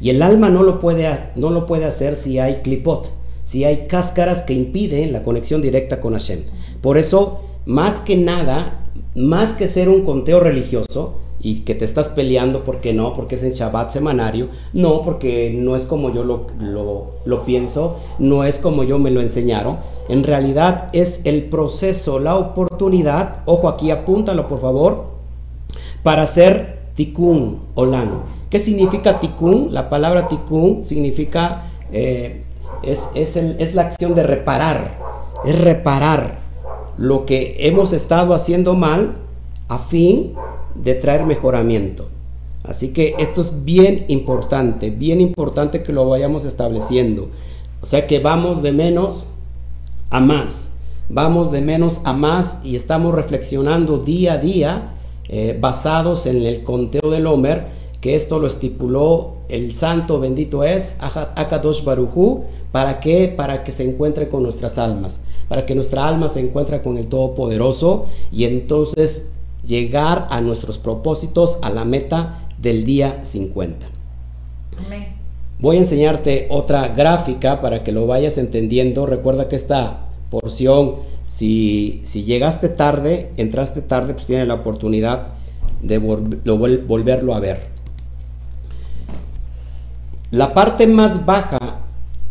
Y 0.00 0.10
el 0.10 0.22
alma 0.22 0.50
no 0.50 0.62
lo 0.62 0.78
puede, 0.78 1.30
no 1.34 1.50
lo 1.50 1.66
puede 1.66 1.86
hacer 1.86 2.16
si 2.16 2.38
hay 2.38 2.56
clipot, 2.56 3.10
si 3.42 3.64
hay 3.64 3.86
cáscaras 3.88 4.42
que 4.42 4.52
impiden 4.52 5.12
la 5.12 5.22
conexión 5.22 5.62
directa 5.62 6.00
con 6.00 6.12
Hashem. 6.12 6.44
Por 6.80 6.98
eso, 6.98 7.40
más 7.64 8.00
que 8.00 8.16
nada, 8.16 8.84
más 9.14 9.54
que 9.54 9.66
ser 9.66 9.88
un 9.88 10.04
conteo 10.04 10.40
religioso, 10.40 11.20
y 11.44 11.56
que 11.60 11.74
te 11.74 11.84
estás 11.84 12.08
peleando 12.08 12.64
porque 12.64 12.94
no, 12.94 13.12
porque 13.12 13.34
es 13.34 13.42
en 13.42 13.52
Shabbat 13.52 13.90
semanario, 13.90 14.48
no, 14.72 15.02
porque 15.02 15.54
no 15.54 15.76
es 15.76 15.84
como 15.84 16.10
yo 16.10 16.24
lo, 16.24 16.46
lo, 17.26 17.44
pienso, 17.44 17.98
no 18.18 18.44
es 18.44 18.58
como 18.58 18.82
yo 18.82 18.98
me 18.98 19.10
lo 19.10 19.20
enseñaron. 19.20 19.76
En 20.08 20.24
realidad 20.24 20.88
es 20.94 21.20
el 21.24 21.44
proceso, 21.44 22.18
la 22.18 22.36
oportunidad, 22.36 23.42
ojo 23.44 23.68
aquí, 23.68 23.90
apúntalo 23.90 24.48
por 24.48 24.58
favor, 24.62 25.04
para 26.02 26.22
hacer 26.22 26.78
tikkun 26.94 27.60
olam. 27.74 28.22
¿Qué 28.48 28.58
significa 28.58 29.20
tikkun? 29.20 29.74
La 29.74 29.90
palabra 29.90 30.28
tikkun 30.28 30.82
significa, 30.82 31.64
eh, 31.92 32.42
es, 32.82 33.06
es, 33.14 33.36
es 33.36 33.74
la 33.74 33.82
acción 33.82 34.14
de 34.14 34.22
reparar, 34.22 34.92
es 35.44 35.60
reparar 35.60 36.38
lo 36.96 37.26
que 37.26 37.68
hemos 37.68 37.92
estado 37.92 38.32
haciendo 38.32 38.74
mal 38.74 39.16
a 39.68 39.78
fin 39.78 40.32
de 40.74 40.94
traer 40.94 41.24
mejoramiento. 41.24 42.08
Así 42.62 42.92
que 42.92 43.14
esto 43.18 43.42
es 43.42 43.64
bien 43.64 44.06
importante, 44.08 44.90
bien 44.90 45.20
importante 45.20 45.82
que 45.82 45.92
lo 45.92 46.08
vayamos 46.08 46.44
estableciendo. 46.44 47.28
O 47.82 47.86
sea 47.86 48.06
que 48.06 48.18
vamos 48.18 48.62
de 48.62 48.72
menos 48.72 49.26
a 50.10 50.20
más, 50.20 50.72
vamos 51.08 51.52
de 51.52 51.60
menos 51.60 52.00
a 52.04 52.14
más 52.14 52.60
y 52.64 52.76
estamos 52.76 53.14
reflexionando 53.14 53.98
día 53.98 54.34
a 54.34 54.38
día 54.38 54.94
eh, 55.28 55.56
basados 55.60 56.26
en 56.26 56.42
el 56.42 56.62
conteo 56.62 57.10
del 57.10 57.26
Homer, 57.26 57.66
que 58.00 58.14
esto 58.14 58.38
lo 58.38 58.46
estipuló 58.46 59.34
el 59.48 59.74
santo 59.74 60.20
bendito 60.20 60.64
es 60.64 60.96
Akadosh 61.00 61.84
Barujú, 61.84 62.44
¿para 62.72 62.98
qué? 63.00 63.32
Para 63.36 63.62
que 63.62 63.72
se 63.72 63.88
encuentre 63.88 64.28
con 64.28 64.42
nuestras 64.42 64.78
almas, 64.78 65.20
para 65.48 65.66
que 65.66 65.74
nuestra 65.74 66.08
alma 66.08 66.28
se 66.28 66.40
encuentre 66.40 66.82
con 66.82 66.96
el 66.96 67.08
Todopoderoso 67.08 68.06
y 68.32 68.44
entonces 68.44 69.30
llegar 69.66 70.26
a 70.30 70.40
nuestros 70.40 70.78
propósitos, 70.78 71.58
a 71.62 71.70
la 71.70 71.84
meta 71.84 72.40
del 72.58 72.84
día 72.84 73.20
50. 73.24 73.86
Voy 75.58 75.76
a 75.76 75.80
enseñarte 75.80 76.46
otra 76.50 76.88
gráfica 76.88 77.60
para 77.60 77.84
que 77.84 77.92
lo 77.92 78.06
vayas 78.06 78.38
entendiendo. 78.38 79.06
Recuerda 79.06 79.48
que 79.48 79.56
esta 79.56 80.06
porción, 80.30 80.96
si, 81.28 82.00
si 82.04 82.24
llegaste 82.24 82.68
tarde, 82.68 83.30
entraste 83.36 83.80
tarde, 83.80 84.14
pues 84.14 84.26
tienes 84.26 84.48
la 84.48 84.54
oportunidad 84.54 85.28
de 85.82 85.98
volverlo 85.98 87.34
a 87.34 87.40
ver. 87.40 87.68
La 90.30 90.52
parte 90.52 90.86
más 90.86 91.24
baja 91.24 91.80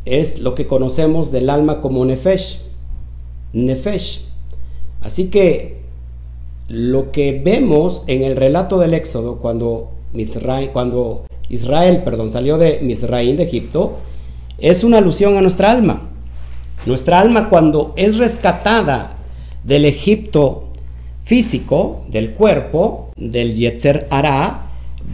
es 0.05 0.39
lo 0.39 0.55
que 0.55 0.67
conocemos 0.67 1.31
del 1.31 1.49
alma 1.49 1.79
como 1.79 2.03
Nefesh. 2.03 2.61
Nefesh. 3.53 4.25
Así 4.99 5.29
que 5.29 5.82
lo 6.67 7.12
que 7.12 7.41
vemos 7.43 8.04
en 8.08 8.23
el 8.23 8.36
relato 8.36 8.80
del 8.80 8.93
Éxodo 8.93 9.39
cuando 9.39 9.89
cuando 10.71 11.26
Israel 11.49 12.04
perdón, 12.06 12.30
salió 12.30 12.58
de 12.58 12.80
Misraín 12.82 13.38
de 13.38 13.43
Egipto, 13.43 13.97
es 14.60 14.84
una 14.84 14.99
alusión 14.99 15.36
a 15.38 15.41
nuestra 15.41 15.71
alma. 15.71 16.10
Nuestra 16.86 17.19
alma 17.19 17.49
cuando 17.49 17.93
es 17.95 18.17
rescatada 18.17 19.17
del 19.63 19.86
Egipto 19.86 20.65
físico, 21.23 22.04
del 22.10 22.32
cuerpo, 22.32 23.12
del 23.15 23.56
Yetzer 23.56 24.08
Ara, 24.10 24.67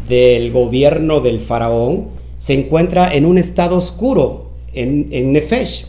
del 0.08 0.52
gobierno 0.52 1.20
del 1.20 1.40
faraón, 1.40 2.08
se 2.40 2.54
encuentra 2.54 3.14
en 3.14 3.26
un 3.26 3.38
estado 3.38 3.78
oscuro, 3.78 4.50
en, 4.74 5.08
en 5.12 5.34
Nefesh. 5.34 5.88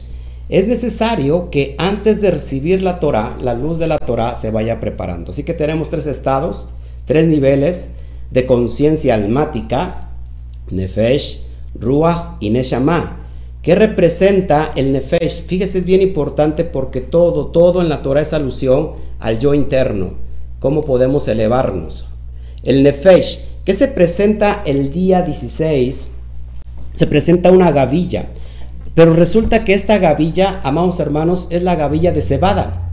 Es 0.51 0.67
necesario 0.67 1.49
que 1.49 1.77
antes 1.79 2.21
de 2.21 2.33
recibir 2.33 2.83
la 2.83 2.99
Torah, 2.99 3.37
la 3.41 3.55
luz 3.55 3.79
de 3.79 3.87
la 3.87 3.99
Torah 3.99 4.35
se 4.35 4.51
vaya 4.51 4.81
preparando. 4.81 5.31
Así 5.31 5.45
que 5.45 5.55
tenemos 5.55 5.91
tres 5.91 6.09
estados, 6.09 6.67
tres 7.05 7.29
niveles 7.29 7.91
de 8.33 8.47
conciencia 8.47 9.15
almática, 9.15 10.11
Nefesh, 10.69 11.45
Ruach 11.79 12.37
y 12.41 12.51
Neshama. 12.51 13.21
¿Qué 13.63 13.77
representa 13.77 14.73
el 14.75 14.91
Nefesh? 14.91 15.47
Fíjese, 15.47 15.79
es 15.79 15.85
bien 15.85 16.03
importante 16.03 16.65
porque 16.65 17.01
todo, 17.01 17.47
todo 17.47 17.81
en 17.81 17.89
la 17.89 18.03
Torah 18.03 18.23
es 18.23 18.33
alusión 18.33 18.95
al 19.21 19.39
yo 19.39 19.55
interno. 19.55 20.15
¿Cómo 20.59 20.81
podemos 20.81 21.29
elevarnos? 21.29 22.09
El 22.65 22.83
Nefesh, 22.83 23.45
¿qué 23.65 23.73
se 23.73 23.87
presenta 23.87 24.65
el 24.67 24.91
día 24.91 25.23
16? 25.23 26.09
Se 26.97 27.07
presenta 27.07 27.53
una 27.53 27.71
gavilla. 27.71 28.31
Pero 28.95 29.15
resulta 29.15 29.65
que 29.65 29.75
esta 29.75 29.99
gavilla, 29.99 30.61
amados 30.65 31.01
hermanos, 31.01 31.49
es 31.51 31.63
la 31.63 31.77
gavilla 31.77 32.13
de 32.13 32.23
cebada. 32.23 32.93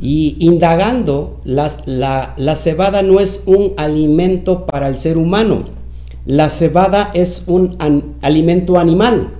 Y 0.00 0.36
indagando, 0.38 1.40
la, 1.44 2.56
cebada 2.56 3.02
no 3.02 3.20
es 3.20 3.42
un 3.46 3.72
alimento 3.76 4.64
para 4.66 4.88
el 4.88 4.96
ser 4.96 5.18
humano. 5.18 5.66
La 6.24 6.50
cebada 6.50 7.10
es 7.14 7.44
un 7.46 7.76
alimento 8.22 8.78
animal. 8.78 9.34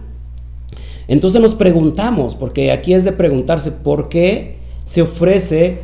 Entonces 1.07 1.41
nos 1.41 1.55
preguntamos, 1.55 2.35
porque 2.35 2.71
aquí 2.71 2.93
es 2.93 3.05
de 3.05 3.13
preguntarse, 3.13 3.73
¿por 3.73 4.09
qué 4.09 4.59
se 4.85 5.03
ofrece 5.03 5.79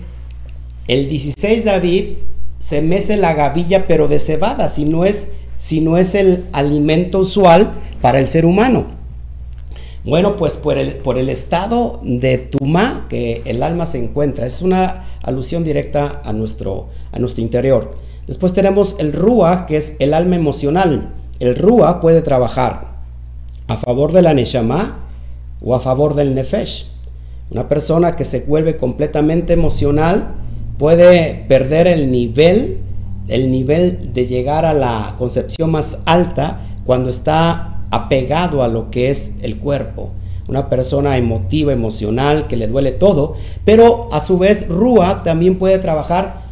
el 0.87 1.09
16 1.09 1.65
David, 1.65 2.17
se 2.59 2.83
mece 2.83 3.17
la 3.17 3.33
gavilla 3.33 3.87
pero 3.87 4.09
de 4.09 4.19
cebada, 4.19 4.69
si 4.69 4.85
no 4.85 5.07
es, 5.07 5.29
si 5.57 5.81
no 5.81 5.97
es 5.97 6.15
el 6.15 6.45
alimento 6.53 7.21
usual 7.21 7.73
para 8.03 8.19
el 8.19 8.29
ser 8.29 8.45
humano? 8.45 8.94
Bueno, 10.05 10.37
pues 10.37 10.55
por 10.57 10.77
el, 10.77 11.29
estado 11.31 11.99
de 12.03 12.37
Tumá 12.37 13.07
que 13.09 13.41
el 13.47 13.63
alma 13.63 13.87
se 13.87 14.05
encuentra. 14.05 14.45
Es 14.45 14.61
una 14.61 15.05
alusión 15.23 15.65
directa 15.65 16.21
a 16.23 16.33
nuestro, 16.35 16.89
a 17.11 17.19
nuestro 17.19 17.43
interior. 17.43 17.97
Después 18.27 18.53
tenemos 18.53 18.97
el 18.99 19.15
Rúa, 19.15 19.65
que 19.65 19.79
es 19.79 19.97
el 20.01 20.13
alma 20.13 20.37
emocional. 20.37 21.15
El 21.41 21.57
Rúa 21.57 22.03
puede 22.03 22.21
trabajar 22.21 22.99
a 23.67 23.79
favor 23.79 24.13
de 24.13 24.21
la 24.21 24.35
Neshama 24.35 24.99
o 25.63 25.75
a 25.75 25.81
favor 25.81 26.15
del 26.15 26.35
Nefesh. 26.35 26.91
Una 27.51 27.67
persona 27.71 28.15
que 28.15 28.27
se 28.27 28.41
vuelve 28.41 28.77
completamente 28.77 29.55
emocional 29.55 30.35
puede 30.79 31.47
perder 31.49 31.87
el 31.87 32.11
nivel, 32.11 32.79
el 33.29 33.51
nivel 33.51 34.13
de 34.13 34.27
llegar 34.27 34.67
a 34.67 34.75
la 34.75 35.15
concepción 35.17 35.71
más 35.71 35.99
alta 36.05 36.61
cuando 36.85 37.09
está 37.09 37.74
apegado 37.95 38.63
a 38.63 38.69
lo 38.69 38.91
que 38.91 39.11
es 39.11 39.33
el 39.43 39.59
cuerpo. 39.59 40.11
Una 40.49 40.69
persona 40.69 41.17
emotiva, 41.17 41.73
emocional, 41.73 42.49
que 42.49 42.57
le 42.57 42.67
duele 42.67 42.93
todo, 42.93 43.37
pero 43.65 44.09
a 44.13 44.21
su 44.21 44.37
vez 44.37 44.69
Rúa 44.69 45.23
también 45.23 45.59
puede 45.59 45.79
trabajar 45.79 46.43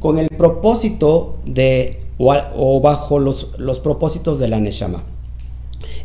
con 0.00 0.18
el 0.18 0.28
propósito 0.30 1.36
de, 1.44 2.00
o, 2.18 2.80
bajo 2.80 3.18
los, 3.18 3.52
los, 3.58 3.78
propósitos 3.78 4.38
de 4.40 4.48
la 4.48 4.58
Neshama. 4.58 5.02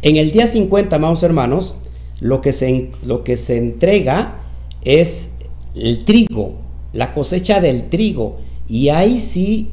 En 0.02 0.18
el 0.18 0.32
día 0.32 0.46
50, 0.46 0.98
amados 0.98 1.24
hermanos, 1.24 1.76
lo 2.20 2.42
que 2.42 2.54
se, 2.54 2.92
lo 3.04 3.24
que 3.24 3.38
se 3.38 3.58
entrega 3.58 4.36
es 4.84 5.32
el 5.74 6.06
trigo, 6.06 6.56
la 6.94 7.14
cosecha 7.14 7.60
del 7.60 7.90
trigo, 7.90 8.38
y 8.68 8.90
ahí 8.90 9.20
sí 9.20 9.72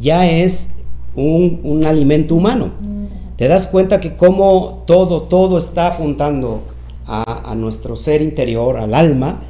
ya 0.00 0.28
es 0.28 0.70
un, 1.14 1.60
un 1.62 1.84
alimento 1.84 2.34
humano 2.34 2.99
te 3.40 3.48
das 3.48 3.68
cuenta 3.68 4.00
que 4.00 4.16
como 4.16 4.84
todo, 4.86 5.22
todo 5.22 5.56
está 5.56 5.86
apuntando 5.86 6.60
a, 7.06 7.54
nuestro 7.56 7.96
ser 7.96 8.20
interior, 8.20 8.76
al 8.76 8.92
alma. 8.92 9.40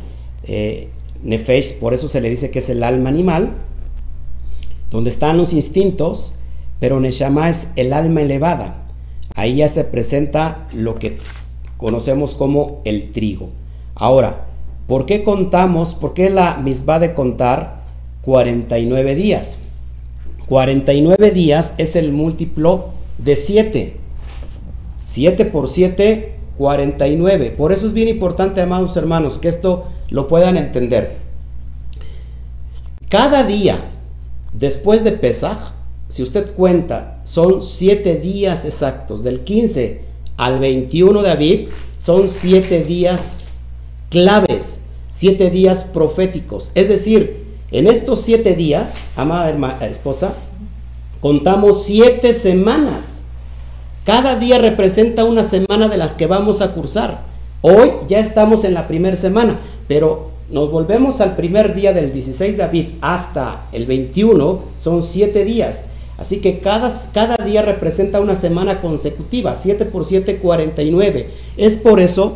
Eh, 0.44 0.90
Nefesh, 1.24 1.80
por 1.80 1.92
eso 1.92 2.06
se 2.06 2.20
le 2.20 2.30
dice 2.30 2.52
que 2.52 2.60
es 2.60 2.68
el 2.68 2.84
alma 2.84 3.08
animal, 3.08 3.50
donde 4.92 5.10
están 5.10 5.38
los 5.38 5.52
instintos, 5.52 6.36
pero 6.78 7.00
Neshama 7.00 7.50
es 7.50 7.72
el 7.74 7.92
alma 7.92 8.22
elevada. 8.22 8.86
Ahí 9.34 9.56
ya 9.56 9.68
se 9.68 9.82
presenta 9.82 10.68
lo 10.72 10.94
que 10.94 11.18
conocemos 11.76 12.36
como 12.36 12.82
el 12.84 13.10
trigo. 13.10 13.48
Ahora, 13.96 14.46
¿por 14.86 15.04
qué 15.04 15.24
contamos, 15.24 15.96
por 15.96 16.14
qué 16.14 16.30
la 16.30 16.58
misma 16.58 17.00
de 17.00 17.12
contar 17.12 17.82
49 18.22 19.16
días? 19.16 19.58
49 20.46 21.32
días 21.32 21.74
es 21.76 21.96
el 21.96 22.12
múltiplo 22.12 22.99
de 23.22 23.36
7. 23.36 23.96
7 25.04 25.44
por 25.46 25.68
7, 25.68 26.34
49. 26.56 27.54
Por 27.56 27.72
eso 27.72 27.86
es 27.86 27.92
bien 27.92 28.08
importante, 28.08 28.60
amados 28.60 28.96
hermanos, 28.96 29.38
que 29.38 29.48
esto 29.48 29.86
lo 30.08 30.28
puedan 30.28 30.56
entender. 30.56 31.16
Cada 33.08 33.44
día 33.44 33.90
después 34.52 35.04
de 35.04 35.12
Pesaj, 35.12 35.72
si 36.08 36.22
usted 36.22 36.52
cuenta, 36.54 37.20
son 37.24 37.62
7 37.62 38.16
días 38.16 38.64
exactos. 38.64 39.22
Del 39.22 39.40
15 39.40 40.00
al 40.36 40.58
21 40.58 41.22
de 41.22 41.30
Aviv, 41.30 41.68
son 41.98 42.28
7 42.28 42.84
días 42.84 43.38
claves, 44.10 44.80
7 45.10 45.50
días 45.50 45.84
proféticos. 45.84 46.72
Es 46.74 46.88
decir, 46.88 47.46
en 47.70 47.86
estos 47.86 48.22
7 48.22 48.54
días, 48.54 48.94
amada 49.16 49.78
esposa, 49.86 50.34
contamos 51.20 51.84
7 51.84 52.34
semanas 52.34 53.09
cada 54.10 54.34
día 54.34 54.58
representa 54.58 55.24
una 55.24 55.44
semana 55.44 55.86
de 55.86 55.96
las 55.96 56.14
que 56.14 56.26
vamos 56.26 56.62
a 56.62 56.72
cursar. 56.74 57.20
Hoy 57.62 57.92
ya 58.08 58.18
estamos 58.18 58.64
en 58.64 58.74
la 58.74 58.88
primera 58.88 59.14
semana, 59.14 59.60
pero 59.86 60.30
nos 60.50 60.68
volvemos 60.68 61.20
al 61.20 61.36
primer 61.36 61.76
día 61.76 61.92
del 61.92 62.12
16 62.12 62.56
de 62.56 62.60
David 62.60 62.86
hasta 63.02 63.68
el 63.70 63.86
21, 63.86 64.62
son 64.80 65.04
siete 65.04 65.44
días. 65.44 65.84
Así 66.18 66.38
que 66.40 66.58
cada, 66.58 66.92
cada 67.12 67.36
día 67.36 67.62
representa 67.62 68.20
una 68.20 68.34
semana 68.34 68.80
consecutiva, 68.80 69.56
7 69.62 69.84
por 69.84 70.04
7, 70.04 70.38
49. 70.38 71.30
Es 71.56 71.76
por 71.76 72.00
eso 72.00 72.34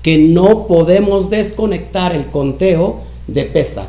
que 0.00 0.16
no 0.16 0.68
podemos 0.68 1.28
desconectar 1.28 2.14
el 2.14 2.26
conteo 2.26 3.00
de 3.26 3.42
Pesa. 3.46 3.88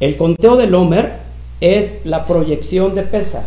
El 0.00 0.18
conteo 0.18 0.56
del 0.56 0.74
Homer 0.74 1.20
es 1.62 2.02
la 2.04 2.26
proyección 2.26 2.94
de 2.94 3.04
Pesa. 3.04 3.46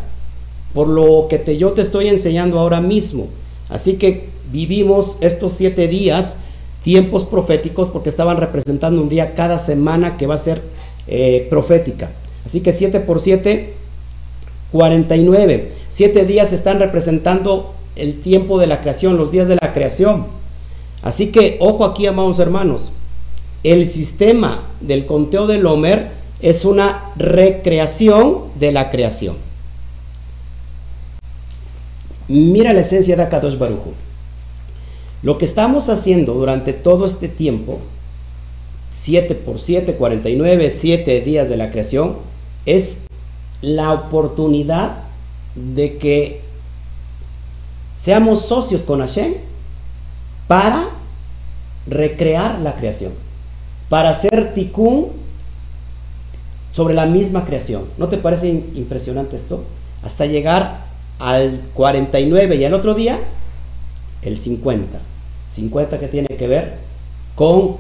Por 0.74 0.88
lo 0.88 1.28
que 1.30 1.38
te, 1.38 1.58
yo 1.58 1.74
te 1.74 1.82
estoy 1.82 2.08
enseñando 2.08 2.60
ahora 2.60 2.82
mismo. 2.82 3.28
Así 3.70 3.94
que 3.94 4.30
vivimos 4.52 5.18
estos 5.22 5.54
siete 5.54 5.88
días, 5.88 6.38
tiempos 6.84 7.24
proféticos, 7.26 7.90
porque 7.90 8.10
estaban 8.10 8.38
representando 8.38 9.02
un 9.02 9.10
día 9.10 9.34
cada 9.36 9.60
semana 9.60 10.18
que 10.18 10.28
va 10.28 10.36
a 10.36 10.40
ser 10.40 10.62
eh, 11.08 11.48
profética. 11.50 12.12
Así 12.46 12.62
que 12.62 12.72
7 12.72 13.02
por 13.02 13.20
7, 13.20 13.74
49. 14.72 15.72
Siete 15.90 16.26
días 16.26 16.54
están 16.54 16.80
representando 16.80 17.74
el 17.96 18.22
tiempo 18.22 18.60
de 18.60 18.68
la 18.68 18.82
creación, 18.82 19.18
los 19.18 19.32
días 19.32 19.48
de 19.48 19.58
la 19.62 19.74
creación. 19.74 20.28
Así 21.02 21.28
que, 21.28 21.58
ojo 21.60 21.86
aquí, 21.86 22.06
amados 22.06 22.40
hermanos, 22.40 22.92
el 23.64 23.90
sistema 23.90 24.64
del 24.82 25.06
conteo 25.06 25.48
del 25.48 25.66
Homer 25.66 26.12
es 26.40 26.66
una 26.66 27.12
recreación 27.18 28.46
de 28.60 28.72
la 28.72 28.90
creación. 28.92 29.47
Mira 32.28 32.74
la 32.74 32.82
esencia 32.82 33.16
de 33.16 33.24
Akadosh 33.24 33.58
Baruchu. 33.58 33.94
Lo 35.24 35.38
que 35.38 35.46
estamos 35.46 35.90
haciendo 35.90 36.34
durante 36.34 36.74
todo 36.74 37.06
este 37.06 37.28
tiempo, 37.28 37.80
7 38.92 39.34
por 39.36 39.60
7, 39.60 39.96
49, 39.96 40.72
7 40.72 41.22
días 41.22 41.50
de 41.50 41.58
la 41.58 41.72
creación, 41.72 42.18
es 42.66 42.98
la 43.62 43.94
oportunidad 43.94 45.04
de 45.56 45.98
que 45.98 46.42
seamos 47.96 48.46
socios 48.46 48.82
con 48.82 49.00
Hashem 49.00 49.36
para 50.48 50.90
recrear 51.88 52.60
la 52.60 52.76
creación, 52.76 53.14
para 53.90 54.10
hacer 54.10 54.54
tikkun 54.54 55.08
sobre 56.74 56.94
la 56.94 57.06
misma 57.06 57.46
creación. 57.46 57.86
¿No 57.98 58.10
te 58.10 58.18
parece 58.18 58.50
impresionante 58.50 59.38
esto? 59.38 59.64
Hasta 60.04 60.26
llegar 60.26 60.87
al 61.20 61.62
49 61.74 62.56
y 62.56 62.66
al 62.66 62.74
otro 62.74 62.94
día, 62.94 63.20
el 64.22 64.38
50. 64.38 65.00
50 65.52 66.00
que 66.00 66.08
tiene 66.08 66.28
que 66.28 66.48
ver 66.48 66.76
con 67.36 67.78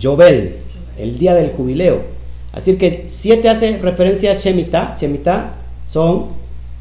Jobel, 0.00 0.56
el 0.98 1.18
día 1.18 1.34
del 1.34 1.52
jubileo. 1.52 2.02
Así 2.52 2.76
que 2.76 3.04
7 3.08 3.48
hace 3.48 3.78
referencia 3.78 4.32
a 4.32 4.34
Shemitah. 4.34 4.96
Shemitah 4.98 5.54
son 5.86 6.28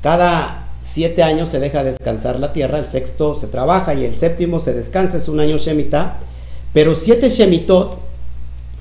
cada 0.02 0.68
siete 0.82 1.22
años 1.22 1.50
se 1.50 1.60
deja 1.60 1.84
descansar 1.84 2.40
la 2.40 2.54
tierra, 2.54 2.80
el 2.80 2.86
sexto 2.86 3.40
se 3.40 3.48
trabaja 3.48 3.94
y 3.94 4.06
el 4.06 4.16
séptimo 4.16 4.60
se 4.60 4.74
descansa, 4.74 5.18
es 5.18 5.28
un 5.28 5.40
año 5.40 5.58
Shemitah. 5.58 6.20
Pero 6.74 6.96
siete 6.96 7.30
Shemitot 7.30 8.00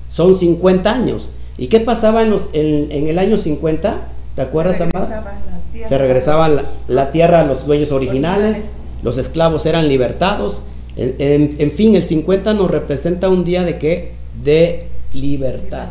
son 0.07 0.35
50 0.35 0.91
años. 0.91 1.29
¿Y 1.57 1.67
qué 1.67 1.79
pasaba 1.79 2.21
en, 2.21 2.37
en, 2.53 3.07
el 3.07 3.19
año 3.19 3.37
50? 3.37 4.07
¿Te 4.37 4.43
acuerdas, 4.43 4.79
Amada? 4.81 5.41
Se 5.89 5.97
regresaba 5.97 6.47
la, 6.87 7.09
tierra 7.09 7.41
a 7.41 7.43
los 7.43 7.65
dueños 7.65 7.91
originales, 7.91 8.71
los 9.01 9.17
esclavos 9.17 9.65
eran 9.65 9.87
libertados. 9.87 10.61
En, 10.95 11.71
fin, 11.71 11.95
el 11.95 12.03
50 12.03 12.53
nos 12.53 12.69
representa 12.69 13.29
un 13.29 13.43
día 13.43 13.63
de 13.63 13.79
qué? 13.79 14.11
De 14.43 14.89
libertad. 15.11 15.87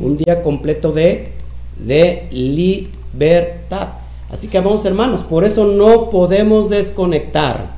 Un 0.00 0.18
día 0.18 0.42
completo 0.42 0.92
de, 0.92 1.32
de 1.78 2.28
libertad. 2.30 3.88
Así 4.28 4.48
que, 4.48 4.60
vamos 4.60 4.84
hermanos, 4.84 5.24
por 5.24 5.44
eso 5.44 5.64
no 5.64 6.10
podemos 6.10 6.68
desconectar 6.68 7.70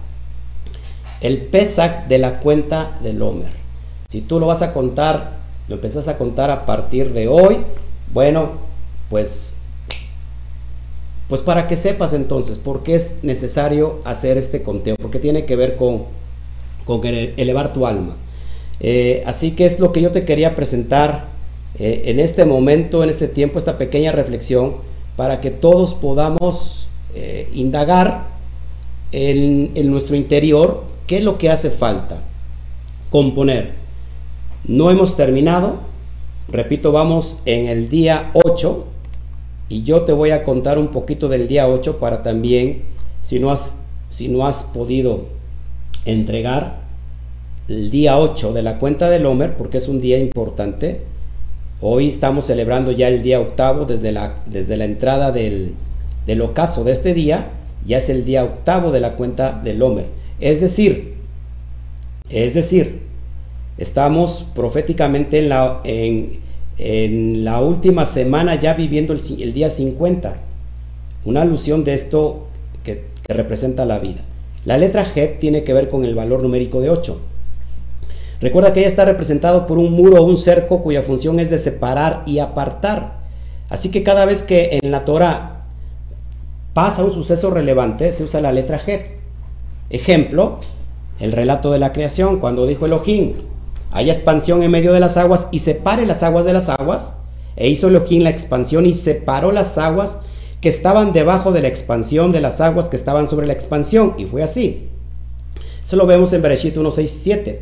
el 1.21 1.39
Pesach 1.39 2.09
de 2.09 2.19
la 2.19 2.41
cuenta 2.41 2.99
del 3.01 3.23
Homer. 3.23 3.53
Si 4.09 4.23
tú 4.23 4.41
lo 4.41 4.47
vas 4.47 4.63
a 4.63 4.73
contar, 4.73 5.35
lo 5.69 5.77
empezás 5.77 6.09
a 6.09 6.19
contar 6.19 6.51
a 6.51 6.67
partir 6.67 7.13
de 7.13 7.29
hoy, 7.29 7.59
bueno, 8.13 8.55
pues, 9.09 9.55
pues 11.31 11.43
para 11.43 11.69
que 11.69 11.77
sepas 11.77 12.13
entonces 12.13 12.59
por 12.59 12.83
qué 12.83 12.97
es 12.97 13.15
necesario 13.23 14.01
hacer 14.05 14.37
este 14.37 14.63
conteo, 14.63 14.97
porque 15.01 15.21
tiene 15.21 15.45
que 15.45 15.55
ver 15.55 15.77
con, 15.77 16.07
con 16.85 17.01
elevar 17.07 17.73
tu 17.73 17.87
alma. 17.87 18.17
Eh, 18.81 19.23
así 19.27 19.53
que 19.53 19.65
es 19.65 19.79
lo 19.79 19.93
que 19.93 20.03
yo 20.03 20.11
te 20.11 20.25
quería 20.25 20.57
presentar 20.57 21.29
eh, 21.79 22.03
en 22.07 22.19
este 22.19 22.45
momento, 22.45 23.05
en 23.05 23.11
este 23.11 23.29
tiempo, 23.29 23.59
esta 23.59 23.79
pequeña 23.79 24.11
reflexión 24.11 24.79
para 25.15 25.41
que 25.41 25.53
todos 25.53 25.95
podamos 25.95 26.89
eh, 27.15 27.49
indagar 27.55 28.27
en, 29.13 29.73
nuestro 29.89 30.17
interior 30.17 30.83
qué 31.07 31.19
es 31.19 31.23
lo 31.23 31.39
que 31.39 31.49
hace 31.49 31.71
falta. 31.71 32.25
Componer. 33.09 33.75
No 34.65 34.91
hemos 34.91 35.17
terminado. 35.17 35.79
Repito, 36.49 36.91
vamos 36.91 37.37
en 37.45 37.67
el 37.67 37.89
día 37.89 38.33
8 38.35 38.90
y 39.71 39.83
yo 39.85 40.03
te 40.03 40.13
voy 40.13 40.33
a 40.33 40.45
contar 40.45 40.79
un 40.79 40.89
poquito 40.89 41.29
del 41.29 41.49
día 41.49 41.67
8 41.67 41.99
para 41.99 42.23
también, 42.23 42.83
si 43.23 43.41
no 43.41 43.51
has, 43.51 43.73
si 44.11 44.29
no 44.29 44.47
has 44.47 44.65
podido 44.65 45.25
entregar 46.05 46.81
el 47.69 47.91
día 47.91 48.19
8 48.19 48.53
de 48.53 48.63
la 48.63 48.79
cuenta 48.79 49.09
del 49.09 49.25
Homer, 49.25 49.57
porque 49.57 49.79
es 49.79 49.89
un 49.89 50.03
día 50.03 50.19
importante, 50.19 51.01
Hoy 51.83 52.11
estamos 52.11 52.45
celebrando 52.45 52.93
ya 52.93 53.09
el 53.09 53.23
día 53.23 53.41
octavo 53.41 53.87
desde 53.87 54.13
la, 54.13 54.35
desde 54.45 54.77
la 54.77 54.85
entrada 54.85 55.33
del, 55.33 55.75
ocaso 56.43 56.85
de 56.85 56.93
este 56.93 57.15
día, 57.15 57.49
ya 57.87 57.97
es 57.97 58.11
el 58.11 58.27
día 58.27 58.45
octavo 58.45 58.93
de 58.93 59.01
la 59.01 59.15
cuenta 59.15 59.59
del 59.65 59.81
Homer. 59.81 60.05
Es 60.41 60.61
decir, 60.61 61.15
es 62.29 62.53
decir, 62.53 63.01
estamos 63.79 64.47
proféticamente 64.55 65.39
en 65.39 65.49
la, 65.49 65.81
en, 65.85 66.41
la 66.83 67.61
última 67.61 68.07
semana 68.07 68.59
ya 68.59 68.75
viviendo 68.75 69.13
el, 69.13 69.53
día 69.53 69.71
50. 69.71 70.37
Una 71.25 71.43
alusión 71.43 71.85
de 71.85 71.95
esto 71.95 72.47
que, 72.83 73.05
representa 73.29 73.85
la 73.85 73.99
vida. 73.99 74.23
La 74.65 74.77
letra 74.77 75.05
G 75.05 75.39
tiene 75.39 75.63
que 75.63 75.73
ver 75.73 75.89
con 75.89 76.05
el 76.05 76.15
valor 76.15 76.43
numérico 76.43 76.81
de 76.81 76.91
8. 76.91 77.21
Recuerda 78.41 78.73
que 78.73 78.81
ella 78.81 78.89
está 78.89 79.05
representado 79.05 79.67
por 79.67 79.79
un 79.79 79.93
muro 79.93 80.23
o 80.23 80.27
un 80.27 80.37
cerco 80.37 80.83
cuya 80.83 81.03
función 81.03 81.39
es 81.39 81.51
de 81.51 81.59
separar 81.59 82.23
y 82.27 82.39
apartar. 82.39 83.21
Así 83.69 83.91
que 83.91 84.03
cada 84.03 84.25
vez 84.25 84.43
que 84.43 84.81
en 84.83 84.91
la 84.91 85.05
Torah 85.05 85.67
pasa 86.75 87.05
un 87.05 87.13
suceso 87.13 87.51
relevante, 87.51 88.13
se 88.13 88.25
usa 88.25 88.41
la 88.41 88.53
letra 88.53 88.81
Het. 88.85 89.19
Ejemplo, 89.91 90.61
el 91.21 91.33
relato 91.33 91.71
de 91.71 91.79
la 91.79 91.93
creación, 91.93 92.41
cuando 92.41 92.67
dijo 92.67 92.87
Elohim, 92.87 93.35
haya 93.91 94.13
expansión 94.13 94.63
en 94.63 94.71
medio 94.71 94.93
de 94.93 95.01
las 95.01 95.17
aguas 95.17 95.49
y 95.51 95.61
separe 95.61 96.07
las 96.07 96.23
aguas 96.23 96.45
de 96.45 96.53
las 96.53 96.69
aguas, 96.69 97.15
e 97.57 97.69
hizo 97.69 97.89
Elohim 97.89 98.23
la 98.23 98.31
expansión 98.31 98.87
y 98.87 98.95
separó 98.95 99.53
las 99.53 99.77
aguas 99.79 100.19
que 100.61 100.69
estaban 100.69 101.13
debajo 101.13 101.53
de 101.53 101.63
la 101.63 101.69
expansión 101.69 102.33
de 102.33 102.41
las 102.41 102.61
aguas 102.61 102.89
que 102.89 102.97
estaban 102.97 103.27
sobre 103.27 103.47
la 103.47 103.53
expansión, 103.53 104.15
y 104.19 104.27
fue 104.27 104.43
así. 104.43 104.89
Eso 105.83 105.97
lo 105.97 106.07
vemos 106.07 106.33
en 106.33 106.43
Bereshit 106.43 106.77
1.6.7. 106.77 107.59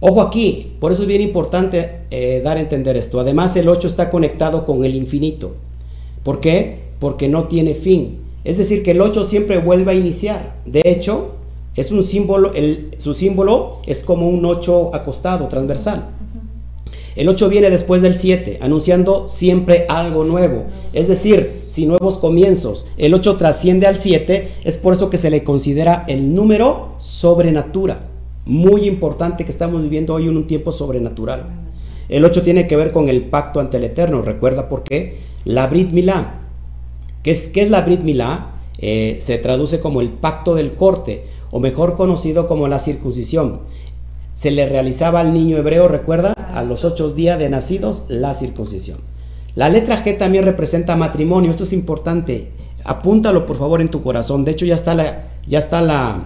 Ojo 0.00 0.20
aquí, 0.20 0.76
por 0.80 0.92
eso 0.92 1.02
es 1.02 1.08
bien 1.08 1.22
importante 1.22 2.00
eh, 2.10 2.40
dar 2.44 2.56
a 2.56 2.60
entender 2.60 2.96
esto. 2.96 3.20
Además, 3.20 3.56
el 3.56 3.68
8 3.68 3.86
está 3.86 4.10
conectado 4.10 4.66
con 4.66 4.84
el 4.84 4.94
infinito. 4.94 5.54
¿Por 6.22 6.40
qué? 6.40 6.80
Porque 6.98 7.28
no 7.28 7.44
tiene 7.44 7.74
fin. 7.74 8.18
Es 8.44 8.58
decir, 8.58 8.82
que 8.82 8.90
el 8.90 9.00
8 9.00 9.24
siempre 9.24 9.58
vuelve 9.58 9.92
a 9.92 9.94
iniciar. 9.94 10.56
De 10.66 10.82
hecho, 10.84 11.35
es 11.76 11.90
un 11.92 12.02
símbolo, 12.02 12.52
su 12.98 13.14
símbolo 13.14 13.82
es 13.86 14.02
como 14.02 14.28
un 14.28 14.44
8 14.44 14.94
acostado, 14.94 15.48
transversal. 15.48 16.08
El 17.14 17.28
8 17.28 17.48
viene 17.48 17.70
después 17.70 18.02
del 18.02 18.18
7, 18.18 18.58
anunciando 18.60 19.28
siempre 19.28 19.86
algo 19.88 20.24
nuevo. 20.24 20.64
Es 20.92 21.08
decir, 21.08 21.62
si 21.68 21.86
nuevos 21.86 22.18
comienzos. 22.18 22.86
El 22.98 23.14
8 23.14 23.36
trasciende 23.36 23.86
al 23.86 24.00
7, 24.00 24.48
es 24.64 24.78
por 24.78 24.94
eso 24.94 25.10
que 25.10 25.18
se 25.18 25.30
le 25.30 25.44
considera 25.44 26.04
el 26.08 26.34
número 26.34 26.96
sobrenatural 26.98 28.16
muy 28.46 28.86
importante 28.86 29.44
que 29.44 29.50
estamos 29.50 29.82
viviendo 29.82 30.14
hoy 30.14 30.28
en 30.28 30.36
un 30.36 30.46
tiempo 30.46 30.72
sobrenatural. 30.72 31.46
El 32.08 32.24
8 32.24 32.42
tiene 32.42 32.68
que 32.68 32.76
ver 32.76 32.92
con 32.92 33.08
el 33.08 33.22
pacto 33.22 33.60
ante 33.60 33.76
el 33.76 33.84
Eterno. 33.84 34.22
Recuerda 34.22 34.68
por 34.68 34.84
qué. 34.84 35.18
La 35.44 35.66
Brit 35.66 35.90
Milá. 35.90 36.42
¿Qué 37.24 37.32
es, 37.32 37.48
qué 37.48 37.62
es 37.62 37.70
la 37.70 37.82
Brit 37.82 38.02
Milá? 38.02 38.52
Eh, 38.78 39.18
se 39.20 39.38
traduce 39.38 39.80
como 39.80 40.00
el 40.00 40.10
pacto 40.10 40.54
del 40.54 40.74
corte, 40.74 41.24
o 41.56 41.58
mejor 41.58 41.96
conocido 41.96 42.46
como 42.46 42.68
la 42.68 42.78
circuncisión. 42.78 43.60
Se 44.34 44.50
le 44.50 44.68
realizaba 44.68 45.20
al 45.20 45.32
niño 45.32 45.56
hebreo, 45.56 45.88
recuerda, 45.88 46.32
a 46.32 46.62
los 46.62 46.84
ocho 46.84 47.08
días 47.08 47.38
de 47.38 47.48
nacidos, 47.48 48.10
la 48.10 48.34
circuncisión. 48.34 48.98
La 49.54 49.70
letra 49.70 50.04
G 50.04 50.18
también 50.18 50.44
representa 50.44 50.96
matrimonio. 50.96 51.50
Esto 51.50 51.64
es 51.64 51.72
importante. 51.72 52.50
Apúntalo 52.84 53.46
por 53.46 53.56
favor 53.56 53.80
en 53.80 53.88
tu 53.88 54.02
corazón. 54.02 54.44
De 54.44 54.50
hecho, 54.50 54.66
ya 54.66 54.74
está 54.74 54.94
la, 54.94 55.28
ya 55.46 55.60
está 55.60 55.80
la, 55.80 56.24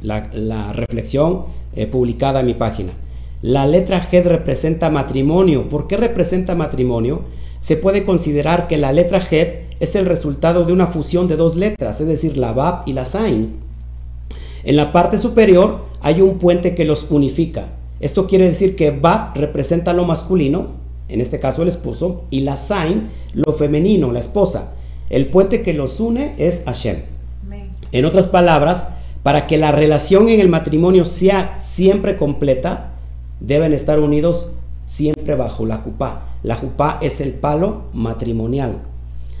la, 0.00 0.72
reflexión 0.72 1.44
eh, 1.74 1.86
publicada 1.86 2.40
en 2.40 2.46
mi 2.46 2.54
página. 2.54 2.94
La 3.42 3.66
letra 3.66 4.08
G 4.10 4.22
representa 4.22 4.88
matrimonio. 4.88 5.68
¿Por 5.68 5.86
qué 5.86 5.98
representa 5.98 6.54
matrimonio? 6.54 7.24
Se 7.60 7.76
puede 7.76 8.06
considerar 8.06 8.68
que 8.68 8.78
la 8.78 8.92
letra 8.92 9.20
G 9.20 9.66
es 9.80 9.94
el 9.96 10.06
resultado 10.06 10.64
de 10.64 10.72
una 10.72 10.86
fusión 10.86 11.28
de 11.28 11.36
dos 11.36 11.56
letras, 11.56 12.00
es 12.00 12.08
decir, 12.08 12.38
la 12.38 12.54
Bab 12.54 12.84
y 12.86 12.94
la 12.94 13.04
Zain. 13.04 13.65
En 14.66 14.74
la 14.74 14.90
parte 14.90 15.16
superior 15.16 15.84
hay 16.00 16.20
un 16.20 16.38
puente 16.38 16.74
que 16.74 16.84
los 16.84 17.08
unifica. 17.12 17.68
Esto 18.00 18.26
quiere 18.26 18.48
decir 18.48 18.74
que 18.74 18.90
Bab 18.90 19.36
representa 19.36 19.92
lo 19.92 20.04
masculino, 20.04 20.70
en 21.08 21.20
este 21.20 21.38
caso 21.38 21.62
el 21.62 21.68
esposo, 21.68 22.24
y 22.30 22.40
la 22.40 22.56
Zain 22.56 23.10
lo 23.32 23.52
femenino, 23.52 24.10
la 24.10 24.18
esposa. 24.18 24.72
El 25.08 25.26
puente 25.26 25.62
que 25.62 25.72
los 25.72 26.00
une 26.00 26.34
es 26.38 26.64
Hashem. 26.66 27.02
Amén. 27.46 27.70
En 27.92 28.06
otras 28.06 28.26
palabras, 28.26 28.88
para 29.22 29.46
que 29.46 29.56
la 29.56 29.70
relación 29.70 30.28
en 30.30 30.40
el 30.40 30.48
matrimonio 30.48 31.04
sea 31.04 31.60
siempre 31.62 32.16
completa, 32.16 32.94
deben 33.38 33.72
estar 33.72 34.00
unidos 34.00 34.54
siempre 34.84 35.36
bajo 35.36 35.64
la 35.64 35.76
jupá. 35.76 36.26
La 36.42 36.56
jupá 36.56 36.98
es 37.00 37.20
el 37.20 37.34
palo 37.34 37.84
matrimonial. 37.92 38.80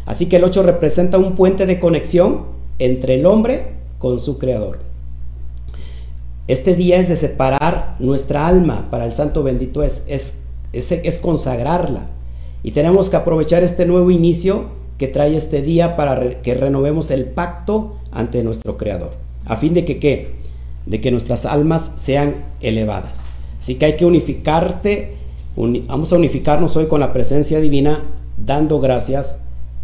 Así 0.04 0.26
que 0.26 0.36
el 0.36 0.44
8 0.44 0.62
representa 0.62 1.18
un 1.18 1.34
puente 1.34 1.66
de 1.66 1.80
conexión 1.80 2.44
entre 2.78 3.16
el 3.16 3.26
hombre 3.26 3.72
con 3.98 4.20
su 4.20 4.38
creador. 4.38 4.85
Este 6.48 6.74
día 6.76 6.98
es 6.98 7.08
de 7.08 7.16
separar 7.16 7.96
nuestra 7.98 8.46
alma 8.46 8.88
para 8.90 9.04
el 9.04 9.12
santo 9.12 9.42
bendito 9.42 9.82
es, 9.82 10.04
es, 10.06 10.34
es, 10.72 11.18
consagrarla. 11.18 12.06
Y 12.62 12.70
tenemos 12.70 13.10
que 13.10 13.16
aprovechar 13.16 13.62
este 13.64 13.86
nuevo 13.86 14.10
inicio 14.10 14.66
que 14.98 15.08
trae 15.08 15.36
este 15.36 15.60
día 15.62 15.96
para 15.96 16.42
que 16.42 16.54
renovemos 16.54 17.10
el 17.10 17.24
pacto 17.26 17.96
ante 18.12 18.42
nuestro 18.44 18.76
creador. 18.76 19.12
A 19.44 19.56
fin 19.56 19.74
de 19.74 19.84
que 19.84 19.98
qué? 19.98 20.34
De 20.86 21.00
que 21.00 21.10
nuestras 21.10 21.44
almas 21.46 21.90
sean 21.96 22.36
elevadas. 22.60 23.22
Así 23.60 23.74
que 23.74 23.86
hay 23.86 23.96
que 23.96 24.06
unificarte, 24.06 25.14
uni- 25.56 25.84
vamos 25.86 26.12
a 26.12 26.16
unificarnos 26.16 26.76
hoy 26.76 26.86
con 26.86 27.00
la 27.00 27.12
presencia 27.12 27.60
divina, 27.60 28.04
dando 28.36 28.78
gracias 28.80 29.38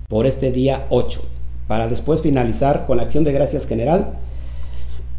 por 0.08 0.26
este 0.26 0.52
día 0.52 0.86
8, 0.90 1.20
para 1.66 1.88
después 1.88 2.22
finalizar 2.22 2.84
con 2.86 2.98
la 2.98 3.02
acción 3.04 3.24
de 3.24 3.32
gracias 3.32 3.66
general 3.66 4.14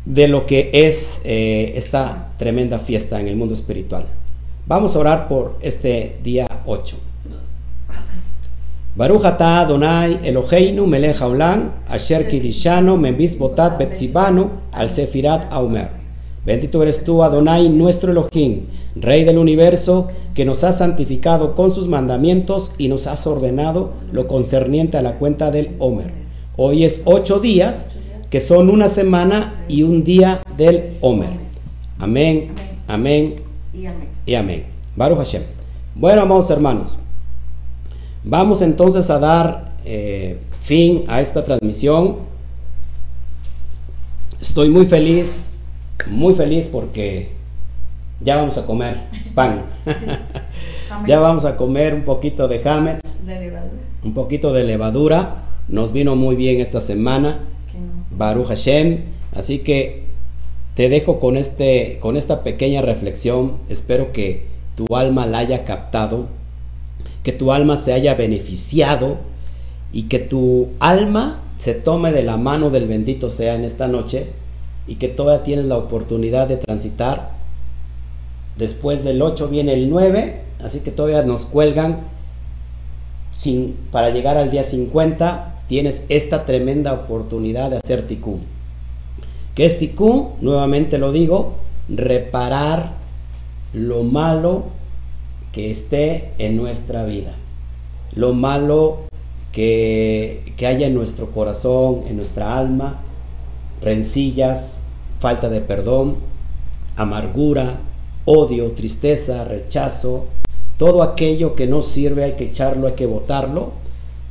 de 0.06 0.28
lo 0.28 0.46
que 0.46 0.70
es 0.74 1.22
eh, 1.24 1.74
esta 1.76 2.30
tremenda 2.38 2.80
fiesta 2.80 3.20
en 3.20 3.28
el 3.28 3.36
mundo 3.36 3.54
espiritual. 3.54 4.06
Vamos 4.68 4.96
a 4.96 5.00
orar 5.00 5.28
por 5.28 5.58
este 5.62 6.18
día 6.24 6.48
8. 6.66 6.98
Baruch 8.96 9.26
atah 9.26 9.62
Adonai 9.62 10.20
Eloheinu 10.24 10.86
melech 10.86 11.20
haolam 11.20 11.72
asher 11.88 12.30
kidishano 12.30 12.96
membis 12.96 13.38
botat 13.40 13.78
betzibano 13.80 14.52
al 14.72 14.92
sefirat 14.92 15.52
aumer. 15.52 16.04
Bendito 16.46 16.84
eres 16.84 17.06
tú, 17.06 17.24
Adonai, 17.24 17.70
nuestro 17.70 18.12
Elohim, 18.12 18.66
Rey 18.96 19.24
del 19.24 19.38
universo, 19.38 20.10
que 20.36 20.44
nos 20.44 20.66
has 20.66 20.80
santificado 20.80 21.56
con 21.56 21.72
sus 21.72 21.88
mandamientos 21.88 22.74
y 22.78 22.90
nos 22.90 23.08
has 23.08 23.26
ordenado 23.26 23.94
lo 24.12 24.28
concerniente 24.28 24.98
a 24.98 25.02
la 25.02 25.14
cuenta 25.14 25.52
del 25.52 25.70
Homer. 25.80 26.12
Hoy 26.58 26.84
es 26.84 27.02
ocho 27.06 27.40
días, 27.40 27.88
que 28.34 28.42
son 28.42 28.72
una 28.72 28.90
semana 28.90 29.64
y 29.68 29.84
un 29.84 30.04
día 30.04 30.42
del 30.58 30.98
Homer. 31.02 31.30
Amén, 32.00 32.50
amén 32.88 33.36
Y 33.72 33.86
amén. 33.86 34.08
y 34.26 34.34
amén. 34.34 34.64
Baruch 34.96 35.20
Hashem. 35.20 35.44
Bueno, 35.94 36.24
amados 36.24 36.50
hermanos, 36.50 36.98
vamos 38.24 38.64
entonces 38.64 39.08
a 39.12 39.20
dar 39.20 39.74
eh, 39.86 40.40
fin 40.62 41.04
a 41.08 41.22
esta 41.22 41.46
transmisión. 41.46 42.22
Estoy 44.42 44.70
muy 44.70 44.88
feliz, 44.88 45.54
muy 46.08 46.34
feliz 46.34 46.68
porque 46.72 47.30
ya 48.20 48.38
vamos 48.38 48.58
a 48.58 48.66
comer 48.66 48.98
pan. 49.36 49.62
Ya 51.08 51.20
vamos 51.20 51.44
a 51.46 51.56
comer 51.58 51.94
un 51.96 52.04
poquito 52.04 52.48
de 52.48 52.58
levadura. 52.58 53.00
un 54.04 54.14
poquito 54.16 54.54
de 54.54 54.64
levadura. 54.64 55.44
Nos 55.68 55.92
vino 55.92 56.16
muy 56.16 56.36
bien 56.36 56.62
esta 56.62 56.82
semana. 56.82 57.40
Baruch 58.18 58.48
Hashem. 58.48 59.02
Así 59.34 59.60
que 59.60 60.04
te 60.76 60.90
dejo 60.90 61.20
con, 61.20 61.38
este, 61.38 61.98
con 62.00 62.18
esta 62.18 62.44
pequeña 62.44 62.82
reflexión. 62.82 63.54
Espero 63.70 64.12
que 64.12 64.48
tu 64.76 64.96
alma 64.96 65.26
la 65.26 65.40
haya 65.40 65.66
captado, 65.66 66.28
que 67.24 67.32
tu 67.32 67.52
alma 67.52 67.78
se 67.78 67.94
haya 67.94 68.16
beneficiado 68.16 69.18
y 69.92 70.04
que 70.04 70.20
tu 70.20 70.70
alma 70.80 71.42
se 71.60 71.74
tome 71.74 72.12
de 72.12 72.24
la 72.24 72.38
mano 72.38 72.70
del 72.72 72.88
bendito 72.88 73.30
sea 73.30 73.56
en 73.56 73.64
esta 73.64 73.88
noche 73.88 74.28
y 74.88 74.96
que 74.96 75.08
todavía 75.08 75.44
tienes 75.44 75.66
la 75.66 75.78
oportunidad 75.78 76.48
de 76.48 76.58
transitar. 76.58 77.32
Después 78.58 79.04
del 79.04 79.22
8 79.22 79.48
viene 79.48 79.74
el 79.74 79.90
9, 79.90 80.42
así 80.64 80.80
que 80.80 80.92
todavía 80.92 81.22
nos 81.24 81.46
cuelgan 81.46 82.02
sin, 83.32 83.76
para 83.92 84.10
llegar 84.10 84.38
al 84.38 84.52
día 84.52 84.64
50 84.64 85.53
tienes 85.68 86.04
esta 86.10 86.46
tremenda 86.46 86.94
oportunidad 86.94 87.72
de 87.72 87.78
hacer 87.78 88.08
ticún. 88.08 88.42
¿Qué 89.56 89.66
es 89.66 89.80
ticún? 89.80 90.32
Nuevamente 90.42 90.98
lo 90.98 91.12
digo, 91.12 91.56
reparar 91.90 92.94
lo 93.74 94.04
malo 94.04 94.64
que 95.52 95.72
esté 95.72 96.32
en 96.40 96.58
nuestra 96.58 97.06
vida, 97.06 97.36
lo 98.16 98.34
malo 98.34 99.02
que, 99.52 100.54
que 100.58 100.68
haya 100.68 100.88
en 100.88 100.96
nuestro 100.96 101.32
corazón, 101.32 102.04
en 102.08 102.18
nuestra 102.18 102.58
alma, 102.58 103.00
rencillas, 103.82 104.78
falta 105.20 105.50
de 105.50 105.62
perdón, 105.62 106.16
amargura, 106.96 107.80
odio, 108.26 108.72
tristeza, 108.72 109.44
rechazo, 109.44 110.26
todo 110.78 111.04
aquello 111.04 111.56
que 111.56 111.68
no 111.68 111.82
sirve 111.82 112.24
hay 112.24 112.32
que 112.34 112.46
echarlo, 112.46 112.88
hay 112.88 112.94
que 112.94 113.06
botarlo, 113.06 113.74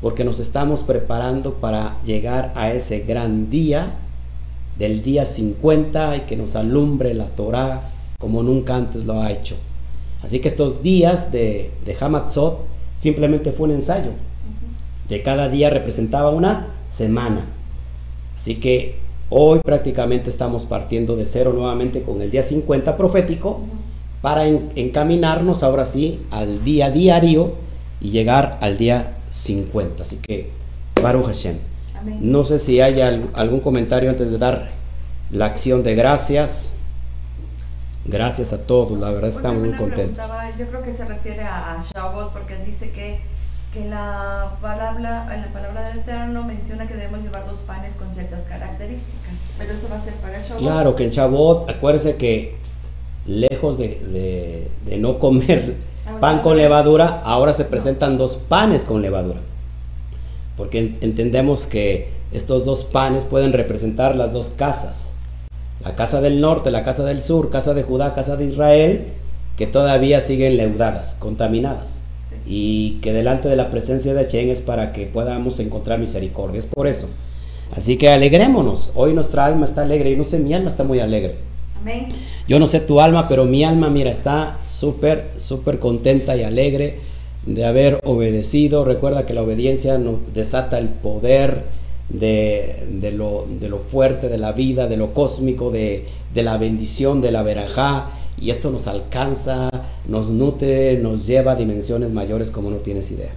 porque 0.03 0.25
nos 0.25 0.41
estamos 0.41 0.83
preparando 0.83 1.55
para 1.55 1.97
llegar 2.05 2.53
a 2.57 2.73
ese 2.73 3.01
gran 3.01 3.49
día 3.51 3.95
del 4.79 5.03
día 5.03 5.25
50 5.25 6.17
y 6.17 6.21
que 6.23 6.37
nos 6.37 6.57
alumbre 6.57 7.15
la 7.15 7.27
Torah 7.27 7.83
como 8.19 8.43
nunca 8.43 8.75
antes 8.77 9.05
lo 9.05 9.21
ha 9.23 9.31
hecho. 9.31 9.57
Así 10.23 10.41
que 10.41 10.49
estos 10.49 10.83
días 10.83 11.31
de, 11.33 11.71
de 11.85 11.97
Hamatzot 11.99 12.59
simplemente 12.97 13.53
fue 13.53 13.67
un 13.69 13.75
ensayo. 13.77 14.11
De 15.09 15.23
cada 15.23 15.49
día 15.49 15.71
representaba 15.71 16.31
una 16.31 16.69
semana. 16.91 17.47
Así 18.37 18.57
que 18.57 18.97
hoy 19.31 19.61
prácticamente 19.61 20.31
estamos 20.31 20.65
partiendo 20.65 21.17
de 21.17 21.27
cero 21.27 21.53
nuevamente 21.55 22.03
con 22.03 22.21
el 22.23 22.31
día 22.31 22.43
50 22.43 22.97
profético 22.97 23.61
para 24.21 24.47
en- 24.47 24.71
encaminarnos 24.77 25.62
ahora 25.62 25.85
sí 25.85 26.21
al 26.31 26.65
día 26.65 26.91
diario 26.91 27.53
y 28.01 28.11
llegar 28.11 28.59
al 28.61 28.79
día 28.79 29.17
50. 29.33 30.03
Así 30.05 30.16
que, 30.18 30.51
Baruch 31.03 31.27
Hashem. 31.27 31.57
Amén. 31.99 32.18
No 32.21 32.45
sé 32.45 32.59
si 32.61 32.81
hay 32.81 33.01
al- 33.01 33.31
algún 33.35 33.59
comentario 33.61 34.09
antes 34.11 34.31
de 34.31 34.38
dar 34.38 34.68
la 35.31 35.47
acción 35.47 35.83
de 35.83 35.95
gracias. 35.97 36.68
Gracias 38.05 38.53
a 38.53 38.59
todos, 38.59 38.99
la 38.99 39.11
verdad 39.12 39.31
estamos 39.31 39.61
muy 39.64 39.77
contentos. 39.77 40.27
Yo 40.59 40.66
creo 40.66 40.83
que 40.83 40.92
se 40.92 41.05
refiere 41.05 41.42
a, 41.42 41.75
a 41.81 41.85
Shavuot 41.85 42.33
porque 42.33 42.57
dice 42.66 42.90
que, 42.90 43.21
que 43.73 43.88
la 43.88 44.57
palabra, 44.61 45.33
en 45.33 45.42
la 45.42 45.49
palabra 45.53 45.88
del 45.88 45.99
Eterno 46.01 46.42
menciona 46.42 46.88
que 46.88 46.95
debemos 46.95 47.21
llevar 47.23 47.47
dos 47.47 47.59
panes 47.61 47.95
con 47.95 48.12
ciertas 48.12 48.42
características. 48.42 49.35
Pero 49.57 49.73
eso 49.75 49.88
va 49.88 49.99
a 49.99 50.03
ser 50.03 50.14
para 50.14 50.40
Shavuot. 50.40 50.59
Claro 50.59 50.97
que 50.97 51.05
en 51.05 51.11
Chabot, 51.11 51.71
acuérdense 51.71 52.16
que 52.16 52.57
lejos 53.25 53.79
de, 53.79 53.88
de- 54.12 54.68
de 54.85 54.99
no 54.99 55.21
comer 55.21 55.77
pan 56.21 56.41
con 56.41 56.57
levadura, 56.57 57.23
ahora 57.25 57.53
se 57.53 57.65
presentan 57.65 58.19
dos 58.19 58.37
panes 58.37 58.85
con 58.85 59.03
levadura. 59.03 59.41
Porque 60.57 60.79
en- 60.79 60.99
entendemos 61.01 61.67
que 61.67 62.11
estos 62.33 62.65
dos 62.65 62.85
panes 62.85 63.25
pueden 63.25 63.53
representar 63.53 64.17
las 64.17 64.33
dos 64.33 64.53
casas. 64.57 65.12
La 65.85 65.97
casa 65.97 66.21
del 66.21 66.41
norte, 66.41 66.71
la 66.71 66.85
casa 66.85 67.05
del 67.05 67.23
sur, 67.23 67.51
casa 67.51 67.75
de 67.75 67.83
Judá, 67.83 68.15
casa 68.15 68.37
de 68.37 68.45
Israel, 68.47 69.07
que 69.57 69.67
todavía 69.67 70.21
siguen 70.21 70.57
leudadas, 70.57 71.17
contaminadas. 71.19 71.99
Y 72.47 72.99
que 73.03 73.12
delante 73.12 73.49
de 73.49 73.57
la 73.57 73.71
presencia 73.71 74.15
de 74.15 74.25
Hashem 74.25 74.51
es 74.51 74.61
para 74.61 74.93
que 74.93 75.07
podamos 75.07 75.59
encontrar 75.61 75.99
misericordia. 75.99 76.59
Es 76.59 76.67
por 76.67 76.87
eso. 76.87 77.09
Así 77.77 77.97
que 77.97 78.09
alegrémonos. 78.11 78.91
Hoy 78.95 79.12
nuestra 79.15 79.45
alma 79.47 79.65
está 79.67 79.83
alegre. 79.83 80.11
Y 80.11 80.17
no 80.17 80.25
sé, 80.25 80.38
mi 80.38 80.53
alma 80.55 80.69
está 80.69 80.85
muy 80.85 81.01
alegre. 81.01 81.37
Yo 82.49 82.59
no 82.59 82.66
sé 82.66 82.81
tu 82.81 83.01
alma, 83.01 83.29
pero 83.29 83.45
mi 83.45 83.64
alma, 83.64 83.90
mira, 83.90 84.11
está 84.11 84.59
súper, 84.62 85.31
súper 85.38 85.79
contenta 85.79 86.37
y 86.37 86.42
alegre 86.42 87.01
de 87.47 87.64
haber 87.64 88.01
obedecido. 88.05 88.85
Recuerda 88.85 89.27
que 89.27 89.35
la 89.35 89.42
obediencia 89.42 89.99
nos 89.99 90.33
desata 90.35 90.79
el 90.79 90.88
poder 90.88 91.64
de, 92.09 92.87
de 92.90 93.12
lo, 93.12 93.47
de 93.49 93.68
lo 93.68 93.79
fuerte 93.79 94.29
de 94.29 94.38
la 94.38 94.52
vida, 94.52 94.87
de 94.87 94.96
lo 94.96 95.15
cósmico, 95.15 95.71
de, 95.71 96.07
de 96.35 96.42
la 96.42 96.59
bendición, 96.59 97.21
de 97.21 97.33
la 97.33 97.42
verajá. 97.42 98.11
Y 98.38 98.50
esto 98.50 98.71
nos 98.71 98.87
alcanza, 98.87 99.71
nos 100.09 100.31
nutre, 100.31 100.98
nos 100.98 101.27
lleva 101.27 101.52
a 101.52 101.57
dimensiones 101.57 102.13
mayores 102.13 102.50
como 102.50 102.71
no 102.71 102.77
tienes 102.77 103.11
idea. 103.11 103.33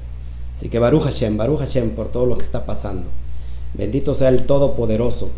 Así 0.55 0.69
que 0.69 0.79
Baruch 0.79 1.03
Hashem, 1.03 1.37
Baruch 1.37 1.59
Hashem 1.59 1.91
por 1.91 2.11
todo 2.11 2.25
lo 2.25 2.37
que 2.37 2.43
está 2.43 2.65
pasando. 2.65 3.07
Bendito 3.73 4.13
sea 4.13 4.29
el 4.29 4.45
Todopoderoso. 4.45 5.29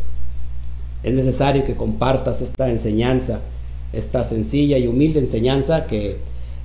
Es 1.04 1.14
necesario 1.14 1.64
que 1.64 1.76
compartas 1.76 2.42
esta 2.42 2.70
enseñanza, 2.70 3.42
esta 3.94 4.24
sencilla 4.24 4.78
y 4.78 4.88
humilde 4.88 5.20
enseñanza 5.20 5.86
que 5.86 6.18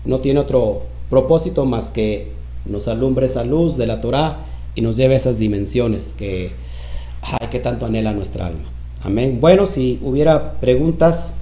no 0.04 0.20
tiene 0.20 0.40
otro 0.40 0.82
propósito 1.10 1.64
más 1.64 1.90
que 1.90 2.32
nos 2.64 2.88
alumbre 2.88 3.26
esa 3.26 3.44
luz 3.44 3.76
de 3.76 3.86
la 3.86 4.00
Torah 4.00 4.38
y 4.74 4.80
nos 4.80 4.96
lleve 4.96 5.14
a 5.14 5.18
esas 5.18 5.38
dimensiones 5.38 6.14
que, 6.16 6.50
ay, 7.22 7.48
que 7.50 7.60
tanto 7.60 7.86
anhela 7.86 8.12
nuestra 8.12 8.46
alma. 8.46 8.64
Amén. 9.02 9.38
Bueno, 9.40 9.66
si 9.66 9.98
hubiera 10.02 10.60
preguntas, 10.60 11.32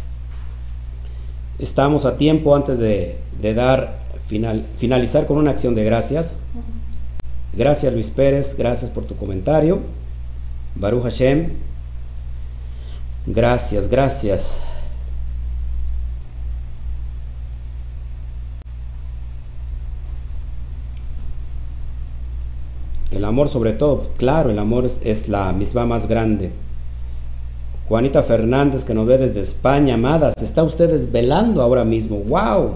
estamos 1.58 2.06
a 2.06 2.16
tiempo 2.16 2.56
antes 2.56 2.78
de, 2.78 3.18
de 3.40 3.54
dar 3.54 4.00
final, 4.26 4.64
finalizar 4.78 5.26
con 5.26 5.38
una 5.38 5.50
acción 5.50 5.74
de 5.74 5.84
gracias. 5.84 6.36
Gracias 7.52 7.92
Luis 7.92 8.10
Pérez, 8.10 8.56
gracias 8.56 8.90
por 8.90 9.04
tu 9.04 9.16
comentario. 9.16 9.80
Baruch 10.76 11.02
Hashem. 11.02 11.69
Gracias, 13.32 13.88
gracias. 13.88 14.56
El 23.12 23.24
amor 23.24 23.48
sobre 23.48 23.72
todo, 23.72 24.08
claro, 24.16 24.50
el 24.50 24.58
amor 24.58 24.90
es, 25.04 25.28
la 25.28 25.52
misma 25.52 25.86
más 25.86 26.08
grande. 26.08 26.50
Juanita 27.88 28.24
Fernández 28.24 28.84
que 28.84 28.94
nos 28.94 29.06
ve 29.06 29.18
desde 29.18 29.40
España, 29.40 29.94
amadas, 29.94 30.34
está 30.42 30.64
usted 30.64 30.90
desvelando 30.90 31.62
ahora 31.62 31.84
mismo. 31.84 32.18
¡Wow! 32.18 32.74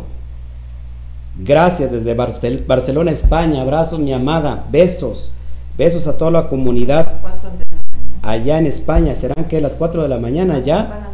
Gracias 1.41 1.91
desde 1.91 2.15
Barcelona, 2.15 3.11
España. 3.11 3.63
Abrazos, 3.63 3.99
mi 3.99 4.13
amada. 4.13 4.67
Besos. 4.71 5.33
Besos 5.77 6.07
a 6.07 6.17
toda 6.17 6.31
la 6.31 6.49
comunidad 6.49 7.21
allá 8.25 8.59
en 8.59 8.67
España. 8.67 9.15
¿Serán 9.15 9.47
que 9.47 9.61
las 9.61 9.77
4 9.77 10.03
de 10.03 10.09
la 10.09 10.19
mañana 10.19 10.59
ya? 10.59 11.11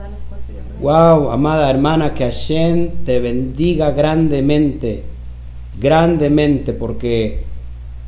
Wow, 0.80 1.30
amada 1.30 1.68
hermana, 1.68 2.14
que 2.14 2.24
Hashem 2.24 3.04
te 3.04 3.20
bendiga 3.20 3.90
grandemente, 3.90 5.02
grandemente, 5.78 6.72
porque, 6.72 7.40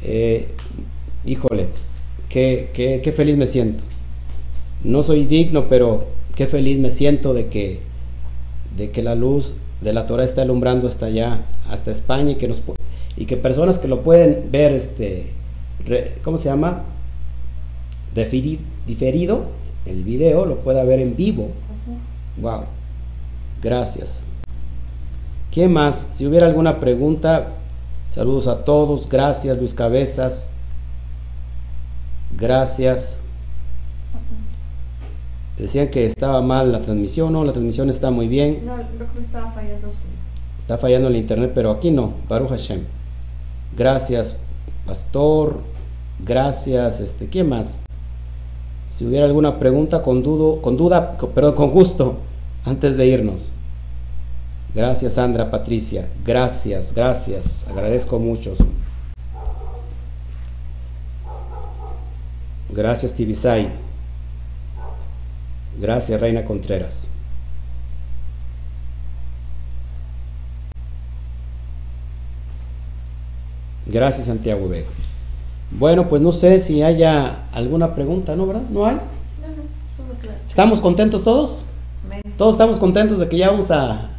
eh, 0.02 0.48
híjole, 1.26 1.66
qué, 2.30 2.70
qué, 2.72 3.12
feliz 3.12 3.36
me 3.36 3.46
siento. 3.46 3.84
No 4.84 5.02
soy 5.02 5.26
digno, 5.26 5.66
pero 5.68 6.06
qué 6.34 6.46
feliz 6.46 6.78
me 6.78 6.90
siento 6.90 7.34
de 7.34 7.48
que, 7.48 7.80
de 8.76 8.90
que 8.90 9.02
la 9.02 9.14
luz 9.14 9.56
de 9.82 9.92
la 9.92 10.06
Torah 10.06 10.24
está 10.24 10.40
alumbrando 10.42 10.86
hasta 10.86 11.06
allá, 11.06 11.42
hasta 11.68 11.90
España, 11.90 12.30
y 12.30 12.34
que, 12.36 12.48
nos, 12.48 12.62
y 13.18 13.26
que 13.26 13.36
personas 13.36 13.80
que 13.80 13.88
lo 13.88 14.00
pueden 14.00 14.48
ver, 14.50 14.72
este, 14.72 15.26
¿cómo 16.24 16.38
se 16.38 16.48
llama? 16.48 16.84
Diferido, 18.86 19.46
el 19.86 20.02
video 20.04 20.46
lo 20.46 20.56
pueda 20.58 20.84
ver 20.84 21.00
en 21.00 21.16
vivo. 21.16 21.50
Wow. 22.40 22.64
Gracias. 23.62 24.22
¿Qué 25.50 25.68
más? 25.68 26.08
Si 26.12 26.26
hubiera 26.26 26.46
alguna 26.46 26.80
pregunta, 26.80 27.48
saludos 28.10 28.48
a 28.48 28.64
todos. 28.64 29.08
Gracias, 29.08 29.58
Luis 29.58 29.74
Cabezas. 29.74 30.50
Gracias. 32.36 33.18
Decían 35.58 35.88
que 35.88 36.06
estaba 36.06 36.40
mal 36.40 36.72
la 36.72 36.80
transmisión, 36.80 37.32
no, 37.34 37.44
la 37.44 37.52
transmisión 37.52 37.90
está 37.90 38.10
muy 38.10 38.26
bien. 38.26 38.64
No, 38.64 38.74
creo 38.74 39.12
que 39.12 39.20
estaba 39.20 39.52
fallando. 39.52 39.90
Está 40.58 40.78
fallando 40.78 41.08
el 41.08 41.16
internet, 41.16 41.52
pero 41.54 41.70
aquí 41.70 41.90
no. 41.90 42.14
Baruch 42.28 42.48
Hashem. 42.48 42.80
Gracias, 43.76 44.36
pastor. 44.86 45.60
Gracias, 46.24 47.00
este, 47.00 47.28
¿quién 47.28 47.48
más? 47.48 47.81
Si 48.92 49.06
hubiera 49.06 49.24
alguna 49.24 49.58
pregunta, 49.58 50.02
con, 50.02 50.22
dudo, 50.22 50.60
con 50.60 50.76
duda, 50.76 51.16
pero 51.34 51.54
con 51.54 51.70
gusto, 51.70 52.18
antes 52.66 52.96
de 52.98 53.06
irnos. 53.06 53.52
Gracias, 54.74 55.14
Sandra, 55.14 55.50
Patricia. 55.50 56.08
Gracias, 56.24 56.92
gracias. 56.94 57.66
Agradezco 57.68 58.18
mucho. 58.18 58.54
Gracias, 62.68 63.12
Tibisay. 63.12 63.70
Gracias, 65.80 66.20
Reina 66.20 66.44
Contreras. 66.44 67.08
Gracias, 73.86 74.26
Santiago 74.26 74.68
Vega. 74.68 74.88
Bueno, 75.78 76.08
pues 76.08 76.20
no 76.20 76.32
sé 76.32 76.60
si 76.60 76.82
haya 76.82 77.46
alguna 77.52 77.94
pregunta, 77.94 78.36
¿no, 78.36 78.46
verdad? 78.46 78.62
¿No 78.70 78.84
hay? 78.84 78.96
No, 78.96 79.48
no, 79.48 79.62
todo 79.96 80.18
claro. 80.20 80.38
¿Estamos 80.48 80.80
contentos 80.80 81.24
todos? 81.24 81.66
Todos 82.36 82.54
estamos 82.54 82.78
contentos 82.78 83.18
de 83.18 83.28
que 83.28 83.38
ya 83.38 83.50
vamos 83.50 83.70
a, 83.70 84.10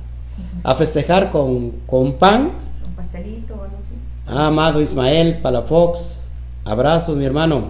festejar 0.78 1.32
con, 1.32 1.72
con 1.86 2.14
pan. 2.14 2.52
Un 2.88 2.96
pastelito 2.96 3.54
o 3.56 3.64
algo 3.64 3.78
así. 3.78 3.96
Ah, 4.26 4.48
amado 4.48 4.82
Ismael 4.82 5.40
Palafox, 5.42 6.28
abrazos, 6.66 7.18
mi 7.18 7.26
hermano. 7.26 7.70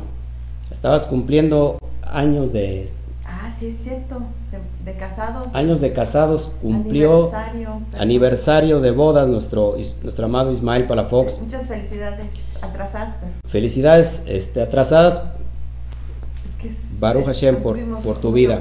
Estabas 0.71 1.07
cumpliendo 1.07 1.77
años 2.03 2.53
de... 2.53 2.89
Sí, 3.63 3.69
es 3.69 3.83
cierto, 3.85 4.21
de, 4.83 4.93
casados. 4.95 5.55
Años 5.55 5.79
de 5.79 5.93
casados 5.93 6.51
cumplió. 6.61 7.31
Aniversario. 7.33 7.81
Aniversario 7.97 8.81
de 8.81 8.91
bodas 8.91 9.29
nuestro, 9.29 9.77
nuestro 10.01 10.25
amado 10.25 10.51
Ismael 10.51 10.85
Palafox. 10.85 11.39
Muchas 11.39 11.69
felicidades. 11.69 12.25
Atrasadas, 12.61 13.15
Felicidades 13.47 14.21
este, 14.25 14.61
atrasadas. 14.61 15.23
Es 16.45 16.61
que 16.61 16.75
Baruch 16.99 17.25
Hashem 17.25 17.63
por, 17.63 17.79
por 18.01 18.17
tu 18.17 18.33
vida. 18.33 18.59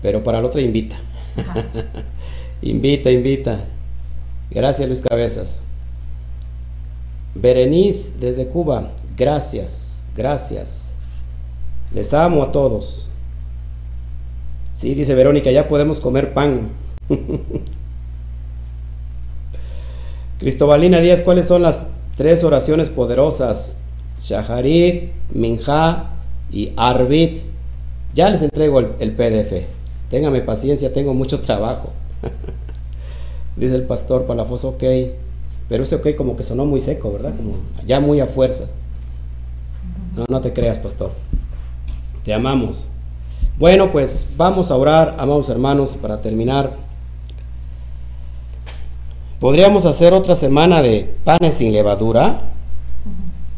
Pero 0.00 0.24
para 0.24 0.40
la 0.40 0.46
otra 0.46 0.62
invita. 0.62 0.96
invita, 2.62 3.10
invita. 3.10 3.64
Gracias 4.50 4.88
Luis 4.88 5.02
Cabezas. 5.02 5.60
Berenice 7.34 8.12
desde 8.18 8.46
Cuba. 8.46 8.92
Gracias, 9.14 10.06
gracias. 10.16 10.86
Les 11.92 12.14
amo 12.14 12.42
a 12.42 12.50
todos. 12.50 13.10
Sí, 14.84 14.94
dice 14.94 15.14
Verónica, 15.14 15.50
ya 15.50 15.66
podemos 15.66 15.98
comer 15.98 16.34
pan. 16.34 16.68
Cristobalina 20.38 21.00
Díaz, 21.00 21.22
¿cuáles 21.22 21.48
son 21.48 21.62
las 21.62 21.84
tres 22.18 22.44
oraciones 22.44 22.90
poderosas, 22.90 23.78
Shaharit, 24.20 25.10
Minja 25.32 26.10
y 26.50 26.74
Arbit. 26.76 27.38
Ya 28.14 28.28
les 28.28 28.42
entrego 28.42 28.78
el, 28.78 29.12
PDF. 29.12 29.64
Téngame 30.10 30.42
paciencia, 30.42 30.92
tengo 30.92 31.14
mucho 31.14 31.40
trabajo. 31.40 31.94
Dice 33.56 33.76
el 33.76 33.84
pastor 33.84 34.26
Palafoso, 34.26 34.68
ok. 34.68 34.84
Pero 35.66 35.84
ese 35.84 35.94
ok 35.94 36.08
como 36.14 36.36
que 36.36 36.42
sonó 36.42 36.66
muy 36.66 36.82
seco, 36.82 37.10
¿verdad? 37.10 37.34
Como 37.34 37.54
ya 37.86 38.00
muy 38.00 38.20
a 38.20 38.26
fuerza. 38.26 38.64
No, 40.14 40.26
no 40.28 40.42
te 40.42 40.52
creas, 40.52 40.76
pastor. 40.76 41.10
Te 42.22 42.34
amamos. 42.34 42.90
Bueno, 43.56 43.92
pues 43.92 44.26
vamos 44.36 44.72
a 44.72 44.76
orar, 44.76 45.14
amados 45.18 45.48
hermanos, 45.48 45.96
para 46.00 46.20
terminar. 46.20 46.72
Podríamos 49.38 49.84
hacer 49.84 50.12
otra 50.12 50.34
semana 50.34 50.82
de 50.82 51.14
panes 51.22 51.54
sin 51.54 51.72
levadura. 51.72 52.40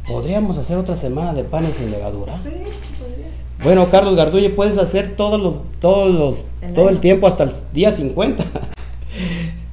Podríamos 0.07 0.59
hacer 0.59 0.77
otra 0.77 0.97
semana 0.97 1.33
de 1.33 1.45
panes 1.45 1.75
sin 1.79 1.91
levadura. 1.91 2.39
Sí, 2.43 2.51
podría. 2.99 3.27
Bueno, 3.65 3.87
Carlos 3.91 4.17
Gardulle, 4.17 4.51
puedes 4.51 4.77
hacer 4.77 5.17
todos 5.17 5.41
los, 5.41 5.61
todos 5.81 6.15
los, 6.15 6.45
todo 6.75 6.91
el 6.91 7.01
tiempo 7.01 7.27
hasta 7.27 7.45
el 7.45 7.51
día 7.73 7.91
50. 7.91 8.45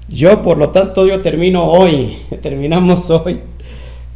Yo, 0.07 0.41
por 0.41 0.57
lo 0.57 0.69
tanto, 0.69 1.05
yo 1.05 1.21
termino 1.21 1.65
hoy. 1.65 2.17
Terminamos 2.41 3.09
hoy 3.09 3.41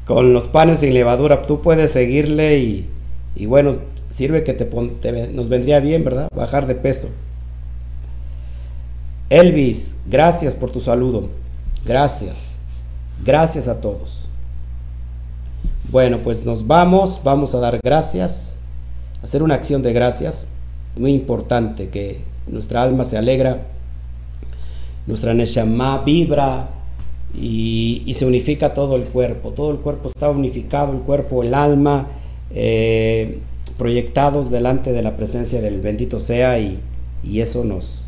con 0.05 0.31
los 0.31 0.47
panes 0.47 0.79
sin 0.79 0.93
levadura. 0.93 1.41
Tú 1.41 1.61
puedes 1.61 1.91
seguirle 1.91 2.59
y, 2.59 2.89
y 3.35 3.45
bueno, 3.45 3.77
sirve 4.17 4.43
que 4.43 4.53
te, 4.53 4.65
nos 5.31 5.47
vendría 5.47 5.79
bien, 5.79 6.03
¿verdad? 6.03 6.27
Bajar 6.35 6.65
de 6.65 6.73
peso. 6.73 7.09
Elvis, 9.29 9.97
gracias 10.07 10.55
por 10.55 10.71
tu 10.71 10.81
saludo. 10.81 11.29
Gracias. 11.85 12.55
Gracias 13.23 13.67
a 13.67 13.79
todos. 13.79 14.31
Bueno, 15.91 16.17
pues 16.23 16.43
nos 16.43 16.65
vamos, 16.65 17.21
vamos 17.23 17.53
a 17.53 17.59
dar 17.59 17.79
gracias, 17.83 18.55
hacer 19.23 19.43
una 19.43 19.55
acción 19.55 19.83
de 19.83 19.93
gracias, 19.93 20.47
muy 20.97 21.11
importante, 21.13 21.89
que 21.89 22.23
nuestra 22.47 22.81
alma 22.81 23.05
se 23.05 23.17
alegra, 23.17 23.61
nuestra 25.05 25.33
Neshama 25.33 25.99
vibra 25.99 26.69
y, 27.33 28.11
se 28.13 28.25
unifica 28.25 28.73
todo 28.73 28.95
el 28.95 29.03
cuerpo, 29.03 29.51
todo 29.51 29.71
el 29.71 29.77
cuerpo 29.77 30.09
está 30.09 30.29
unificado, 30.29 30.91
el 30.91 30.99
cuerpo, 30.99 31.41
el 31.41 31.53
alma, 31.53 32.07
eh, 32.51 33.39
proyectados 33.77 34.51
delante 34.51 34.91
de 34.91 35.01
la 35.01 35.15
presencia 35.15 35.61
del 35.61 35.81
bendito 35.81 36.19
sea 36.19 36.59
y, 36.59 36.79
y 37.23 37.41
eso 37.41 37.63
nos, 37.63 38.07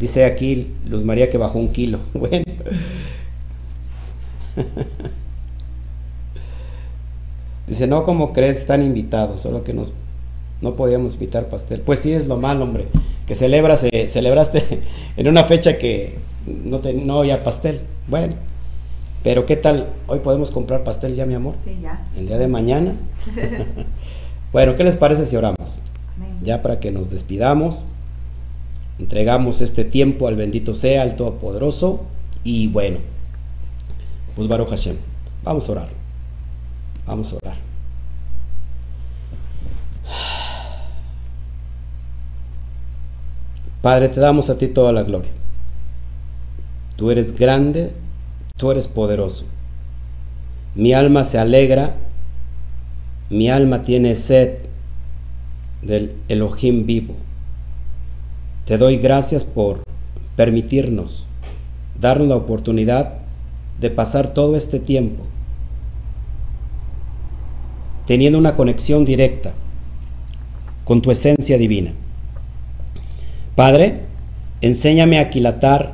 Dice 0.00 0.24
aquí 0.24 0.68
Luz 0.86 1.02
María 1.02 1.28
que 1.30 1.38
bajó 1.38 1.58
un 1.58 1.72
kilo. 1.72 1.98
Bueno. 2.14 2.44
Dice, 7.66 7.86
no, 7.86 8.02
como 8.02 8.32
crees, 8.32 8.56
están 8.56 8.82
invitados, 8.82 9.42
solo 9.42 9.62
que 9.62 9.74
nos, 9.74 9.92
no 10.62 10.74
podíamos 10.74 11.12
invitar 11.12 11.48
pastel. 11.48 11.82
Pues 11.82 12.00
sí, 12.00 12.12
es 12.12 12.26
lo 12.26 12.38
malo, 12.38 12.64
hombre, 12.64 12.86
que 13.26 13.34
celebras, 13.34 13.84
celebraste 14.08 14.80
en 15.16 15.28
una 15.28 15.44
fecha 15.44 15.78
que 15.78 16.16
no, 16.46 16.78
te, 16.78 16.94
no 16.94 17.18
había 17.18 17.44
pastel. 17.44 17.82
Bueno, 18.08 18.34
pero 19.22 19.44
¿qué 19.44 19.56
tal? 19.56 19.90
Hoy 20.06 20.20
podemos 20.20 20.50
comprar 20.50 20.82
pastel 20.82 21.14
ya, 21.14 21.26
mi 21.26 21.34
amor. 21.34 21.54
Sí, 21.62 21.78
ya. 21.82 22.08
El 22.16 22.26
día 22.26 22.38
de 22.38 22.48
mañana. 22.48 22.94
bueno, 24.52 24.76
¿qué 24.76 24.84
les 24.84 24.96
parece 24.96 25.26
si 25.26 25.36
oramos? 25.36 25.80
Ya 26.42 26.62
para 26.62 26.78
que 26.78 26.90
nos 26.90 27.10
despidamos. 27.10 27.84
Entregamos 28.98 29.60
este 29.60 29.84
tiempo 29.84 30.26
al 30.26 30.36
bendito 30.36 30.74
sea, 30.74 31.02
al 31.02 31.16
Todopoderoso. 31.16 32.04
Y 32.44 32.68
bueno, 32.68 32.98
pues 34.34 34.48
Baruch 34.48 34.68
Hashem. 34.70 34.96
Vamos 35.44 35.68
a 35.68 35.72
orar. 35.72 35.88
Vamos 37.06 37.32
a 37.32 37.36
orar. 37.36 37.56
Padre, 43.82 44.08
te 44.08 44.20
damos 44.20 44.50
a 44.50 44.58
ti 44.58 44.68
toda 44.68 44.92
la 44.92 45.02
gloria. 45.02 45.30
Tú 46.96 47.10
eres 47.10 47.38
grande, 47.38 47.92
tú 48.56 48.72
eres 48.72 48.88
poderoso. 48.88 49.46
Mi 50.74 50.92
alma 50.92 51.24
se 51.24 51.38
alegra, 51.38 51.94
mi 53.30 53.50
alma 53.50 53.82
tiene 53.82 54.14
sed 54.14 54.58
del 55.82 56.14
Elohim 56.28 56.86
vivo. 56.86 57.14
Te 58.64 58.78
doy 58.78 58.96
gracias 58.98 59.44
por 59.44 59.82
permitirnos, 60.36 61.26
darnos 62.00 62.28
la 62.28 62.36
oportunidad 62.36 63.14
de 63.80 63.90
pasar 63.90 64.32
todo 64.32 64.56
este 64.56 64.80
tiempo 64.80 65.24
teniendo 68.08 68.38
una 68.38 68.56
conexión 68.56 69.04
directa 69.04 69.52
con 70.84 71.02
tu 71.02 71.10
esencia 71.10 71.58
divina. 71.58 71.92
Padre, 73.54 74.04
enséñame 74.62 75.18
a 75.18 75.22
aquilatar 75.24 75.92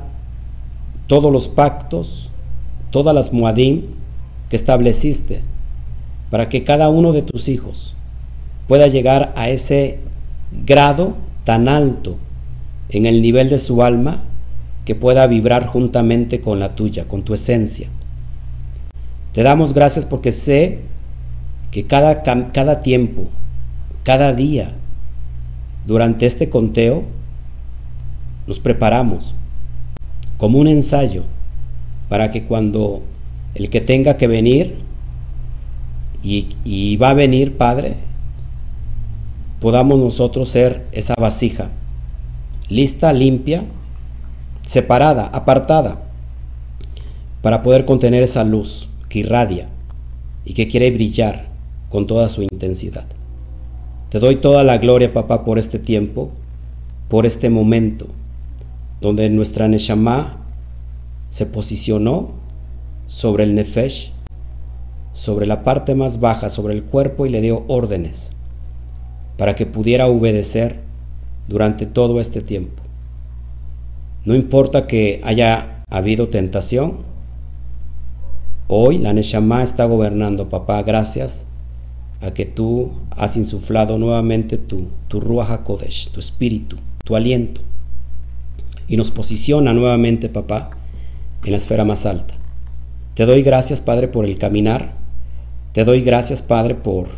todos 1.07 1.29
los 1.31 1.49
pactos, 1.49 2.31
todas 2.89 3.13
las 3.13 3.33
muadim 3.33 3.81
que 4.49 4.55
estableciste 4.55 5.41
para 6.35 6.49
que 6.49 6.65
cada 6.65 6.89
uno 6.89 7.13
de 7.13 7.21
tus 7.21 7.47
hijos 7.47 7.95
pueda 8.67 8.87
llegar 8.87 9.31
a 9.37 9.47
ese 9.47 9.99
grado 10.65 11.15
tan 11.45 11.69
alto 11.69 12.17
en 12.89 13.05
el 13.05 13.21
nivel 13.21 13.47
de 13.47 13.57
su 13.57 13.81
alma 13.81 14.21
que 14.83 14.95
pueda 14.95 15.27
vibrar 15.27 15.65
juntamente 15.65 16.41
con 16.41 16.59
la 16.59 16.75
tuya, 16.75 17.07
con 17.07 17.23
tu 17.23 17.33
esencia. 17.33 17.87
Te 19.31 19.43
damos 19.43 19.73
gracias 19.73 20.05
porque 20.05 20.33
sé 20.33 20.81
que 21.71 21.85
cada, 21.85 22.21
cada 22.21 22.81
tiempo, 22.81 23.29
cada 24.03 24.33
día, 24.33 24.73
durante 25.87 26.25
este 26.25 26.49
conteo, 26.49 27.05
nos 28.45 28.59
preparamos 28.59 29.35
como 30.35 30.59
un 30.59 30.67
ensayo 30.67 31.23
para 32.09 32.29
que 32.29 32.43
cuando 32.43 33.03
el 33.53 33.69
que 33.69 33.79
tenga 33.79 34.17
que 34.17 34.27
venir, 34.27 34.83
y, 36.25 36.97
va 36.97 37.11
a 37.11 37.13
venir, 37.13 37.55
Padre, 37.57 37.95
podamos 39.59 39.99
nosotros 39.99 40.49
ser 40.49 40.85
esa 40.91 41.13
vasija, 41.15 41.69
lista, 42.67 43.13
limpia, 43.13 43.63
separada, 44.65 45.27
apartada, 45.27 46.01
para 47.43 47.61
poder 47.61 47.85
contener 47.85 48.23
esa 48.23 48.43
luz 48.43 48.89
que 49.07 49.19
irradia 49.19 49.69
y 50.45 50.53
que 50.53 50.67
quiere 50.67 50.89
brillar 50.89 51.45
con 51.89 52.07
toda 52.07 52.27
su 52.27 52.41
intensidad. 52.41 53.05
Te 54.09 54.19
doy 54.19 54.37
toda 54.37 54.63
la 54.63 54.79
gloria, 54.79 55.13
papá, 55.13 55.45
por 55.45 55.59
este 55.59 55.77
tiempo, 55.77 56.31
por 57.07 57.27
este 57.27 57.51
momento, 57.51 58.07
donde 58.99 59.29
nuestra 59.29 59.67
Neshama 59.67 60.37
se 61.29 61.45
posicionó 61.45 62.31
sobre 63.05 63.43
el 63.43 63.53
Nefesh, 63.53 64.14
sobre 65.15 65.45
la 65.45 65.63
parte 65.63 65.95
más 65.95 66.19
baja, 66.19 66.49
sobre 66.49 66.73
el 66.73 66.83
cuerpo 66.83 67.25
y 67.25 67.29
le 67.29 67.39
dio 67.39 67.63
órdenes 67.69 68.33
para 69.37 69.55
que 69.55 69.65
pudiera 69.65 70.07
obedecer 70.07 70.81
durante 71.47 71.85
todo 71.85 72.19
este 72.19 72.41
tiempo. 72.41 72.83
No 74.25 74.35
importa 74.35 74.87
que 74.87 75.21
haya 75.23 75.83
habido 75.89 76.27
tentación, 76.27 76.97
hoy 78.67 78.97
la 78.97 79.13
Neshama 79.13 79.63
está 79.63 79.85
gobernando, 79.85 80.49
papá, 80.49 80.83
gracias 80.83 81.45
a 82.19 82.31
que 82.31 82.45
tú 82.45 82.91
has 83.11 83.37
insuflado 83.37 83.97
nuevamente 83.97 84.57
tu, 84.57 84.89
tu 85.07 85.21
Ruach 85.21 85.49
HaKodesh, 85.49 86.09
tu 86.09 86.19
espíritu, 86.19 86.75
tu 87.05 87.15
aliento, 87.15 87.61
y 88.89 88.97
nos 88.97 89.11
posiciona 89.11 89.71
nuevamente, 89.71 90.27
papá, 90.27 90.71
en 91.45 91.51
la 91.51 91.57
esfera 91.57 91.85
más 91.85 92.05
alta. 92.05 92.33
Te 93.13 93.25
doy 93.25 93.43
gracias, 93.43 93.79
Padre, 93.79 94.09
por 94.09 94.25
el 94.25 94.37
caminar. 94.37 95.04
Te 95.75 95.83
doy 95.83 95.99
gracias, 95.99 96.41
Padre, 96.41 96.73
por 96.73 97.09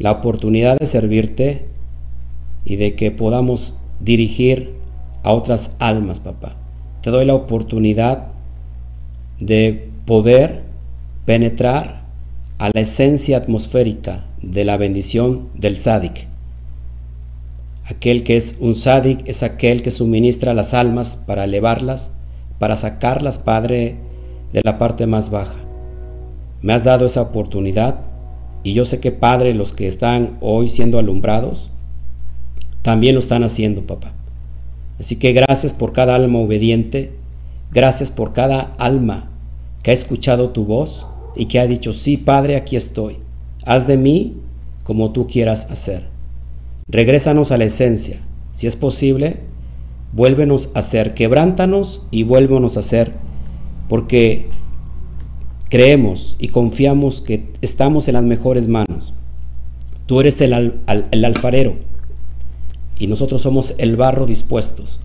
la 0.00 0.10
oportunidad 0.10 0.76
de 0.76 0.88
servirte 0.88 1.66
y 2.64 2.74
de 2.74 2.96
que 2.96 3.12
podamos 3.12 3.78
dirigir 4.00 4.74
a 5.22 5.32
otras 5.32 5.70
almas, 5.78 6.18
papá. 6.18 6.56
Te 7.00 7.10
doy 7.10 7.24
la 7.24 7.36
oportunidad 7.36 8.26
de 9.38 9.88
poder 10.04 10.64
penetrar 11.26 12.02
a 12.58 12.70
la 12.74 12.80
esencia 12.80 13.36
atmosférica 13.36 14.24
de 14.42 14.64
la 14.64 14.76
bendición 14.76 15.46
del 15.54 15.76
sádic. 15.76 16.26
Aquel 17.84 18.24
que 18.24 18.36
es 18.36 18.56
un 18.58 18.74
sádic 18.74 19.28
es 19.28 19.44
aquel 19.44 19.82
que 19.82 19.92
suministra 19.92 20.54
las 20.54 20.74
almas 20.74 21.14
para 21.14 21.44
elevarlas, 21.44 22.10
para 22.58 22.74
sacarlas, 22.74 23.38
Padre, 23.38 23.94
de 24.52 24.62
la 24.64 24.76
parte 24.76 25.06
más 25.06 25.30
baja. 25.30 25.65
Me 26.66 26.72
has 26.72 26.82
dado 26.82 27.06
esa 27.06 27.22
oportunidad 27.22 28.00
y 28.64 28.72
yo 28.72 28.86
sé 28.86 28.98
que, 28.98 29.12
Padre, 29.12 29.54
los 29.54 29.72
que 29.72 29.86
están 29.86 30.36
hoy 30.40 30.68
siendo 30.68 30.98
alumbrados, 30.98 31.70
también 32.82 33.14
lo 33.14 33.20
están 33.20 33.44
haciendo, 33.44 33.86
papá. 33.86 34.14
Así 34.98 35.14
que 35.14 35.32
gracias 35.32 35.72
por 35.72 35.92
cada 35.92 36.16
alma 36.16 36.40
obediente, 36.40 37.12
gracias 37.70 38.10
por 38.10 38.32
cada 38.32 38.74
alma 38.80 39.30
que 39.84 39.92
ha 39.92 39.94
escuchado 39.94 40.50
tu 40.50 40.64
voz 40.64 41.06
y 41.36 41.46
que 41.46 41.60
ha 41.60 41.68
dicho, 41.68 41.92
sí, 41.92 42.16
Padre, 42.16 42.56
aquí 42.56 42.74
estoy. 42.74 43.18
Haz 43.64 43.86
de 43.86 43.96
mí 43.96 44.34
como 44.82 45.12
tú 45.12 45.28
quieras 45.28 45.68
hacer. 45.70 46.08
Regrésanos 46.88 47.52
a 47.52 47.58
la 47.58 47.66
esencia. 47.66 48.18
Si 48.50 48.66
es 48.66 48.74
posible, 48.74 49.38
vuélvenos 50.12 50.70
a 50.74 50.82
ser. 50.82 51.14
Quebrántanos 51.14 52.02
y 52.10 52.24
vuélvenos 52.24 52.76
a 52.76 52.82
ser. 52.82 53.12
Porque 53.88 54.48
creemos 55.68 56.36
y 56.38 56.48
confiamos 56.48 57.20
que 57.20 57.52
estamos 57.60 58.08
en 58.08 58.14
las 58.14 58.24
mejores 58.24 58.68
manos. 58.68 59.14
Tú 60.06 60.20
eres 60.20 60.40
el, 60.40 60.80
alfarero 60.86 61.76
y 62.98 63.08
nosotros 63.08 63.42
somos 63.42 63.74
el 63.78 63.96
barro 63.96 64.26
dispuestos 64.26 65.00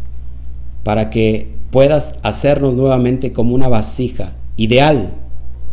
para 0.83 1.09
que 1.09 1.49
puedas 1.71 2.15
hacernos 2.23 2.75
nuevamente 2.75 3.31
como 3.31 3.55
una 3.55 3.67
vasija 3.67 4.33
ideal 4.57 5.13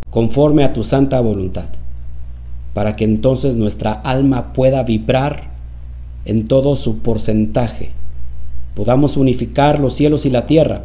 conforme 0.09 0.63
a 0.63 0.73
tu 0.73 0.83
santa 0.83 1.19
voluntad 1.19 1.69
para 2.73 2.93
que 2.93 3.03
entonces 3.03 3.57
nuestra 3.57 3.91
alma 3.91 4.53
pueda 4.53 4.83
vibrar 4.83 5.49
en 6.25 6.47
todo 6.47 6.75
su 6.75 6.99
porcentaje, 6.99 7.91
podamos 8.75 9.17
unificar 9.17 9.79
los 9.79 9.93
cielos 9.93 10.25
y 10.25 10.29
la 10.29 10.47
tierra 10.47 10.83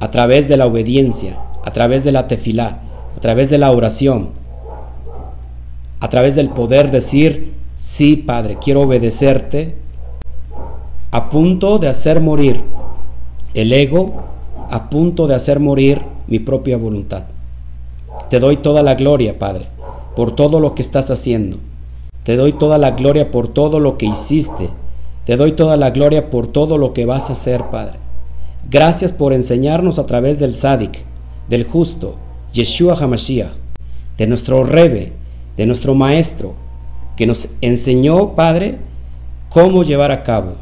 a 0.00 0.10
través 0.10 0.48
de 0.48 0.56
la 0.56 0.66
obediencia, 0.66 1.38
a 1.66 1.72
través 1.72 2.02
de 2.02 2.12
la 2.12 2.26
tefilá, 2.28 2.80
a 3.14 3.20
través 3.20 3.50
de 3.50 3.58
la 3.58 3.70
oración, 3.70 4.30
a 6.00 6.08
través 6.08 6.34
del 6.34 6.48
poder 6.48 6.90
decir, 6.90 7.52
sí, 7.76 8.16
Padre, 8.16 8.56
quiero 8.58 8.80
obedecerte, 8.80 9.76
a 11.10 11.28
punto 11.28 11.78
de 11.78 11.88
hacer 11.88 12.22
morir 12.22 12.62
el 13.52 13.74
ego, 13.74 14.24
a 14.70 14.88
punto 14.88 15.26
de 15.26 15.34
hacer 15.34 15.60
morir 15.60 16.00
mi 16.26 16.38
propia 16.38 16.78
voluntad. 16.78 17.24
Te 18.30 18.40
doy 18.40 18.56
toda 18.56 18.82
la 18.82 18.94
gloria, 18.94 19.38
Padre 19.38 19.76
por 20.16 20.34
todo 20.34 20.58
lo 20.58 20.74
que 20.74 20.82
estás 20.82 21.10
haciendo. 21.10 21.58
Te 22.24 22.36
doy 22.36 22.54
toda 22.54 22.78
la 22.78 22.92
gloria 22.92 23.30
por 23.30 23.48
todo 23.48 23.78
lo 23.78 23.98
que 23.98 24.06
hiciste. 24.06 24.70
Te 25.26 25.36
doy 25.36 25.52
toda 25.52 25.76
la 25.76 25.90
gloria 25.90 26.30
por 26.30 26.46
todo 26.46 26.78
lo 26.78 26.94
que 26.94 27.04
vas 27.04 27.28
a 27.28 27.34
hacer, 27.34 27.64
Padre. 27.70 27.98
Gracias 28.68 29.12
por 29.12 29.34
enseñarnos 29.34 29.98
a 29.98 30.06
través 30.06 30.40
del 30.40 30.54
Sadik, 30.54 31.04
del 31.48 31.64
justo, 31.64 32.16
Yeshua 32.52 32.96
HaMashiach, 32.98 33.52
de 34.18 34.26
nuestro 34.26 34.64
Rebe, 34.64 35.12
de 35.56 35.66
nuestro 35.66 35.94
Maestro, 35.94 36.54
que 37.16 37.26
nos 37.26 37.48
enseñó, 37.60 38.34
Padre, 38.34 38.78
cómo 39.48 39.84
llevar 39.84 40.12
a 40.12 40.22
cabo 40.22 40.54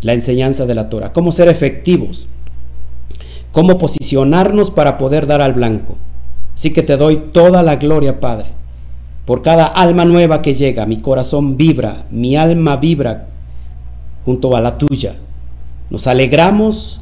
la 0.00 0.12
enseñanza 0.12 0.66
de 0.66 0.74
la 0.74 0.88
Torah, 0.88 1.12
cómo 1.12 1.32
ser 1.32 1.48
efectivos, 1.48 2.28
cómo 3.52 3.78
posicionarnos 3.78 4.70
para 4.70 4.98
poder 4.98 5.26
dar 5.26 5.40
al 5.40 5.54
blanco. 5.54 5.96
Así 6.54 6.72
que 6.72 6.82
te 6.82 6.96
doy 6.96 7.16
toda 7.32 7.62
la 7.62 7.76
gloria, 7.76 8.20
Padre 8.20 8.64
por 9.24 9.40
cada 9.40 9.66
alma 9.66 10.04
nueva 10.04 10.42
que 10.42 10.54
llega, 10.54 10.86
mi 10.86 10.98
corazón 10.98 11.56
vibra, 11.56 12.04
mi 12.10 12.36
alma 12.36 12.76
vibra 12.76 13.26
junto 14.24 14.56
a 14.56 14.60
la 14.60 14.76
tuya. 14.76 15.16
Nos 15.90 16.06
alegramos 16.06 17.00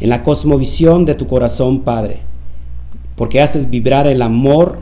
en 0.00 0.10
la 0.10 0.22
cosmovisión 0.22 1.06
de 1.06 1.14
tu 1.14 1.26
corazón, 1.26 1.80
Padre, 1.80 2.20
porque 3.16 3.40
haces 3.40 3.70
vibrar 3.70 4.06
el 4.06 4.22
amor 4.22 4.78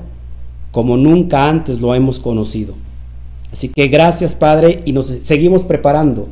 como 0.72 0.96
nunca 0.96 1.48
antes 1.48 1.80
lo 1.80 1.94
hemos 1.94 2.18
conocido. 2.18 2.74
Así 3.52 3.68
que 3.68 3.86
gracias, 3.86 4.34
Padre, 4.34 4.80
y 4.84 4.92
nos 4.92 5.06
seguimos 5.06 5.62
preparando. 5.62 6.28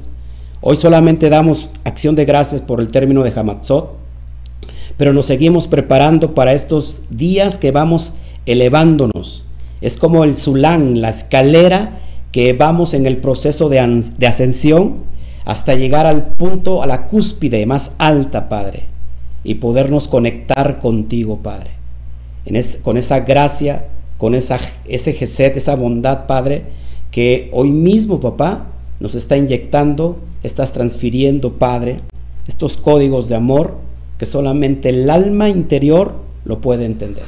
Hoy 0.60 0.76
solamente 0.76 1.30
damos 1.30 1.70
acción 1.84 2.16
de 2.16 2.24
gracias 2.24 2.60
por 2.60 2.80
el 2.80 2.90
término 2.90 3.22
de 3.22 3.32
Hamatzot, 3.34 3.96
pero 4.96 5.12
nos 5.12 5.26
seguimos 5.26 5.68
preparando 5.68 6.34
para 6.34 6.52
estos 6.52 7.02
días 7.10 7.58
que 7.58 7.70
vamos 7.70 8.14
elevándonos 8.46 9.44
Es 9.80 9.96
como 9.96 10.24
el 10.24 10.36
Zulán, 10.36 11.00
la 11.00 11.10
escalera 11.10 12.00
que 12.32 12.52
vamos 12.52 12.94
en 12.94 13.06
el 13.06 13.18
proceso 13.18 13.68
de, 13.68 14.10
de 14.18 14.26
ascensión 14.26 15.04
hasta 15.44 15.74
llegar 15.74 16.06
al 16.06 16.28
punto, 16.34 16.82
a 16.82 16.86
la 16.86 17.06
cúspide 17.06 17.66
más 17.66 17.92
alta, 17.98 18.48
Padre, 18.48 18.84
y 19.44 19.54
podernos 19.54 20.08
conectar 20.08 20.78
contigo, 20.78 21.38
Padre. 21.38 21.81
Con 22.82 22.96
esa 22.96 23.20
gracia, 23.20 23.86
con 24.18 24.34
esa, 24.34 24.58
ese 24.84 25.12
geset, 25.12 25.56
esa 25.56 25.76
bondad, 25.76 26.26
Padre, 26.26 26.64
que 27.10 27.50
hoy 27.52 27.70
mismo, 27.70 28.20
papá, 28.20 28.66
nos 29.00 29.14
está 29.14 29.36
inyectando, 29.36 30.18
estás 30.42 30.72
transfiriendo, 30.72 31.54
Padre, 31.54 32.00
estos 32.46 32.76
códigos 32.76 33.28
de 33.28 33.36
amor 33.36 33.76
que 34.18 34.26
solamente 34.26 34.88
el 34.88 35.10
alma 35.10 35.48
interior 35.48 36.16
lo 36.44 36.60
puede 36.60 36.84
entender. 36.84 37.24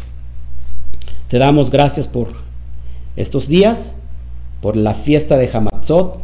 Te 1.28 1.38
damos 1.38 1.70
gracias 1.70 2.06
por 2.06 2.28
estos 3.16 3.48
días, 3.48 3.94
por 4.60 4.76
la 4.76 4.94
fiesta 4.94 5.36
de 5.36 5.50
Hamatzot, 5.52 6.18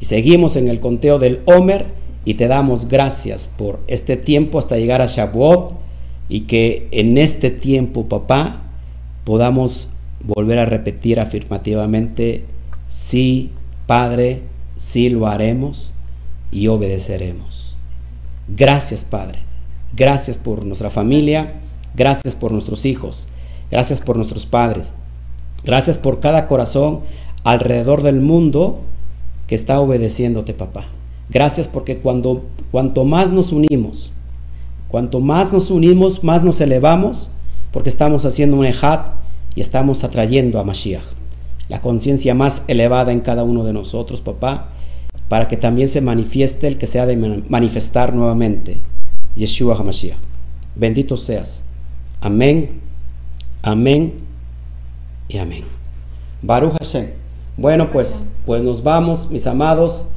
y 0.00 0.06
seguimos 0.06 0.56
en 0.56 0.68
el 0.68 0.80
conteo 0.80 1.18
del 1.18 1.40
Homer, 1.46 1.86
y 2.24 2.34
te 2.34 2.48
damos 2.48 2.88
gracias 2.88 3.48
por 3.56 3.80
este 3.88 4.16
tiempo 4.16 4.58
hasta 4.58 4.76
llegar 4.76 5.02
a 5.02 5.06
Shavuot, 5.06 5.74
y 6.32 6.42
que 6.42 6.88
en 6.92 7.18
este 7.18 7.50
tiempo, 7.50 8.08
papá, 8.08 8.62
podamos 9.24 9.90
volver 10.24 10.58
a 10.58 10.64
repetir 10.64 11.20
afirmativamente 11.20 12.46
Sí, 12.88 13.50
Padre, 13.86 14.40
sí 14.78 15.10
lo 15.10 15.26
haremos 15.26 15.92
y 16.50 16.68
obedeceremos. 16.68 17.76
Gracias, 18.48 19.04
Padre. 19.04 19.40
Gracias 19.94 20.38
por 20.38 20.64
nuestra 20.64 20.88
familia. 20.88 21.52
Gracias 21.94 22.34
por 22.34 22.50
nuestros 22.52 22.86
hijos. 22.86 23.28
Gracias 23.70 24.00
por 24.00 24.16
nuestros 24.16 24.46
padres. 24.46 24.94
Gracias 25.64 25.98
por 25.98 26.20
cada 26.20 26.46
corazón 26.46 27.00
alrededor 27.44 28.02
del 28.02 28.22
mundo 28.22 28.80
que 29.48 29.54
está 29.54 29.80
obedeciéndote, 29.80 30.54
papá. 30.54 30.86
Gracias 31.28 31.68
porque 31.68 31.98
cuando 31.98 32.46
cuanto 32.70 33.04
más 33.04 33.32
nos 33.32 33.52
unimos, 33.52 34.14
cuanto 34.92 35.18
más 35.18 35.52
nos 35.52 35.72
unimos, 35.72 36.22
más 36.22 36.44
nos 36.44 36.60
elevamos, 36.60 37.32
porque 37.72 37.88
estamos 37.88 38.24
haciendo 38.24 38.56
un 38.56 38.66
ejat 38.66 39.08
y 39.56 39.60
estamos 39.60 40.04
atrayendo 40.04 40.60
a 40.60 40.64
Mashiach 40.64 41.02
la 41.72 41.80
conciencia 41.80 42.34
más 42.34 42.64
elevada 42.68 43.12
en 43.12 43.20
cada 43.20 43.44
uno 43.44 43.64
de 43.64 43.72
nosotros, 43.72 44.20
papá, 44.20 44.68
para 45.30 45.48
que 45.48 45.56
también 45.56 45.88
se 45.88 46.02
manifieste 46.02 46.66
el 46.66 46.76
que 46.76 46.86
se 46.86 47.00
ha 47.00 47.06
de 47.06 47.16
manifestar 47.48 48.14
nuevamente, 48.14 48.76
Yeshua 49.36 49.78
HaMashiach. 49.78 50.18
Bendito 50.74 51.16
seas. 51.16 51.62
Amén, 52.20 52.82
amén 53.62 54.20
y 55.28 55.38
amén. 55.38 55.64
Baruch 56.42 56.74
Hashem. 56.78 57.06
Bueno, 57.56 57.90
pues, 57.90 58.26
pues 58.44 58.62
nos 58.62 58.82
vamos, 58.82 59.30
mis 59.30 59.46
amados. 59.46 60.08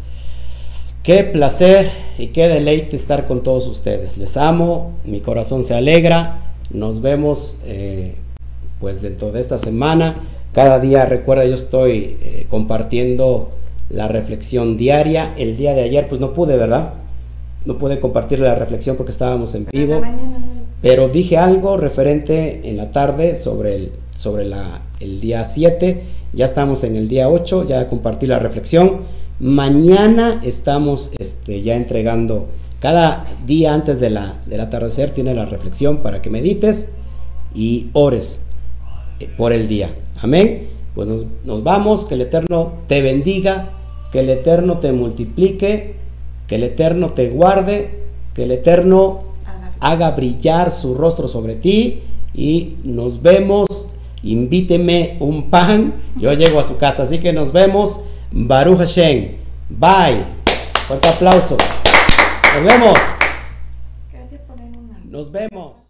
Qué 1.06 1.24
placer 1.24 1.92
y 2.18 2.28
qué 2.28 2.48
deleite 2.48 2.96
estar 2.96 3.28
con 3.28 3.44
todos 3.44 3.68
ustedes. 3.68 4.18
Les 4.18 4.38
amo, 4.38 4.94
mi 5.06 5.20
corazón 5.20 5.62
se 5.62 5.76
alegra. 5.76 6.56
Nos 6.72 7.00
vemos 7.04 7.60
eh, 7.64 8.16
pues 8.80 9.04
dentro 9.04 9.32
de 9.32 9.40
esta 9.40 9.60
semana. 9.60 10.24
Cada 10.52 10.80
día, 10.80 11.06
recuerda, 11.06 11.46
yo 11.46 11.54
estoy 11.54 12.18
eh, 12.24 12.48
compartiendo 12.50 13.52
la 13.90 14.08
reflexión 14.08 14.78
diaria. 14.78 15.36
El 15.38 15.58
día 15.58 15.76
de 15.76 15.84
ayer, 15.84 16.08
pues 16.10 16.20
no 16.20 16.34
pude, 16.34 16.58
¿verdad? 16.58 16.96
No 17.66 17.78
pude 17.78 18.00
compartir 18.00 18.40
la 18.40 18.56
reflexión 18.56 18.96
porque 18.96 19.12
estábamos 19.12 19.54
en 19.54 19.68
vivo. 19.72 20.02
Pero 20.82 21.10
dije 21.10 21.38
algo 21.38 21.78
referente 21.78 22.68
en 22.68 22.78
la 22.78 22.90
tarde 22.90 23.36
sobre 23.36 23.76
el, 23.76 23.92
sobre 24.16 24.46
la, 24.46 24.82
el 25.00 25.22
día 25.22 25.44
7. 25.44 26.02
Ya 26.34 26.46
estamos 26.46 26.84
en 26.84 26.96
el 26.96 27.08
día 27.08 27.30
8, 27.30 27.68
ya 27.68 27.88
compartí 27.88 28.26
la 28.26 28.40
reflexión. 28.40 29.02
Mañana 29.40 30.40
estamos 30.44 31.12
este, 31.20 31.62
ya 31.62 31.76
entregando, 31.76 32.48
cada 32.80 33.26
día 33.46 33.74
antes 33.74 34.00
de 34.00 34.10
la, 34.10 34.36
del 34.46 34.62
atardecer 34.62 35.10
tiene 35.10 35.34
la 35.34 35.46
reflexión 35.46 35.98
para 35.98 36.22
que 36.22 36.30
medites 36.30 36.88
y 37.54 37.90
ores 37.92 38.42
eh, 39.20 39.30
por 39.38 39.52
el 39.52 39.68
día. 39.68 39.94
Amén. 40.22 40.70
Pues 40.94 41.10
nos, 41.44 41.64
vamos, 41.64 42.06
que 42.06 42.16
el 42.16 42.22
Eterno 42.22 42.76
te 42.88 43.02
bendiga, 43.02 43.74
que 44.14 44.22
el 44.22 44.30
Eterno 44.30 44.80
te 44.80 44.94
multiplique, 44.94 45.96
que 46.48 46.56
el 46.56 46.64
Eterno 46.64 47.12
te 47.12 47.30
guarde, 47.30 48.04
que 48.34 48.44
el 48.44 48.52
Eterno 48.52 49.24
haga 49.82 50.12
brillar 50.12 50.72
su 50.72 50.96
rostro 50.96 51.28
sobre 51.28 51.56
ti 51.56 52.04
y 52.34 52.76
nos 52.86 53.22
vemos. 53.22 53.92
Invíteme 54.24 55.18
un 55.20 55.50
pan, 55.50 55.96
yo 56.16 56.32
llego 56.32 56.62
a 56.62 56.64
su 56.64 56.78
casa, 56.78 57.04
así 57.04 57.20
que 57.20 57.34
nos 57.34 57.52
vemos. 57.52 58.00
Baruch 58.38 58.80
Hashem. 58.80 59.38
Bye. 59.70 60.26
Fuerte 60.88 61.08
aplauso. 61.08 61.56
Nos 62.54 62.64
vemos. 62.64 63.00
Nos 65.06 65.32
vemos. 65.32 65.85